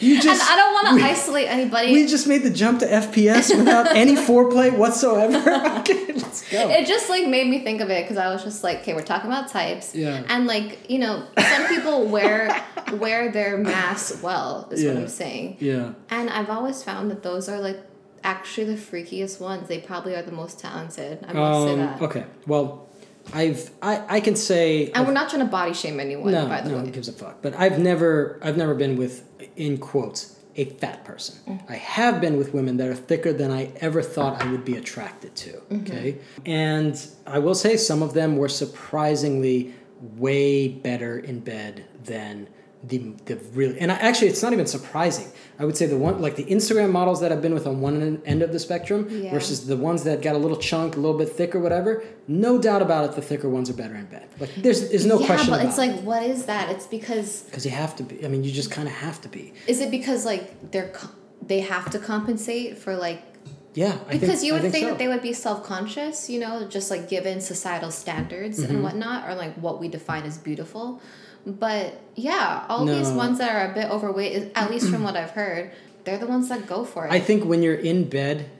You 0.00 0.20
just. 0.20 0.40
And 0.42 0.50
I 0.50 0.56
don't 0.56 0.72
want 0.72 0.98
to 1.00 1.04
isolate 1.04 1.48
anybody. 1.48 1.92
We 1.92 2.06
just 2.06 2.26
made 2.26 2.42
the 2.42 2.50
jump 2.50 2.80
to 2.80 2.86
FPS 2.86 3.56
without 3.56 3.94
any 3.94 4.14
foreplay 4.28 4.76
whatsoever. 4.76 5.36
okay, 5.80 6.12
let's 6.14 6.50
go. 6.50 6.68
it 6.70 6.86
just 6.86 7.08
like 7.10 7.26
made 7.28 7.48
me 7.48 7.62
think 7.62 7.80
of 7.80 7.90
it 7.90 8.02
because 8.04 8.16
I 8.16 8.28
was 8.32 8.42
just 8.42 8.64
like, 8.64 8.78
okay, 8.80 8.94
we're 8.94 9.02
talking 9.02 9.30
about 9.30 9.48
types, 9.48 9.94
Yeah. 9.94 10.22
and 10.28 10.46
like 10.46 10.88
you 10.90 10.98
know, 11.00 11.26
some 11.38 11.66
people 11.68 12.06
wear 12.06 12.64
wear 12.94 13.30
their 13.30 13.58
masks 13.58 14.22
well. 14.22 14.68
Is 14.70 14.84
what 14.84 14.96
I'm 14.96 15.08
saying. 15.08 15.56
yeah. 15.60 15.92
And 16.10 16.30
I've 16.30 16.50
always 16.50 16.82
found 16.82 17.10
that 17.10 17.22
those 17.22 17.48
are 17.48 17.60
like 17.60 17.80
actually 18.24 18.64
the 18.74 18.80
freakiest 18.80 19.40
ones. 19.40 19.68
They 19.68 19.78
probably 19.78 20.14
are 20.16 20.22
the 20.22 20.32
most 20.32 20.58
talented. 20.58 21.24
I 21.28 21.32
must 21.32 21.64
say 21.66 21.72
Um, 21.74 21.78
that. 21.78 22.02
okay. 22.02 22.24
Well, 22.46 22.88
I've 23.32 23.70
I, 23.80 24.02
I 24.16 24.20
can 24.20 24.36
say 24.36 24.90
And 24.90 25.06
we're 25.06 25.12
not 25.12 25.30
trying 25.30 25.42
to 25.44 25.50
body 25.50 25.72
shame 25.72 25.98
anyone, 26.00 26.32
no 26.32 26.46
by 26.46 26.60
the 26.60 26.70
no 26.70 26.78
way. 26.78 26.86
who 26.86 26.90
gives 26.90 27.08
a 27.08 27.12
fuck. 27.12 27.40
But 27.42 27.54
I've 27.58 27.78
never 27.78 28.38
I've 28.42 28.56
never 28.56 28.74
been 28.74 28.96
with 28.96 29.22
in 29.56 29.78
quotes 29.78 30.38
a 30.56 30.66
fat 30.66 31.04
person. 31.04 31.36
Mm-hmm. 31.48 31.72
I 31.72 31.76
have 31.76 32.20
been 32.20 32.36
with 32.36 32.52
women 32.54 32.76
that 32.76 32.88
are 32.88 32.94
thicker 32.94 33.32
than 33.32 33.50
I 33.50 33.70
ever 33.80 34.02
thought 34.02 34.42
I 34.42 34.50
would 34.50 34.64
be 34.64 34.76
attracted 34.76 35.34
to. 35.36 35.50
Mm-hmm. 35.52 35.76
Okay, 35.82 36.18
and 36.46 36.94
I 37.26 37.38
will 37.38 37.54
say 37.56 37.76
some 37.76 38.02
of 38.02 38.12
them 38.14 38.36
were 38.36 38.48
surprisingly 38.48 39.74
way 40.16 40.68
better 40.68 41.18
in 41.18 41.40
bed 41.40 41.84
than 42.04 42.48
the 42.88 42.98
the 43.24 43.36
really 43.54 43.78
and 43.80 43.90
I, 43.90 43.94
actually 43.96 44.28
it's 44.28 44.42
not 44.42 44.52
even 44.52 44.66
surprising. 44.66 45.28
I 45.58 45.64
would 45.64 45.76
say 45.76 45.86
the 45.86 45.96
one 45.96 46.20
like 46.20 46.36
the 46.36 46.44
Instagram 46.44 46.90
models 46.90 47.20
that 47.22 47.30
I've 47.32 47.40
been 47.40 47.54
with 47.54 47.66
on 47.66 47.80
one 47.80 48.20
end 48.26 48.42
of 48.42 48.52
the 48.52 48.58
spectrum 48.58 49.06
Yeah. 49.10 49.30
versus 49.30 49.66
the 49.66 49.76
ones 49.76 50.02
that 50.04 50.20
got 50.22 50.34
a 50.34 50.38
little 50.38 50.56
chunk, 50.56 50.96
a 50.96 51.00
little 51.00 51.16
bit 51.16 51.30
thicker, 51.30 51.58
whatever. 51.60 52.02
No 52.28 52.58
doubt 52.60 52.82
about 52.82 53.04
it, 53.06 53.12
the 53.16 53.22
thicker 53.22 53.48
ones 53.48 53.70
are 53.70 53.74
better 53.82 53.94
in 53.94 54.06
bed. 54.06 54.26
Like 54.38 54.54
there's 54.56 54.90
there's 54.90 55.06
no 55.06 55.18
yeah, 55.20 55.26
question 55.26 55.50
but 55.50 55.60
about 55.60 55.68
it's 55.68 55.78
like, 55.78 55.94
what 56.02 56.22
is 56.24 56.44
that? 56.46 56.70
It's 56.70 56.86
because 56.86 57.42
because 57.44 57.64
you 57.64 57.70
have 57.70 57.94
to 57.96 58.02
be. 58.02 58.24
I 58.24 58.28
mean, 58.28 58.42
you 58.44 58.52
just 58.52 58.70
kind 58.70 58.88
of 58.88 58.94
have 58.94 59.20
to 59.22 59.28
be. 59.28 59.54
is 59.66 59.80
it 59.80 59.90
because 59.90 60.24
like 60.26 60.70
they're 60.72 60.92
they 61.46 61.60
have 61.60 61.90
to 61.90 61.98
compensate 61.98 62.76
for 62.78 62.96
like 62.96 63.22
Yeah, 63.74 63.98
I 64.08 64.12
because 64.18 64.40
think, 64.40 64.44
you 64.46 64.52
would 64.54 64.62
think, 64.62 64.84
so. 64.84 64.90
that 64.90 64.98
they 64.98 65.08
would 65.08 65.22
be 65.22 65.32
self-conscious 65.32 66.28
you 66.32 66.38
know 66.40 66.66
just 66.76 66.90
like 66.90 67.08
given 67.08 67.40
societal 67.40 67.90
standards 67.90 68.56
Mm-hmm. 68.60 68.70
and 68.74 68.82
whatnot 68.82 69.28
or 69.28 69.34
like 69.34 69.54
what 69.66 69.80
we 69.80 69.88
define 69.88 70.24
as 70.24 70.36
beautiful 70.38 71.00
but 71.46 72.00
yeah 72.14 72.64
all 72.68 72.84
these 72.86 73.10
ones 73.10 73.38
that 73.38 73.50
are 73.54 73.70
a 73.70 73.74
bit 73.74 73.90
overweight 73.90 74.32
is- 74.32 74.50
at 74.54 74.70
least 74.70 74.88
from 74.88 75.02
what 75.02 75.16
i've 75.16 75.30
heard 75.30 75.70
they're 76.04 76.18
the 76.18 76.26
ones 76.26 76.50
that 76.50 76.66
go 76.66 76.84
for 76.84 77.06
it. 77.06 77.12
I 77.12 77.18
think 77.18 77.44
when 77.46 77.62
you're 77.62 77.74
in 77.74 78.06
bed 78.10 78.50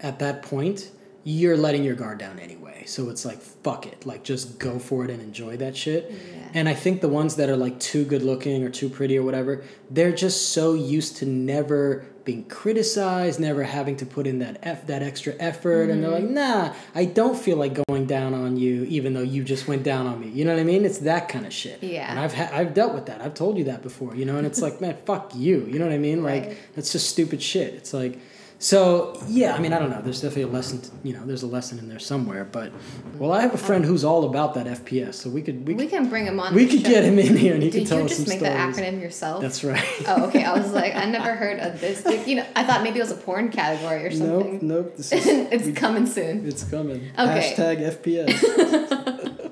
at 0.00 0.18
that 0.18 0.42
point, 0.42 0.90
you're 1.24 1.56
letting 1.56 1.84
your 1.84 1.94
guard 1.94 2.18
down 2.18 2.38
anyway. 2.38 2.84
So 2.86 3.10
it's 3.10 3.24
like 3.24 3.40
fuck 3.40 3.86
it, 3.86 4.06
like 4.06 4.22
just 4.24 4.58
go 4.58 4.78
for 4.78 5.04
it 5.04 5.10
and 5.10 5.20
enjoy 5.22 5.56
that 5.58 5.76
shit. 5.76 6.10
Yeah. 6.10 6.48
And 6.54 6.68
I 6.68 6.74
think 6.74 7.00
the 7.00 7.08
ones 7.08 7.36
that 7.36 7.48
are 7.50 7.56
like 7.56 7.78
too 7.78 8.04
good 8.04 8.22
looking 8.22 8.64
or 8.64 8.70
too 8.70 8.88
pretty 8.88 9.16
or 9.18 9.22
whatever, 9.22 9.62
they're 9.90 10.12
just 10.14 10.50
so 10.52 10.74
used 10.74 11.16
to 11.18 11.26
never 11.26 12.06
being 12.24 12.44
criticized, 12.44 13.40
never 13.40 13.62
having 13.64 13.96
to 13.96 14.06
put 14.06 14.26
in 14.26 14.38
that 14.40 14.58
F, 14.62 14.86
that 14.86 15.02
extra 15.02 15.34
effort, 15.38 15.90
and 15.90 16.02
they're 16.02 16.10
like, 16.10 16.24
Mm-hmm. 16.24 16.34
nah, 16.34 16.74
I 16.94 17.04
don't 17.06 17.36
feel 17.38 17.56
like 17.56 17.78
going 17.88 18.06
down 18.06 18.34
on 18.34 18.56
you, 18.56 18.84
even 18.84 19.14
though 19.14 19.22
you 19.22 19.42
just 19.44 19.66
went 19.68 19.82
down 19.84 20.06
on 20.06 20.20
me. 20.20 20.28
You 20.28 20.44
know 20.44 20.52
what 20.54 20.60
I 20.60 20.64
mean? 20.64 20.84
It's 20.84 20.98
that 20.98 21.28
kind 21.28 21.46
of 21.46 21.52
shit. 21.52 21.82
Yeah. 21.82 22.10
And 22.10 22.18
I've 22.20 22.34
ha- 22.34 22.50
I've 22.52 22.74
dealt 22.74 22.94
with 22.94 23.06
that. 23.06 23.20
I've 23.20 23.34
told 23.34 23.56
you 23.58 23.64
that 23.64 23.82
before. 23.82 24.14
You 24.14 24.24
know, 24.26 24.36
and 24.36 24.46
it's 24.46 24.60
like, 24.62 24.80
man, 24.84 24.96
fuck 25.06 25.32
you. 25.34 25.66
You 25.66 25.78
know 25.78 25.86
what 25.86 25.94
I 25.94 25.98
mean? 25.98 26.22
Like 26.22 26.46
Right. 26.46 26.58
that's 26.74 26.92
just 26.92 27.08
stupid 27.10 27.42
shit. 27.42 27.74
It's 27.74 27.92
like, 27.94 28.18
so 28.60 29.20
yeah. 29.26 29.56
I 29.56 29.58
mean, 29.58 29.72
I 29.72 29.80
don't 29.80 29.90
know. 29.90 30.00
There's 30.00 30.20
definitely 30.20 30.42
a 30.42 30.54
lesson. 30.54 30.80
To, 30.82 30.90
you 31.02 31.14
know, 31.14 31.26
there's 31.26 31.42
a 31.42 31.48
lesson 31.48 31.80
in 31.80 31.88
there 31.88 31.98
somewhere. 31.98 32.44
But 32.44 32.72
well, 33.18 33.32
I 33.32 33.40
have 33.40 33.54
a 33.54 33.58
friend 33.58 33.84
who's 33.84 34.04
all 34.04 34.24
about 34.24 34.54
that 34.54 34.66
FPS, 34.66 35.14
so 35.14 35.28
we 35.28 35.42
could 35.42 35.66
we, 35.66 35.74
we 35.74 35.88
can 35.88 36.08
bring 36.08 36.26
him 36.26 36.38
on 36.38 36.54
we 36.54 36.66
could 36.66 36.82
show. 36.82 36.88
get 36.88 37.04
him 37.04 37.18
in 37.18 37.36
here 37.36 37.54
and 37.54 37.62
he 37.62 37.70
did 37.70 37.80
could 37.80 37.88
tell 37.88 38.02
you 38.02 38.08
just 38.08 38.28
make 38.28 38.40
the 38.40 38.46
acronym 38.46 39.00
yourself 39.00 39.40
That's 39.40 39.64
right. 39.64 39.84
oh 40.06 40.26
okay 40.26 40.44
i 40.44 40.56
was 40.56 40.72
like 40.72 40.94
i 40.94 41.04
never 41.10 41.34
heard 41.34 41.58
of 41.60 41.80
this 41.80 42.04
you 42.26 42.36
know 42.36 42.46
i 42.54 42.64
thought 42.64 42.82
maybe 42.82 42.98
it 42.98 43.02
was 43.02 43.10
a 43.10 43.16
porn 43.16 43.50
category 43.50 44.06
or 44.06 44.10
nope, 44.10 44.42
something 44.42 44.68
nope. 44.68 44.96
This 44.96 45.12
is, 45.12 45.26
it's 45.68 45.78
coming 45.78 46.06
soon 46.06 46.46
it's 46.46 46.64
coming. 46.64 47.10
Okay. 47.18 47.54
Hashtag 47.56 48.02
FPS. 48.02 49.36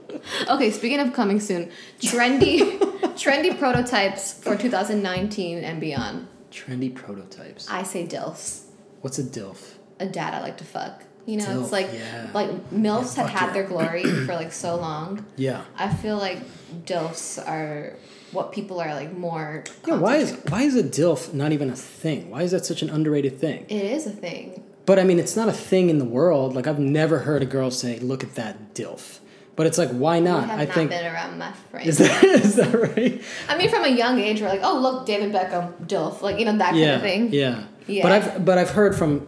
Okay, 0.50 0.70
speaking 0.70 1.00
of 1.00 1.14
coming 1.14 1.40
soon, 1.40 1.70
trendy 2.00 2.78
trendy 3.16 3.58
prototypes 3.58 4.34
for 4.34 4.56
2019 4.56 5.64
and 5.64 5.80
beyond. 5.80 6.26
Trendy 6.50 6.94
prototypes. 6.94 7.68
I 7.70 7.82
say 7.82 8.06
DILFs. 8.06 8.67
What's 9.00 9.18
a 9.18 9.24
DILF? 9.24 9.74
A 10.00 10.06
dad 10.06 10.34
I 10.34 10.40
like 10.40 10.56
to 10.58 10.64
fuck. 10.64 11.04
You 11.26 11.36
know, 11.38 11.44
DILF, 11.44 11.62
it's 11.62 11.72
like 11.72 11.88
yeah. 11.92 12.30
like 12.32 12.50
MILFs 12.70 13.16
Yeah, 13.16 13.22
had 13.22 13.30
had 13.30 13.46
yeah. 13.48 13.52
their 13.52 13.64
glory 13.64 14.02
for 14.26 14.34
like 14.34 14.52
so 14.52 14.76
long. 14.76 15.24
Yeah. 15.36 15.62
I 15.76 15.92
feel 15.92 16.16
like 16.16 16.38
DILFs 16.84 17.46
are 17.46 17.94
what 18.32 18.52
people 18.52 18.80
are 18.80 18.94
like 18.94 19.16
more 19.16 19.64
Yeah. 19.86 19.96
Why 19.96 20.16
is 20.16 20.38
why 20.48 20.62
is 20.62 20.76
a 20.76 20.82
DILF 20.82 21.32
not 21.34 21.52
even 21.52 21.70
a 21.70 21.76
thing? 21.76 22.30
Why 22.30 22.42
is 22.42 22.50
that 22.52 22.64
such 22.66 22.82
an 22.82 22.90
underrated 22.90 23.38
thing? 23.38 23.66
it 23.68 23.84
is 23.84 24.06
a 24.06 24.10
thing. 24.10 24.62
But 24.86 24.98
I 24.98 25.04
mean, 25.04 25.18
it's 25.18 25.36
not 25.36 25.48
a 25.48 25.52
thing 25.52 25.90
in 25.90 25.98
the 25.98 26.06
world. 26.06 26.54
Like 26.54 26.66
I've 26.66 26.78
never 26.78 27.18
heard 27.20 27.42
a 27.42 27.46
girl 27.46 27.70
say, 27.70 27.98
"Look 27.98 28.24
at 28.24 28.34
that 28.36 28.72
DILF." 28.74 29.20
But 29.54 29.66
it's 29.66 29.76
like, 29.76 29.90
why 29.90 30.16
I 30.16 30.20
not? 30.20 30.48
have 30.48 30.58
I 30.58 30.64
not 30.66 30.74
think 30.74 30.90
been 30.90 31.04
around 31.12 31.36
my 31.36 31.52
friends. 31.70 31.88
is 31.88 31.98
that 31.98 32.24
is 32.46 32.54
that 32.54 32.72
right? 32.72 33.20
I 33.48 33.58
mean, 33.58 33.68
from 33.68 33.84
a 33.84 33.88
young 33.88 34.18
age, 34.18 34.40
we're 34.40 34.48
like, 34.48 34.60
oh 34.62 34.78
look, 34.78 35.04
David 35.04 35.32
Beckham, 35.32 35.74
DILF, 35.86 36.22
like 36.22 36.38
you 36.38 36.46
know 36.46 36.56
that 36.56 36.70
kind 36.70 36.78
yeah, 36.78 36.94
of 36.94 37.02
thing. 37.02 37.32
Yeah. 37.32 37.64
Yeah. 37.88 38.02
But 38.04 38.12
I've 38.12 38.44
but 38.44 38.58
I've 38.58 38.70
heard 38.70 38.94
from 38.94 39.26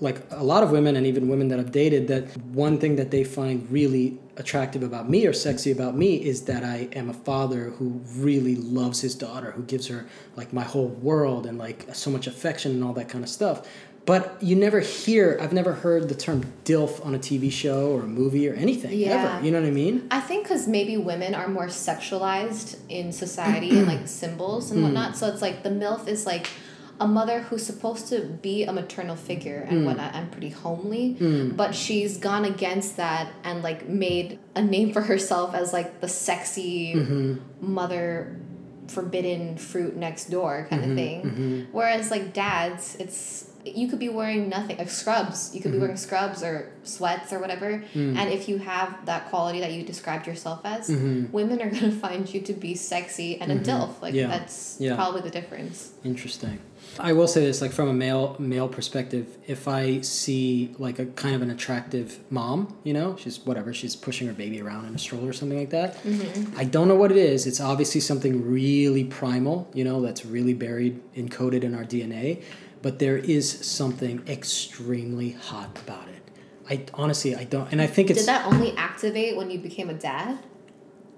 like 0.00 0.18
a 0.32 0.42
lot 0.42 0.62
of 0.64 0.70
women 0.72 0.96
and 0.96 1.06
even 1.06 1.28
women 1.28 1.46
that 1.48 1.60
I've 1.60 1.70
dated 1.70 2.08
that 2.08 2.36
one 2.38 2.78
thing 2.78 2.96
that 2.96 3.10
they 3.12 3.22
find 3.22 3.70
really 3.70 4.18
attractive 4.36 4.82
about 4.82 5.08
me 5.08 5.26
or 5.26 5.32
sexy 5.32 5.70
about 5.70 5.96
me 5.96 6.16
is 6.16 6.42
that 6.46 6.64
I 6.64 6.88
am 6.94 7.08
a 7.08 7.14
father 7.14 7.70
who 7.76 8.00
really 8.16 8.56
loves 8.56 9.00
his 9.00 9.14
daughter, 9.14 9.52
who 9.52 9.62
gives 9.62 9.86
her 9.88 10.06
like 10.34 10.52
my 10.52 10.64
whole 10.64 10.88
world 10.88 11.46
and 11.46 11.56
like 11.56 11.86
so 11.94 12.10
much 12.10 12.26
affection 12.26 12.72
and 12.72 12.82
all 12.82 12.94
that 12.94 13.08
kind 13.08 13.22
of 13.22 13.30
stuff. 13.30 13.68
But 14.04 14.36
you 14.42 14.56
never 14.56 14.80
hear 14.80 15.38
I've 15.40 15.52
never 15.52 15.74
heard 15.74 16.08
the 16.08 16.16
term 16.16 16.42
DILF 16.64 17.06
on 17.06 17.14
a 17.14 17.18
TV 17.20 17.52
show 17.52 17.92
or 17.92 18.00
a 18.02 18.06
movie 18.08 18.48
or 18.48 18.54
anything 18.54 18.98
Yeah. 18.98 19.10
ever. 19.36 19.44
You 19.46 19.52
know 19.52 19.60
what 19.60 19.68
I 19.68 19.70
mean? 19.70 20.08
I 20.10 20.18
think 20.18 20.42
because 20.42 20.66
maybe 20.66 20.96
women 20.96 21.36
are 21.36 21.46
more 21.46 21.68
sexualized 21.68 22.76
in 22.88 23.12
society 23.12 23.70
and 23.78 23.86
like 23.86 24.08
symbols 24.08 24.70
Hmm. 24.70 24.74
and 24.76 24.82
whatnot. 24.84 25.16
So 25.16 25.28
it's 25.28 25.42
like 25.42 25.62
the 25.62 25.70
MILF 25.70 26.08
is 26.08 26.26
like 26.26 26.48
a 27.04 27.06
mother 27.18 27.38
who's 27.46 27.64
supposed 27.72 28.04
to 28.12 28.16
be 28.48 28.56
a 28.64 28.72
maternal 28.72 29.16
figure 29.16 29.60
and 29.68 29.84
whatnot 29.86 30.14
and 30.14 30.30
pretty 30.34 30.50
homely, 30.64 31.04
but 31.62 31.70
she's 31.74 32.12
gone 32.28 32.44
against 32.54 32.96
that 32.96 33.24
and 33.44 33.62
like 33.68 33.80
made 33.88 34.38
a 34.54 34.62
name 34.74 34.92
for 34.92 35.02
herself 35.02 35.48
as 35.60 35.72
like 35.78 36.00
the 36.00 36.08
sexy 36.08 36.94
Mm-hmm. 36.94 37.34
mother 37.80 38.36
forbidden 38.88 39.56
fruit 39.56 39.94
next 39.96 40.24
door 40.30 40.66
kind 40.70 40.82
Mm-hmm. 40.82 40.90
of 40.92 40.96
thing. 40.96 41.68
Whereas 41.72 42.10
like 42.10 42.32
dads, 42.32 42.96
it's 43.04 43.48
you 43.64 43.86
could 43.88 44.00
be 44.00 44.08
wearing 44.08 44.48
nothing 44.48 44.76
like 44.76 44.90
scrubs. 44.90 45.54
You 45.54 45.60
could 45.60 45.70
Mm-hmm. 45.70 45.78
be 45.78 45.82
wearing 45.82 45.96
scrubs 45.96 46.42
or 46.42 46.72
sweats 46.82 47.32
or 47.32 47.38
whatever. 47.38 47.70
Mm. 47.94 48.16
And 48.18 48.26
if 48.36 48.48
you 48.48 48.58
have 48.58 48.88
that 49.06 49.22
quality 49.30 49.60
that 49.60 49.72
you 49.72 49.84
described 49.84 50.26
yourself 50.26 50.60
as, 50.64 50.88
women 51.38 51.62
are 51.62 51.70
gonna 51.70 51.92
find 52.06 52.22
you 52.32 52.40
to 52.48 52.52
be 52.52 52.74
sexy 52.74 53.40
and 53.40 53.48
a 53.52 53.58
dilf. 53.68 53.92
Like 54.02 54.14
Mm-hmm. 54.14 54.16
Yeah. 54.16 54.26
that's 54.34 54.76
Yeah. 54.80 54.96
probably 54.96 55.20
the 55.28 55.30
difference. 55.30 55.92
Interesting. 56.04 56.58
I 56.98 57.12
will 57.12 57.26
say 57.26 57.40
this, 57.40 57.60
like 57.60 57.72
from 57.72 57.88
a 57.88 57.94
male 57.94 58.36
male 58.38 58.68
perspective, 58.68 59.38
if 59.46 59.66
I 59.66 60.00
see 60.02 60.74
like 60.78 60.98
a 60.98 61.06
kind 61.06 61.34
of 61.34 61.42
an 61.42 61.50
attractive 61.50 62.18
mom, 62.30 62.76
you 62.84 62.92
know, 62.92 63.16
she's 63.16 63.40
whatever, 63.40 63.72
she's 63.72 63.96
pushing 63.96 64.26
her 64.26 64.34
baby 64.34 64.60
around 64.60 64.86
in 64.86 64.94
a 64.94 64.98
stroller 64.98 65.30
or 65.30 65.32
something 65.32 65.58
like 65.58 65.70
that. 65.70 65.96
Mm-hmm. 66.02 66.58
I 66.58 66.64
don't 66.64 66.88
know 66.88 66.96
what 66.96 67.10
it 67.10 67.16
is. 67.16 67.46
It's 67.46 67.60
obviously 67.60 68.00
something 68.00 68.50
really 68.50 69.04
primal, 69.04 69.70
you 69.74 69.84
know, 69.84 70.00
that's 70.02 70.24
really 70.26 70.54
buried, 70.54 71.00
encoded 71.14 71.64
in 71.64 71.74
our 71.74 71.84
DNA. 71.84 72.42
But 72.82 72.98
there 72.98 73.16
is 73.16 73.48
something 73.64 74.22
extremely 74.28 75.30
hot 75.30 75.78
about 75.86 76.08
it. 76.08 76.22
I 76.68 76.84
honestly, 76.94 77.34
I 77.34 77.44
don't, 77.44 77.70
and 77.72 77.80
I 77.80 77.86
think 77.86 78.10
it's 78.10 78.20
Did 78.20 78.28
that 78.28 78.46
only 78.46 78.76
activate 78.76 79.36
when 79.36 79.50
you 79.50 79.58
became 79.58 79.88
a 79.88 79.94
dad? 79.94 80.38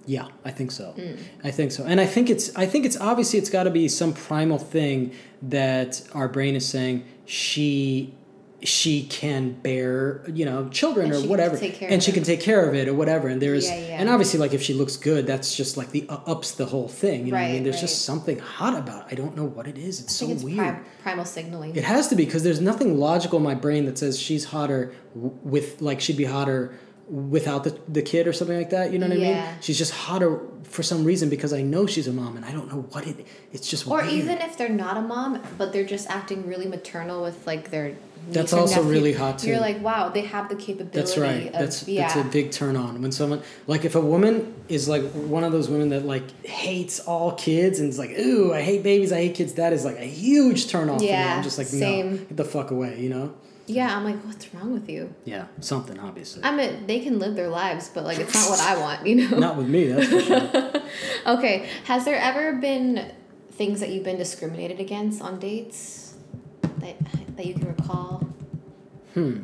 Yeah, 0.06 0.28
I 0.44 0.50
think 0.50 0.70
so. 0.70 0.94
I 1.42 1.50
think 1.50 1.72
so. 1.72 1.84
And 1.84 2.00
I 2.00 2.06
think 2.06 2.28
it's 2.30 2.54
I 2.56 2.66
think 2.66 2.84
it's 2.84 2.98
obviously 3.00 3.38
it's 3.38 3.50
got 3.50 3.64
to 3.64 3.70
be 3.70 3.88
some 3.88 4.12
primal 4.12 4.58
thing 4.58 5.12
that 5.42 6.02
our 6.14 6.28
brain 6.28 6.54
is 6.56 6.66
saying 6.68 7.04
she 7.24 8.14
she 8.62 9.02
can 9.04 9.52
bear, 9.52 10.22
you 10.26 10.46
know, 10.46 10.68
children 10.70 11.12
And 11.12 11.22
or 11.26 11.28
whatever. 11.28 11.54
and 11.82 12.02
she 12.02 12.10
it. 12.10 12.14
can 12.14 12.22
take 12.22 12.40
care 12.40 12.66
of 12.66 12.74
it 12.74 12.88
or 12.88 12.94
whatever. 12.94 13.28
And 13.28 13.42
there's 13.42 13.68
Yeah, 13.68 13.76
yeah. 13.78 14.00
and 14.00 14.08
obviously 14.08 14.40
like 14.40 14.54
if 14.54 14.62
she 14.62 14.72
looks 14.72 14.96
good, 14.96 15.26
that's 15.26 15.54
just 15.54 15.76
like 15.76 15.90
the 15.90 16.06
uh, 16.08 16.20
ups 16.26 16.52
the 16.52 16.64
whole 16.64 16.88
thing, 16.88 17.26
you 17.26 17.32
know 17.32 17.36
what 17.38 17.44
I 17.44 17.46
mean? 17.48 17.54
Right, 17.56 17.64
There's 17.64 17.80
just 17.82 18.06
something 18.06 18.38
hot 18.38 18.74
about 18.78 19.06
it. 19.06 19.12
I 19.12 19.14
don't 19.16 19.36
know 19.36 19.44
what 19.44 19.66
it 19.66 19.76
is. 19.76 20.00
It's 20.00 20.14
so 20.14 20.30
it's 20.30 20.42
weird. 20.42 20.56
prim- 20.58 20.84
primal 21.02 21.26
signaling. 21.26 21.76
It 21.76 21.84
has 21.84 22.08
to 22.08 22.16
be 22.16 22.24
because 22.24 22.42
there's 22.42 22.60
nothing 22.62 22.98
logical 22.98 23.36
in 23.38 23.42
my 23.44 23.54
brain 23.54 23.84
that 23.84 23.98
says 23.98 24.18
she's 24.18 24.46
hotter 24.46 24.94
w- 25.14 25.36
with 25.42 25.82
like 25.82 26.00
she'd 26.00 26.16
be 26.16 26.24
hotter 26.24 26.74
without 27.08 27.64
the, 27.64 27.78
the 27.88 28.02
kid 28.02 28.26
or 28.26 28.32
something 28.32 28.56
like 28.56 28.70
that. 28.70 28.92
You 28.92 28.98
know 28.98 29.06
what 29.08 29.16
I 29.16 29.20
Yeah. 29.20 29.44
mean? 29.46 29.54
She's 29.60 29.78
just 29.78 29.92
hotter 29.92 30.40
for 30.64 30.82
some 30.82 31.04
reason 31.04 31.28
because 31.28 31.52
I 31.52 31.62
know 31.62 31.86
she's 31.86 32.08
a 32.08 32.12
mom 32.12 32.36
and 32.36 32.44
I 32.44 32.50
don't 32.52 32.68
know 32.72 32.82
what 32.92 33.06
it. 33.06 33.26
It's 33.52 33.68
just 33.68 33.86
Or 33.86 33.98
weird. 34.00 34.12
even 34.12 34.38
if 34.38 34.56
they're 34.56 34.68
not 34.70 34.96
a 34.96 35.02
mom, 35.02 35.40
but 35.58 35.72
they're 35.72 35.84
just 35.84 36.08
acting 36.08 36.46
really 36.46 36.66
maternal 36.66 37.22
with 37.22 37.46
like 37.46 37.70
their. 37.70 37.94
That's 38.30 38.54
also 38.54 38.76
nephew, 38.76 38.90
really 38.90 39.12
hot, 39.12 39.38
too. 39.40 39.48
You're 39.48 39.60
like, 39.60 39.82
wow, 39.82 40.08
they 40.08 40.22
have 40.22 40.48
the 40.48 40.54
capability. 40.56 40.98
That's 40.98 41.18
right. 41.18 41.48
Of, 41.48 41.52
That's 41.52 41.86
yeah. 41.86 42.08
that's 42.08 42.16
a 42.16 42.24
big 42.30 42.52
turn 42.52 42.74
on 42.74 43.02
when 43.02 43.12
someone 43.12 43.42
like 43.66 43.84
if 43.84 43.96
a 43.96 44.00
woman 44.00 44.54
is 44.70 44.88
like 44.88 45.04
one 45.10 45.44
of 45.44 45.52
those 45.52 45.68
women 45.68 45.90
that 45.90 46.06
like 46.06 46.22
hates 46.46 47.00
all 47.00 47.32
kids 47.32 47.80
and 47.80 47.90
is 47.90 47.98
like, 47.98 48.18
ooh, 48.18 48.54
I 48.54 48.62
hate 48.62 48.82
babies, 48.82 49.12
I 49.12 49.16
hate 49.16 49.34
kids. 49.34 49.52
That 49.54 49.74
is 49.74 49.84
like 49.84 49.98
a 49.98 50.06
huge 50.06 50.68
turn 50.68 50.88
off. 50.88 51.00
for 51.00 51.02
me. 51.04 51.10
Yeah, 51.10 51.36
I'm 51.36 51.42
just 51.42 51.58
like, 51.58 51.70
no, 51.74 52.16
get 52.16 52.34
the 52.38 52.44
fuck 52.46 52.70
away. 52.70 52.98
You 52.98 53.10
know? 53.10 53.34
Yeah, 53.66 53.96
I'm 53.96 54.05
like, 54.05 54.16
what's 54.24 54.53
wrong 54.55 54.72
with 54.72 54.88
you? 54.88 55.14
Yeah, 55.24 55.46
something 55.61 55.98
obviously. 55.98 56.42
I 56.44 56.55
mean, 56.55 56.87
they 56.87 57.00
can 57.00 57.18
live 57.18 57.35
their 57.35 57.48
lives, 57.48 57.90
but 57.92 58.05
like, 58.05 58.18
it's 58.18 58.35
not 58.35 58.50
what 58.50 58.61
I 58.61 58.79
want, 58.79 59.07
you 59.07 59.16
know. 59.29 59.38
Not 59.38 59.57
with 59.57 59.68
me. 59.68 59.87
That's 59.88 60.09
for 60.09 60.20
sure. 60.20 60.72
Okay, 61.27 61.68
has 61.85 62.05
there 62.05 62.16
ever 62.18 62.55
been 62.57 63.12
things 63.53 63.81
that 63.81 63.88
you've 63.90 64.05
been 64.05 64.18
discriminated 64.18 64.81
against 64.81 65.22
on 65.22 65.38
dates 65.38 66.14
that 66.79 66.96
that 67.37 67.46
you 67.46 67.55
can 67.55 67.66
recall? 67.68 68.27
Hmm. 69.14 69.40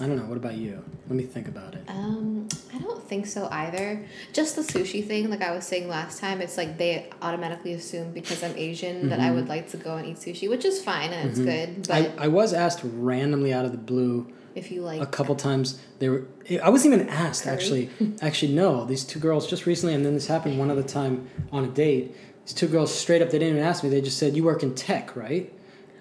I 0.00 0.06
don't 0.06 0.16
know. 0.16 0.24
What 0.24 0.36
about 0.36 0.54
you? 0.54 0.82
Let 1.08 1.16
me 1.16 1.24
think 1.24 1.48
about 1.48 1.74
it. 1.74 1.82
Um, 1.88 2.48
I 2.74 2.78
don't 2.78 3.02
think 3.08 3.26
so 3.26 3.48
either. 3.50 4.04
Just 4.32 4.56
the 4.56 4.62
sushi 4.62 5.06
thing, 5.06 5.30
like 5.30 5.42
I 5.42 5.52
was 5.54 5.66
saying 5.66 5.88
last 5.88 6.20
time, 6.20 6.40
it's 6.40 6.56
like 6.56 6.78
they 6.78 7.10
automatically 7.22 7.72
assume 7.72 8.12
because 8.12 8.42
I'm 8.42 8.56
Asian 8.56 9.08
that 9.08 9.20
I 9.20 9.30
would 9.30 9.48
like 9.48 9.70
to 9.70 9.76
go 9.76 9.96
and 9.96 10.06
eat 10.06 10.16
sushi, 10.16 10.48
which 10.48 10.64
is 10.64 10.82
fine 10.82 11.12
and 11.12 11.30
it's 11.30 11.38
good. 11.38 11.88
But 11.88 12.18
I, 12.18 12.24
I 12.24 12.28
was 12.28 12.52
asked 12.52 12.80
randomly 12.84 13.52
out 13.52 13.64
of 13.64 13.72
the 13.72 13.78
blue 13.78 14.32
if 14.54 14.70
you 14.70 14.82
like 14.82 15.00
a 15.00 15.06
couple 15.06 15.34
times. 15.34 15.80
They 15.98 16.08
were. 16.08 16.26
I 16.62 16.68
wasn't 16.68 16.94
even 16.94 17.08
asked 17.08 17.44
Curry? 17.44 17.54
actually. 17.54 17.90
actually, 18.22 18.52
no. 18.54 18.84
These 18.84 19.04
two 19.04 19.18
girls 19.18 19.46
just 19.48 19.66
recently, 19.66 19.94
and 19.94 20.04
then 20.04 20.14
this 20.14 20.26
happened 20.26 20.58
one 20.58 20.70
other 20.70 20.82
time 20.82 21.28
on 21.52 21.64
a 21.64 21.68
date. 21.68 22.14
these 22.44 22.54
two 22.54 22.68
girls 22.68 22.94
straight 22.94 23.22
up 23.22 23.30
they 23.30 23.38
didn't 23.38 23.56
even 23.56 23.66
ask 23.66 23.82
me. 23.82 23.90
They 23.90 24.00
just 24.00 24.18
said, 24.18 24.36
"You 24.36 24.44
work 24.44 24.62
in 24.62 24.74
tech, 24.74 25.16
right?" 25.16 25.52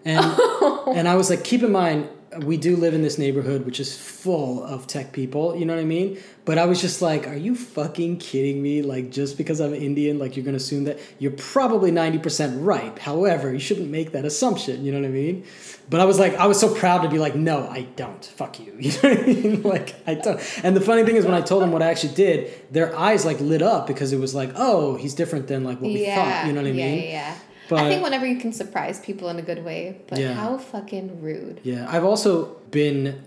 And 0.05 0.25
and 0.95 1.07
I 1.07 1.15
was 1.15 1.29
like, 1.29 1.43
keep 1.43 1.63
in 1.63 1.71
mind, 1.71 2.09
we 2.43 2.57
do 2.57 2.75
live 2.75 2.93
in 2.93 3.01
this 3.01 3.17
neighborhood 3.17 3.65
which 3.65 3.79
is 3.79 3.97
full 3.97 4.63
of 4.63 4.87
tech 4.87 5.11
people. 5.11 5.55
You 5.55 5.65
know 5.65 5.75
what 5.75 5.81
I 5.81 5.85
mean? 5.85 6.19
But 6.45 6.57
I 6.57 6.65
was 6.65 6.79
just 6.79 7.01
like, 7.01 7.27
are 7.27 7.35
you 7.35 7.55
fucking 7.55 8.19
kidding 8.19 8.63
me? 8.63 8.81
Like, 8.81 9.11
just 9.11 9.37
because 9.37 9.59
I'm 9.59 9.73
Indian, 9.73 10.17
like 10.17 10.37
you're 10.37 10.45
gonna 10.45 10.57
assume 10.57 10.85
that 10.85 10.99
you're 11.19 11.31
probably 11.31 11.91
ninety 11.91 12.19
percent 12.19 12.61
right. 12.61 12.97
However, 12.99 13.51
you 13.51 13.59
shouldn't 13.59 13.89
make 13.89 14.13
that 14.13 14.25
assumption. 14.25 14.85
You 14.85 14.91
know 14.93 15.01
what 15.01 15.07
I 15.07 15.11
mean? 15.11 15.45
But 15.89 15.99
I 15.99 16.05
was 16.05 16.19
like, 16.19 16.35
I 16.35 16.47
was 16.47 16.59
so 16.59 16.73
proud 16.73 17.03
to 17.03 17.09
be 17.09 17.17
like, 17.17 17.35
no, 17.35 17.67
I 17.67 17.83
don't. 17.95 18.23
Fuck 18.23 18.59
you. 18.59 18.75
You 18.79 18.91
know 18.91 19.09
what 19.09 19.19
I 19.19 19.23
mean? 19.25 19.63
Like, 19.67 19.95
I 20.07 20.13
don't. 20.13 20.39
And 20.63 20.75
the 20.75 20.81
funny 20.81 21.03
thing 21.03 21.15
is, 21.15 21.25
when 21.25 21.33
I 21.33 21.41
told 21.41 21.61
them 21.61 21.71
what 21.71 21.81
I 21.81 21.89
actually 21.89 22.13
did, 22.15 22.51
their 22.71 22.97
eyes 22.97 23.25
like 23.25 23.39
lit 23.41 23.61
up 23.61 23.87
because 23.87 24.13
it 24.13 24.19
was 24.19 24.33
like, 24.33 24.51
oh, 24.55 24.95
he's 24.95 25.13
different 25.13 25.47
than 25.47 25.63
like 25.63 25.81
what 25.81 25.91
we 25.91 26.05
yeah. 26.05 26.15
thought. 26.15 26.47
You 26.47 26.53
know 26.53 26.61
what 26.61 26.67
I 26.67 26.73
yeah, 26.73 26.85
mean? 26.85 27.03
Yeah, 27.03 27.09
yeah. 27.09 27.37
But- 27.69 27.79
I 27.79 27.89
think 27.89 28.03
whenever 28.03 28.25
you 28.25 28.37
can 28.37 28.53
surprise 28.53 28.99
people 28.99 29.29
in 29.29 29.37
a 29.37 29.41
good 29.41 29.63
way, 29.63 30.01
but 30.07 30.19
Yeah. 30.19 30.33
how 30.33 30.57
fucking 30.57 31.21
rude. 31.21 31.59
Yeah, 31.63 31.85
I've 31.89 32.05
also 32.05 32.57
been 32.71 33.21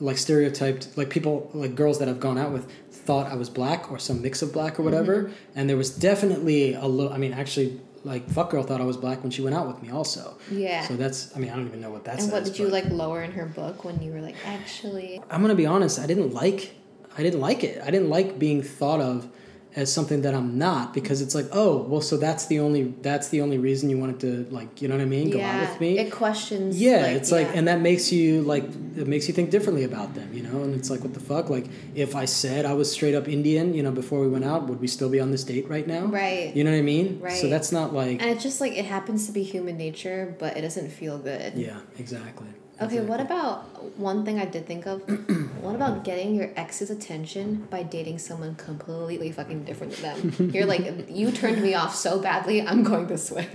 like 0.00 0.18
stereotyped, 0.18 0.96
like 0.96 1.08
people, 1.10 1.50
like 1.54 1.74
girls 1.74 1.98
that 2.00 2.08
I've 2.08 2.20
gone 2.20 2.36
out 2.38 2.52
with 2.52 2.66
thought 2.90 3.30
I 3.30 3.34
was 3.36 3.48
black 3.50 3.92
or 3.92 3.98
some 3.98 4.22
mix 4.22 4.42
of 4.42 4.52
black 4.52 4.80
or 4.80 4.82
whatever. 4.82 5.24
Mm-hmm. 5.24 5.32
And 5.56 5.68
there 5.70 5.76
was 5.76 5.90
definitely 5.90 6.74
a 6.74 6.86
little, 6.86 7.12
I 7.12 7.18
mean, 7.18 7.32
actually, 7.32 7.80
like 8.02 8.28
Fuck 8.28 8.50
Girl 8.50 8.62
thought 8.62 8.80
I 8.80 8.84
was 8.84 8.96
black 8.96 9.22
when 9.22 9.30
she 9.30 9.40
went 9.42 9.54
out 9.54 9.66
with 9.66 9.82
me 9.82 9.90
also. 9.90 10.36
Yeah. 10.50 10.82
So 10.86 10.96
that's, 10.96 11.34
I 11.34 11.38
mean, 11.38 11.50
I 11.50 11.56
don't 11.56 11.66
even 11.66 11.80
know 11.80 11.90
what 11.90 12.04
that 12.04 12.14
and 12.14 12.22
says. 12.22 12.32
what 12.32 12.44
did 12.44 12.58
you 12.58 12.68
like 12.68 12.86
lower 12.90 13.22
in 13.22 13.32
her 13.32 13.46
book 13.46 13.84
when 13.84 14.02
you 14.02 14.12
were 14.12 14.20
like, 14.20 14.36
actually? 14.46 15.22
I'm 15.30 15.40
gonna 15.42 15.54
be 15.54 15.66
honest. 15.66 15.98
I 15.98 16.06
didn't 16.06 16.34
like. 16.34 16.74
I 17.16 17.22
didn't 17.22 17.40
like 17.40 17.62
it. 17.62 17.80
I 17.82 17.90
didn't 17.90 18.10
like 18.10 18.38
being 18.38 18.62
thought 18.62 19.00
of 19.00 19.28
as 19.76 19.92
something 19.92 20.22
that 20.22 20.34
I'm 20.34 20.56
not 20.56 20.94
because 20.94 21.20
it's 21.20 21.34
like, 21.34 21.46
oh, 21.50 21.78
well, 21.78 22.00
so 22.00 22.16
that's 22.16 22.46
the 22.46 22.60
only 22.60 22.94
that's 23.02 23.28
the 23.28 23.40
only 23.40 23.58
reason 23.58 23.90
you 23.90 23.98
wanted 23.98 24.20
to 24.20 24.46
like, 24.54 24.80
you 24.80 24.86
know 24.86 24.94
what 24.94 25.02
I 25.02 25.06
mean? 25.06 25.30
Go 25.30 25.40
out 25.40 25.68
with 25.68 25.80
me. 25.80 25.98
it 25.98 26.12
questions. 26.12 26.80
yeah, 26.80 27.06
it's 27.06 27.32
like, 27.32 27.48
and 27.56 27.66
that 27.66 27.80
makes 27.80 28.12
you 28.12 28.42
like, 28.42 28.64
it 28.96 29.08
makes 29.08 29.26
you 29.26 29.34
think 29.34 29.50
differently 29.50 29.82
about 29.84 30.14
them, 30.14 30.32
you 30.32 30.42
know. 30.42 30.62
And 30.62 30.74
it's 30.74 30.90
like, 30.90 31.00
what 31.00 31.12
the 31.12 31.20
fuck? 31.20 31.50
Like, 31.50 31.66
if 31.94 32.14
I 32.14 32.24
said 32.24 32.64
I 32.64 32.74
was 32.74 32.90
straight 32.90 33.14
up 33.14 33.28
Indian, 33.28 33.74
you 33.74 33.82
know, 33.82 33.90
before 33.90 34.20
we 34.20 34.28
went 34.28 34.44
out, 34.44 34.68
would 34.68 34.80
we 34.80 34.86
still 34.86 35.10
be 35.10 35.18
on 35.18 35.32
this 35.32 35.42
date 35.42 35.68
right 35.68 35.86
now? 35.86 36.06
Right. 36.06 36.54
You 36.54 36.62
know 36.62 36.70
what 36.70 36.78
I 36.78 36.82
mean? 36.82 37.18
Right. 37.20 37.32
So 37.32 37.48
that's 37.48 37.72
not 37.72 37.92
like, 37.92 38.20
and 38.20 38.30
it's 38.30 38.42
just 38.42 38.60
like 38.60 38.72
it 38.72 38.84
happens 38.84 39.26
to 39.26 39.32
be 39.32 39.42
human 39.42 39.76
nature, 39.76 40.36
but 40.38 40.56
it 40.56 40.60
doesn't 40.60 40.90
feel 40.90 41.18
good. 41.18 41.54
yeah, 41.54 41.80
exactly. 41.98 42.48
Okay, 42.80 43.00
what 43.00 43.20
about 43.20 43.98
one 43.98 44.24
thing 44.24 44.40
I 44.40 44.46
did 44.46 44.66
think 44.66 44.86
of? 44.86 45.00
what 45.62 45.76
about 45.76 46.02
getting 46.02 46.34
your 46.34 46.50
ex's 46.56 46.90
attention 46.90 47.66
by 47.70 47.84
dating 47.84 48.18
someone 48.18 48.56
completely 48.56 49.30
fucking 49.30 49.64
different 49.64 49.92
than 49.96 50.30
them? 50.30 50.50
You're 50.50 50.66
like, 50.66 51.06
you 51.08 51.30
turned 51.30 51.62
me 51.62 51.74
off 51.74 51.94
so 51.94 52.18
badly, 52.18 52.62
I'm 52.62 52.82
going 52.82 53.06
this 53.06 53.30
way. 53.30 53.48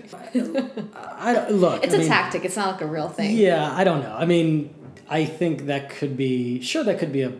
I 0.95 1.33
don't 1.33 1.51
look. 1.51 1.83
It's 1.83 1.93
I 1.93 1.97
a 1.97 1.99
mean, 1.99 2.07
tactic, 2.07 2.45
it's 2.45 2.55
not 2.55 2.73
like 2.73 2.81
a 2.81 2.87
real 2.87 3.09
thing. 3.09 3.35
Yeah, 3.35 3.69
I 3.71 3.83
don't 3.83 4.01
know. 4.01 4.15
I 4.15 4.25
mean, 4.25 4.73
I 5.09 5.25
think 5.25 5.65
that 5.65 5.89
could 5.89 6.15
be 6.15 6.61
sure 6.61 6.83
that 6.85 6.99
could 6.99 7.11
be 7.11 7.23
a 7.23 7.33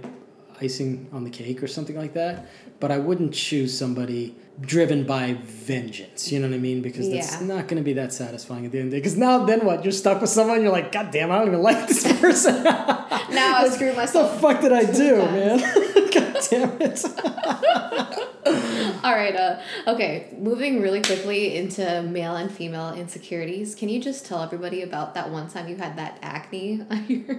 icing 0.62 1.08
on 1.12 1.24
the 1.24 1.30
cake 1.30 1.62
or 1.64 1.68
something 1.68 1.96
like 1.98 2.14
that. 2.14 2.48
But 2.80 2.92
I 2.92 2.98
wouldn't 2.98 3.34
choose 3.34 3.78
somebody 3.78 4.36
driven 4.62 5.06
by 5.06 5.34
vengeance. 5.44 6.32
You 6.32 6.40
know 6.40 6.48
what 6.50 6.56
I 6.56 6.60
mean? 6.60 6.82
Because 6.82 7.10
that's 7.10 7.40
Yeah. 7.40 7.48
not 7.48 7.68
going 7.68 7.78
to 7.82 7.84
be 7.86 7.94
that 7.94 8.12
satisfying 8.14 8.66
at 8.66 8.72
the 8.72 8.80
end 8.80 8.88
of 8.88 8.92
the 8.92 8.98
day. 8.98 9.02
Because 9.02 9.18
now, 9.18 9.46
then 9.46 9.66
what? 9.66 9.84
You're 9.84 9.92
stuck 9.92 10.20
with 10.22 10.30
someone. 10.30 10.62
You're 10.62 10.72
like, 10.72 10.92
God 10.92 11.12
damn, 11.12 11.32
I 11.32 11.40
don't 11.40 11.48
even 11.48 11.62
like 11.62 11.88
this 11.88 12.04
person. 12.22 12.64
Now 12.64 13.58
I 13.58 13.70
screwed 13.70 13.96
myself. 13.96 14.42
what 14.42 14.62
the 14.62 14.62
fuck 14.62 14.62
did 14.62 14.74
I 14.74 14.92
do, 14.92 15.16
man? 15.18 15.60
God 16.14 16.38
damn 16.50 16.82
it. 16.82 17.06
All 19.04 19.14
right, 19.16 19.36
uh, 19.36 19.60
okay, 19.88 20.34
moving 20.38 20.82
really 20.82 21.02
quickly 21.02 21.56
into 21.56 22.02
male 22.04 22.36
and 22.36 22.52
female 22.52 22.94
insecurities. 22.94 23.76
Can 23.76 23.88
you 23.90 24.02
just 24.02 24.26
tell 24.26 24.42
everybody 24.42 24.82
about 24.82 25.14
that 25.14 25.30
one 25.30 25.48
time 25.50 25.68
you 25.70 25.76
had 25.78 25.98
that 25.98 26.18
acne 26.22 26.82
on 26.90 27.06
your 27.08 27.36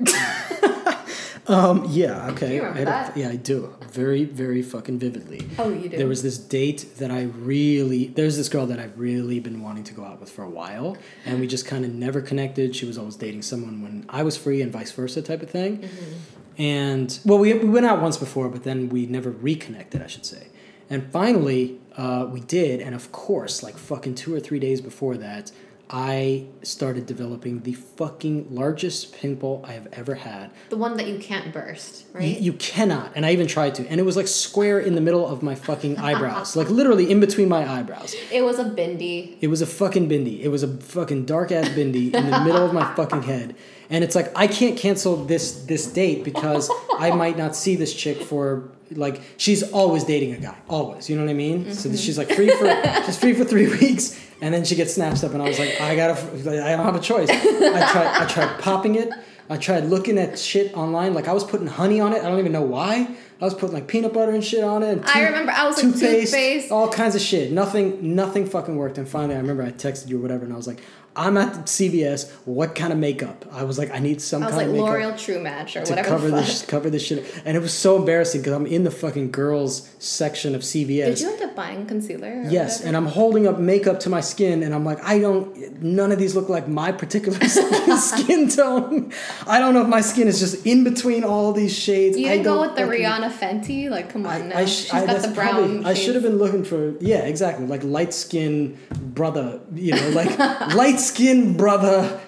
Um, 1.47 1.87
yeah, 1.89 2.31
okay. 2.31 2.61
I 2.61 2.73
had 2.73 2.89
a- 2.89 3.13
yeah, 3.19 3.29
I 3.31 3.37
do. 3.37 3.75
Very, 3.91 4.25
very 4.25 4.63
fucking 4.63 4.99
vividly. 4.99 5.49
Oh, 5.59 5.71
you 5.71 5.89
do? 5.89 5.97
There 5.97 6.07
was 6.07 6.23
this 6.23 6.39
date 6.39 6.87
that 6.99 7.11
I 7.11 7.23
really, 7.23 8.09
there's 8.09 8.37
this 8.37 8.49
girl 8.49 8.67
that 8.67 8.79
I've 8.79 8.99
really 8.99 9.41
been 9.41 9.63
wanting 9.63 9.85
to 9.85 9.95
go 9.95 10.05
out 10.05 10.21
with 10.21 10.31
for 10.31 10.43
a 10.45 10.49
while, 10.51 10.97
and 11.25 11.41
we 11.41 11.47
just 11.47 11.67
kind 11.67 11.85
of 11.85 11.93
never 11.93 12.21
connected. 12.21 12.77
She 12.77 12.87
was 12.87 12.97
always 12.99 13.17
dating 13.17 13.43
someone 13.43 13.83
when 13.83 14.07
I 14.09 14.23
was 14.23 14.37
free 14.37 14.63
and 14.63 14.71
vice 14.73 14.93
versa 14.93 15.23
type 15.23 15.43
of 15.43 15.51
thing. 15.51 15.79
Mm-hmm. 15.79 16.63
And, 16.63 17.19
well, 17.25 17.39
we, 17.39 17.55
we 17.55 17.69
went 17.69 17.87
out 17.87 18.03
once 18.03 18.17
before, 18.17 18.49
but 18.49 18.65
then 18.65 18.89
we 18.91 19.07
never 19.07 19.31
reconnected, 19.31 20.03
I 20.03 20.07
should 20.07 20.27
say. 20.27 20.49
And 20.91 21.11
finally, 21.11 21.79
uh, 21.97 22.27
we 22.31 22.41
did, 22.41 22.81
and 22.81 22.95
of 22.95 23.13
course, 23.13 23.63
like 23.63 23.79
fucking 23.79 24.17
two 24.17 24.35
or 24.35 24.41
three 24.41 24.59
days 24.59 24.81
before 24.81 25.17
that, 25.17 25.53
I 25.93 26.47
started 26.63 27.07
developing 27.07 27.63
the 27.63 27.73
fucking 27.73 28.55
largest 28.55 29.13
pimple 29.13 29.65
I 29.67 29.73
have 29.73 29.89
ever 29.93 30.15
had. 30.15 30.53
the 30.69 30.77
one 30.77 30.97
that 30.99 31.09
you 31.09 31.19
can't 31.19 31.53
burst, 31.53 32.05
You, 32.15 32.21
right? 32.21 32.41
you 32.41 32.53
cannot, 32.53 33.11
and 33.17 33.27
I 33.27 33.33
even 33.33 33.49
tried 33.49 33.75
to, 33.77 33.87
and 33.89 33.99
it 33.99 34.05
was 34.05 34.17
like 34.17 34.29
square 34.29 34.79
in 34.79 34.95
the 34.95 35.01
middle 35.01 35.27
of 35.27 35.43
my 35.43 35.57
fucking 35.57 35.99
eyebrows, 36.09 36.55
like 36.55 36.71
literally 36.71 37.11
in 37.11 37.19
between 37.19 37.49
my 37.49 37.69
eyebrows. 37.69 38.15
it 38.31 38.43
was 38.45 38.61
a 38.61 38.65
bindi. 38.65 39.37
It 39.41 39.49
was 39.49 39.63
a 39.63 39.67
fucking 39.67 40.09
bindi. 40.09 40.41
It 40.41 40.49
was 40.49 40.63
a 40.63 40.69
fucking 40.69 41.25
dark 41.25 41.51
ass 41.51 41.69
bindi 41.71 42.15
in 42.15 42.31
the 42.31 42.41
middle 42.45 42.65
of 42.65 42.73
my 42.73 42.95
fucking 42.95 43.23
head, 43.23 43.57
and 43.91 44.05
it's 44.05 44.15
like 44.15 44.33
I 44.37 44.47
can't 44.47 44.79
cancel 44.79 45.17
this 45.25 45.63
this 45.65 45.87
date 45.87 46.25
because 46.25 46.71
I 46.99 47.11
might 47.15 47.37
not 47.37 47.55
see 47.55 47.77
this 47.77 47.93
chick 47.93 48.23
for 48.23 48.71
like 48.93 49.21
she's 49.37 49.63
always 49.73 50.05
dating 50.05 50.35
a 50.35 50.39
guy, 50.39 50.57
always. 50.69 51.11
You 51.11 51.17
know 51.17 51.25
what 51.25 51.31
I 51.31 51.35
mean? 51.35 51.73
So 51.75 51.89
mm-hmm. 51.89 51.97
she's 51.97 52.17
like 52.17 52.33
free 52.33 52.51
for 52.51 52.67
she's 53.05 53.19
free 53.19 53.35
for 53.35 53.45
three 53.45 53.69
weeks, 53.69 54.19
and 54.41 54.55
then 54.55 54.65
she 54.65 54.77
gets 54.77 54.95
snatched 54.95 55.25
up, 55.25 55.33
and 55.33 55.43
I 55.43 55.49
was 55.49 55.59
like, 55.59 55.81
I 55.81 55.97
gotta, 55.97 56.21
I 56.23 56.77
don't 56.77 56.85
have 56.85 56.97
a 56.97 57.01
choice. 57.01 57.29
I 57.29 57.91
tried, 57.91 58.23
I 58.23 58.27
tried 58.27 58.61
popping 58.61 58.95
it. 58.95 59.11
I 59.49 59.57
tried 59.57 59.87
looking 59.87 60.17
at 60.17 60.39
shit 60.39 60.77
online. 60.77 61.13
Like 61.13 61.27
I 61.27 61.33
was 61.33 61.43
putting 61.43 61.67
honey 61.67 62.01
on 62.01 62.13
it. 62.13 62.23
I 62.23 62.29
don't 62.29 62.39
even 62.39 62.53
know 62.53 62.63
why. 62.63 63.09
I 63.41 63.45
was 63.45 63.55
putting 63.55 63.73
like 63.73 63.89
peanut 63.89 64.13
butter 64.13 64.33
and 64.33 64.45
shit 64.45 64.63
on 64.63 64.83
it. 64.83 64.99
and 64.99 65.05
I 65.07 65.25
remember 65.25 65.51
I 65.51 65.67
was 65.67 65.83
like, 65.83 65.95
toothpaste. 65.95 66.71
all 66.71 66.89
kinds 66.89 67.15
of 67.15 67.23
shit. 67.23 67.51
Nothing, 67.51 68.15
nothing 68.15 68.47
fucking 68.47 68.77
worked. 68.77 68.99
And 68.99 69.09
finally, 69.09 69.35
I 69.35 69.39
remember 69.39 69.63
I 69.63 69.73
texted 69.73 70.09
you 70.09 70.19
or 70.19 70.21
whatever, 70.21 70.45
and 70.45 70.53
I 70.53 70.57
was 70.57 70.67
like, 70.67 70.83
"I'm 71.17 71.37
at 71.37 71.67
CVS. 71.67 72.31
What 72.45 72.75
kind 72.75 72.93
of 72.93 72.99
makeup?" 72.99 73.45
I 73.53 73.65
was 73.65 73.79
like, 73.79 73.91
"I 73.93 73.99
need 73.99 74.21
some 74.23 74.43
I 74.43 74.47
was 74.47 74.55
kind 74.55 74.71
like 74.73 74.79
of 74.81 74.85
makeup." 74.85 75.13
L'Oreal 75.15 75.19
True 75.25 75.41
Match 75.41 75.77
or 75.77 75.83
to 75.83 75.91
whatever. 75.93 76.09
cover 76.09 76.31
this 76.31 76.63
cover 76.67 76.91
this 76.91 77.05
shit 77.07 77.25
and 77.45 77.57
it 77.57 77.61
was 77.61 77.73
so 77.73 77.97
embarrassing 77.97 78.41
because 78.41 78.53
i'm 78.53 78.67
in 78.67 78.85
the 78.85 78.91
fucking 78.91 79.31
girls 79.31 79.89
section 79.99 80.55
of 80.55 80.63
cvs 80.63 80.87
Did 81.05 81.21
you 81.21 81.31
end 81.33 81.43
up 81.43 81.57
buying 81.57 81.87
concealer? 81.87 82.43
yes 82.49 82.79
whatever? 82.81 82.87
and 82.89 82.97
i'm 82.97 83.07
holding 83.07 83.47
up 83.47 83.59
makeup 83.59 84.01
to 84.01 84.09
my 84.11 84.21
skin 84.21 84.63
and 84.63 84.75
i'm 84.75 84.85
like 84.85 85.03
i 85.05 85.19
don't 85.19 85.83
none 85.83 86.13
of 86.13 86.19
these 86.19 86.35
look 86.35 86.49
like 86.49 86.69
my 86.69 86.93
particular 86.93 87.39
skin 87.97 88.49
tone 88.49 89.13
i 89.47 89.59
don't 89.59 89.75
know 89.75 89.83
if 89.83 89.89
my 89.89 90.01
skin 90.01 90.29
is 90.29 90.39
just 90.39 90.67
in 90.67 90.85
between 90.85 91.25
all 91.25 91.53
these 91.53 91.77
shades 91.77 92.17
You 92.19 92.27
I 92.29 92.31
didn't 92.33 92.45
go 92.45 92.61
with 92.61 92.77
the 92.77 92.83
fucking- 92.87 93.03
Rihanna 93.03 93.31
Fenty? 93.33 93.91
Like, 93.91 94.11
come 94.13 94.27
on 94.27 94.49
now. 94.51 94.59
I, 94.59 94.65
She's 94.67 94.93
I, 94.93 95.07
got 95.07 95.23
the 95.23 95.29
brown. 95.29 95.55
probably, 95.55 95.85
I 95.85 95.95
should 95.95 96.15
have 96.15 96.23
been 96.25 96.39
looking 96.39 96.65
for 96.65 96.95
yeah 97.01 97.23
exactly 97.25 97.67
like 97.67 97.83
light 97.83 98.13
skin 98.15 98.79
brother 98.91 99.61
you 99.75 99.93
know 99.95 100.09
like 100.11 100.39
light 100.75 101.00
skin 101.01 101.57
brother 101.57 102.21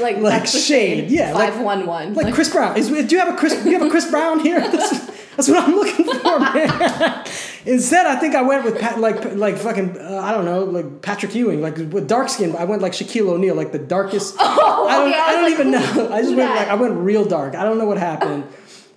like 0.00 0.16
like 0.18 0.46
shade 0.46 1.10
yeah 1.10 1.32
like 1.32 1.54
one 1.62 1.86
one. 1.86 2.14
like 2.14 2.34
Chris 2.34 2.50
Brown. 2.50 2.76
Is, 2.76 2.88
do 2.88 3.14
you 3.14 3.18
have 3.18 3.32
a 3.32 3.36
Chris? 3.36 3.54
Do 3.62 3.70
you 3.70 3.78
have 3.78 3.86
a 3.86 3.90
Chris 3.90 4.10
Brown 4.10 4.40
here? 4.40 4.60
That's, 4.70 5.18
that's 5.36 5.48
what 5.50 5.68
I'm 5.68 5.76
looking 5.76 6.04
for, 6.04 6.40
man. 6.40 7.24
Instead, 7.64 8.06
I 8.06 8.16
think 8.16 8.34
I 8.34 8.42
went 8.42 8.64
with 8.64 8.80
Pat, 8.80 8.98
like 8.98 9.36
like 9.36 9.56
fucking 9.56 9.96
uh, 9.96 10.20
I 10.20 10.32
don't 10.32 10.44
know, 10.44 10.64
like 10.64 11.00
Patrick 11.00 11.32
Ewing, 11.32 11.60
like 11.60 11.76
with 11.76 12.08
dark 12.08 12.28
skin. 12.28 12.56
I 12.56 12.64
went 12.64 12.82
like 12.82 12.90
Shaquille 12.90 13.28
O'Neal, 13.28 13.54
like 13.54 13.70
the 13.70 13.78
darkest. 13.78 14.34
Oh, 14.40 14.88
I 14.88 14.98
don't, 14.98 15.08
okay, 15.10 15.18
I 15.20 15.26
I 15.26 15.32
don't 15.32 15.42
like, 15.42 15.52
even 15.52 15.70
know. 15.70 16.12
I 16.12 16.22
just 16.22 16.34
went 16.34 16.50
like 16.50 16.66
I 16.66 16.74
went 16.74 16.94
real 16.96 17.24
dark. 17.24 17.54
I 17.54 17.62
don't 17.62 17.78
know 17.78 17.84
what 17.84 17.98
happened, 17.98 18.48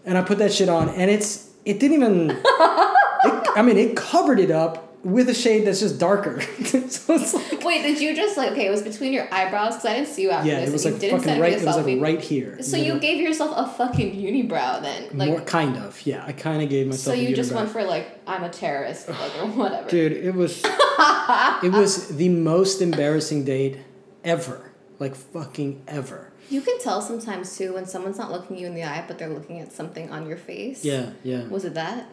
and 0.03 0.17
I 0.17 0.23
put 0.23 0.39
that 0.39 0.51
shit 0.51 0.67
on, 0.67 0.89
and 0.89 1.11
it's 1.11 1.47
it 1.63 1.79
didn't 1.79 1.97
even. 1.97 2.31
It, 2.31 3.47
I 3.55 3.61
mean, 3.61 3.77
it 3.77 3.95
covered 3.95 4.39
it 4.39 4.49
up 4.49 4.90
with 5.03 5.29
a 5.29 5.33
shade 5.33 5.65
that's 5.65 5.79
just 5.79 5.99
darker. 5.99 6.41
so 6.65 6.79
it's 6.79 7.33
like, 7.33 7.63
Wait, 7.63 7.81
did 7.81 7.99
you 7.99 8.15
just 8.15 8.37
like 8.37 8.51
okay? 8.51 8.67
It 8.67 8.69
was 8.69 8.83
between 8.83 9.13
your 9.13 9.27
eyebrows 9.33 9.75
because 9.75 9.85
I 9.85 9.93
didn't 9.95 10.09
see 10.09 10.23
you 10.23 10.31
after 10.31 10.49
yeah, 10.49 10.59
this. 10.59 10.69
it 10.69 10.73
was 10.73 10.85
like 10.85 10.93
you 10.95 10.99
didn't 10.99 11.19
fucking 11.21 11.41
right. 11.41 11.53
It 11.53 11.65
was 11.65 11.77
like 11.77 12.01
right 12.01 12.21
here. 12.21 12.61
So 12.61 12.77
you 12.77 12.99
gave 12.99 13.19
yourself 13.19 13.53
a 13.55 13.67
fucking 13.67 14.15
unibrow 14.15 14.81
then, 14.81 15.17
like. 15.17 15.29
more 15.29 15.41
kind 15.41 15.77
of 15.77 16.05
yeah. 16.05 16.23
I 16.25 16.33
kind 16.33 16.61
of 16.61 16.69
gave 16.69 16.87
myself. 16.87 17.15
so 17.15 17.21
you 17.21 17.35
just 17.35 17.51
went 17.51 17.69
for 17.69 17.83
like 17.83 18.19
I'm 18.27 18.43
a 18.43 18.49
terrorist, 18.49 19.09
like 19.09 19.37
or 19.39 19.47
whatever. 19.47 19.89
Dude, 19.89 20.13
it 20.13 20.35
was 20.35 20.61
it 20.65 21.71
was 21.71 22.15
the 22.15 22.29
most 22.29 22.81
embarrassing 22.81 23.45
date 23.45 23.79
ever. 24.23 24.71
Like 24.99 25.15
fucking 25.15 25.81
ever. 25.87 26.31
You 26.49 26.61
can 26.61 26.79
tell 26.79 27.01
sometimes 27.01 27.57
too 27.57 27.73
when 27.73 27.85
someone's 27.85 28.17
not 28.17 28.31
looking 28.31 28.57
you 28.57 28.67
in 28.67 28.75
the 28.75 28.83
eye, 28.83 29.03
but 29.07 29.17
they're 29.17 29.29
looking 29.29 29.59
at 29.61 29.71
something 29.71 30.11
on 30.11 30.27
your 30.27 30.37
face. 30.37 30.83
Yeah, 30.83 31.11
yeah. 31.23 31.47
Was 31.47 31.65
it 31.65 31.73
that? 31.73 32.07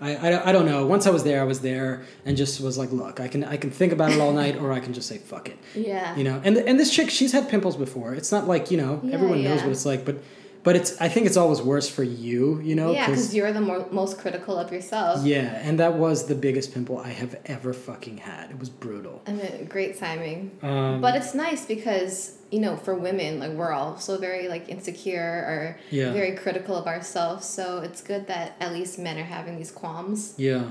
I, 0.00 0.16
I, 0.16 0.48
I 0.48 0.52
don't 0.52 0.66
know. 0.66 0.86
Once 0.86 1.06
I 1.06 1.10
was 1.10 1.24
there, 1.24 1.40
I 1.40 1.44
was 1.44 1.60
there 1.60 2.02
and 2.24 2.36
just 2.36 2.60
was 2.60 2.76
like, 2.76 2.92
look, 2.92 3.18
I 3.20 3.28
can 3.28 3.44
I 3.44 3.56
can 3.56 3.70
think 3.70 3.92
about 3.92 4.12
it 4.12 4.20
all 4.20 4.32
night 4.32 4.56
or 4.56 4.72
I 4.72 4.80
can 4.80 4.92
just 4.92 5.08
say 5.08 5.18
fuck 5.18 5.48
it. 5.48 5.58
Yeah. 5.74 6.14
You 6.16 6.24
know. 6.24 6.40
And 6.44 6.56
and 6.58 6.78
this 6.78 6.90
chick, 6.94 7.08
she's 7.10 7.32
had 7.32 7.48
pimples 7.48 7.76
before. 7.76 8.14
It's 8.14 8.30
not 8.30 8.46
like, 8.46 8.70
you 8.70 8.76
know, 8.76 9.00
Yeah, 9.02 9.14
everyone 9.14 9.42
knows 9.42 9.60
yeah. 9.60 9.64
what 9.66 9.72
it's 9.72 9.86
like, 9.86 10.04
but 10.04 10.16
but 10.64 10.74
it's 10.76 11.00
I 11.00 11.08
think 11.08 11.26
it's 11.26 11.36
always 11.36 11.62
worse 11.62 11.88
for 11.88 12.02
you, 12.02 12.60
you 12.60 12.74
know. 12.74 12.90
yeah, 12.92 13.06
because 13.06 13.34
you're 13.34 13.52
the 13.52 13.60
more, 13.60 13.86
most 13.92 14.18
critical 14.18 14.58
of 14.58 14.72
yourself. 14.72 15.24
yeah, 15.24 15.60
and 15.62 15.78
that 15.78 15.94
was 15.94 16.26
the 16.26 16.34
biggest 16.34 16.74
pimple 16.74 16.98
I 16.98 17.10
have 17.10 17.36
ever 17.46 17.72
fucking 17.72 18.18
had. 18.18 18.50
It 18.50 18.58
was 18.58 18.68
brutal. 18.68 19.22
I 19.28 19.32
mean, 19.32 19.66
great 19.66 19.96
timing. 19.98 20.50
Um, 20.62 21.00
But 21.00 21.14
it's 21.14 21.34
nice 21.34 21.64
because 21.64 22.35
you 22.50 22.60
know, 22.60 22.76
for 22.76 22.94
women, 22.94 23.40
like 23.40 23.50
we're 23.52 23.72
also 23.72 24.18
very 24.18 24.48
like 24.48 24.68
insecure 24.68 25.20
or 25.20 25.78
Yeah. 25.90 26.12
very 26.12 26.32
critical 26.36 26.76
of 26.76 26.86
ourselves. 26.86 27.44
So 27.46 27.78
it's 27.78 28.00
good 28.02 28.26
that 28.28 28.54
at 28.60 28.72
least 28.72 28.98
men 28.98 29.18
are 29.18 29.24
having 29.24 29.56
these 29.56 29.70
qualms. 29.72 30.34
Yeah. 30.36 30.64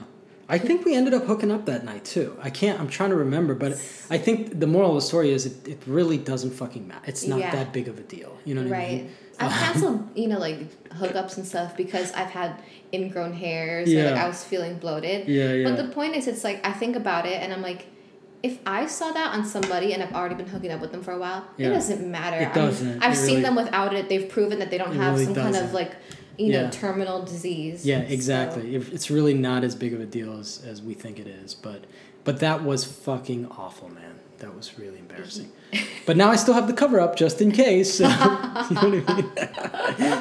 I 0.48 0.60
think 0.60 0.86
we 0.86 0.94
ended 0.96 1.14
up 1.16 1.24
hooking 1.26 1.52
up 1.52 1.66
that 1.66 1.84
night 1.84 2.06
too. 2.06 2.38
I 2.42 2.52
can't. 2.52 2.80
I'm 2.80 2.88
trying 2.88 3.10
to 3.10 3.16
remember, 3.16 3.56
but 3.56 3.74
I 4.12 4.18
think 4.20 4.60
the 4.60 4.68
moral 4.68 4.90
of 4.92 4.96
the 4.96 5.02
story 5.02 5.32
is 5.32 5.46
it, 5.48 5.68
it 5.68 5.80
really 5.88 6.18
doesn't 6.20 6.52
fucking 6.52 6.88
matter. 6.88 7.02
It's 7.08 7.26
not 7.26 7.40
Yeah. 7.40 7.52
that 7.52 7.74
big 7.74 7.88
of 7.88 7.98
a 7.98 8.04
deal. 8.04 8.38
You 8.46 8.54
know 8.54 8.62
what 8.64 8.74
I 8.74 8.80
mean? 8.88 9.00
Right. 9.02 9.10
I've 9.40 9.52
canceled, 9.52 10.08
you 10.16 10.28
know, 10.28 10.38
like 10.40 10.60
hookups 10.92 11.38
and 11.38 11.46
stuff 11.48 11.76
because 11.76 12.14
I've 12.14 12.30
had 12.30 12.62
ingrown 12.94 13.34
hairs 13.34 13.92
or 13.92 14.04
like 14.04 14.16
Yeah. 14.16 14.24
I 14.24 14.28
was 14.28 14.44
feeling 14.44 14.78
bloated. 14.78 15.28
Yeah, 15.28 15.52
yeah. 15.52 15.68
But 15.70 15.78
the 15.78 15.90
point 15.92 16.16
is, 16.16 16.28
it's 16.28 16.44
like 16.44 16.66
I 16.66 16.72
think 16.74 16.96
about 16.96 17.26
it 17.26 17.42
and 17.42 17.52
I'm 17.52 17.64
like, 17.64 17.88
if 18.46 18.60
I 18.66 18.86
saw 18.86 19.12
that 19.12 19.34
on 19.36 19.44
somebody 19.46 19.94
and 19.94 20.04
I've 20.04 20.14
already 20.14 20.36
been 20.36 20.48
hooking 20.48 20.72
up 20.72 20.80
with 20.82 20.92
them 20.92 21.02
for 21.02 21.12
a 21.14 21.18
while, 21.18 21.42
Yeah. 21.58 21.68
it 21.68 21.74
doesn't 21.74 22.10
matter. 22.20 22.38
It 22.38 22.54
doesn't. 22.54 23.02
I've 23.04 23.14
It 23.14 23.18
seen 23.18 23.42
them 23.42 23.56
without 23.56 23.94
it. 23.96 24.08
They've 24.10 24.30
proven 24.30 24.60
that 24.60 24.70
they 24.72 24.78
don't 24.78 24.96
have 24.96 25.14
really 25.14 25.26
some 25.26 25.36
kind 25.36 25.56
of 25.56 25.74
like, 25.74 25.94
you 26.38 26.52
know, 26.54 26.70
terminal 26.72 27.24
disease. 27.24 27.86
Yeah, 27.86 28.00
exactly. 28.00 28.76
If 28.76 28.94
It's 28.94 29.10
really 29.10 29.34
not 29.34 29.64
as 29.64 29.74
big 29.76 29.94
of 29.94 30.00
a 30.00 30.06
deal 30.06 30.38
as, 30.40 30.62
as 30.66 30.82
we 30.82 30.94
think 30.94 31.20
it 31.20 31.28
is, 31.28 31.54
but 31.56 31.86
but 32.24 32.40
that 32.40 32.64
was 32.64 32.84
fucking 32.84 33.48
awful, 33.52 33.90
man. 33.90 34.16
That 34.40 34.54
was 34.56 34.78
really 34.78 35.00
embarrassing. 35.00 35.52
but 36.06 36.18
now 36.18 36.30
I 36.30 36.36
still 36.36 36.54
have 36.54 36.68
the 36.68 36.74
cover 36.74 37.00
up 37.00 37.16
just 37.16 37.42
in 37.42 37.52
case. 37.52 37.96
So, 37.96 38.04
you 38.70 38.76
know 38.76 39.00
what 39.00 39.10
I 39.10 39.16
mean? 39.16 39.32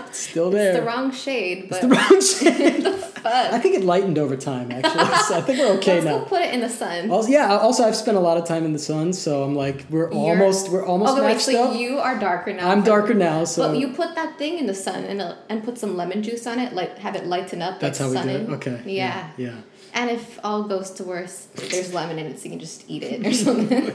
it's 0.07 0.19
still 0.19 0.51
there. 0.51 0.71
It's 0.71 0.79
the 0.79 0.87
wrong 0.87 1.11
shade, 1.13 1.69
but 1.69 1.83
It's 1.83 1.87
the 1.87 1.95
wrong 1.95 2.21
shade. 2.55 2.85
the 2.85 2.93
fuck. 2.93 3.53
I 3.53 3.59
think 3.59 3.75
it 3.75 3.83
lightened 3.85 4.19
over 4.19 4.37
time, 4.37 4.71
actually. 4.71 5.05
So 5.25 5.37
I 5.37 5.41
think 5.41 5.59
we're 5.59 5.73
okay 5.79 5.95
Let's 5.95 6.05
now. 6.05 6.19
go 6.19 6.25
put 6.27 6.43
it 6.43 6.55
in 6.55 6.61
the 6.61 6.69
sun. 6.69 7.11
Also, 7.11 7.29
yeah. 7.29 7.57
Also, 7.57 7.83
I've 7.85 7.97
spent 7.97 8.17
a 8.17 8.21
lot 8.21 8.37
of 8.37 8.45
time 8.47 8.65
in 8.65 8.73
the 8.73 8.79
sun, 8.79 9.13
so 9.13 9.43
I'm 9.43 9.57
like, 9.57 9.85
we're 9.91 10.11
You're- 10.13 10.17
almost, 10.17 10.71
we're 10.71 10.87
almost 10.87 11.19
okay, 11.19 11.27
wait, 11.27 11.41
so 11.41 11.71
up. 11.73 11.77
you 11.79 11.99
are 11.99 12.19
darker 12.19 12.53
now. 12.53 12.71
I'm 12.71 12.83
darker 12.83 13.15
now, 13.15 13.45
so 13.45 13.69
But 13.69 13.79
you 13.79 13.89
put 13.89 14.15
that 14.15 14.39
thing 14.39 14.59
in 14.59 14.67
the 14.67 14.75
sun 14.75 15.05
and 15.05 15.21
uh, 15.21 15.35
and 15.49 15.65
put 15.65 15.77
some 15.79 15.97
lemon 15.97 16.23
juice 16.23 16.47
on 16.47 16.59
it, 16.61 16.73
like 16.73 16.99
have 16.99 17.17
it 17.17 17.27
lighten 17.27 17.63
up. 17.63 17.81
that's 17.81 17.99
how 17.99 18.11
we 18.11 18.21
do 18.23 18.29
it. 18.29 18.49
Okay. 18.51 18.81
Yeah. 18.87 19.31
Yeah. 19.37 19.57
And 19.95 20.11
if 20.11 20.41
all 20.43 20.65
goes 20.65 20.91
to 20.93 21.05
worse, 21.05 21.47
there's 21.55 21.95
lemon 21.95 22.19
in 22.19 22.27
it, 22.27 22.39
so 22.41 22.45
you 22.47 22.51
can 22.51 22.59
just 22.59 22.85
eat 22.89 23.05
it 23.05 23.25
or 23.25 23.33
something. 23.33 23.93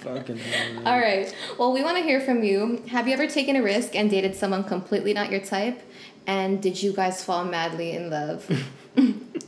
Fucking 0.00 0.38
hell. 0.38 0.74
man. 0.74 0.86
all 0.86 0.98
right. 0.98 1.32
Well, 1.56 1.72
we 1.72 1.84
want 1.84 1.98
to 1.98 2.02
hear 2.02 2.20
from 2.20 2.42
you. 2.42 2.82
Have 2.88 3.06
you 3.06 3.14
ever 3.14 3.28
taken 3.28 3.54
a 3.54 3.62
risk 3.62 3.94
and 3.94 4.10
dated 4.10 4.34
someone 4.34 4.64
completely 4.64 5.14
not 5.14 5.30
your 5.30 5.40
type? 5.40 5.80
And 6.26 6.60
did 6.60 6.82
you 6.82 6.92
guys 6.92 7.24
fall 7.24 7.44
madly 7.44 7.92
in 7.92 8.10
love? 8.10 8.50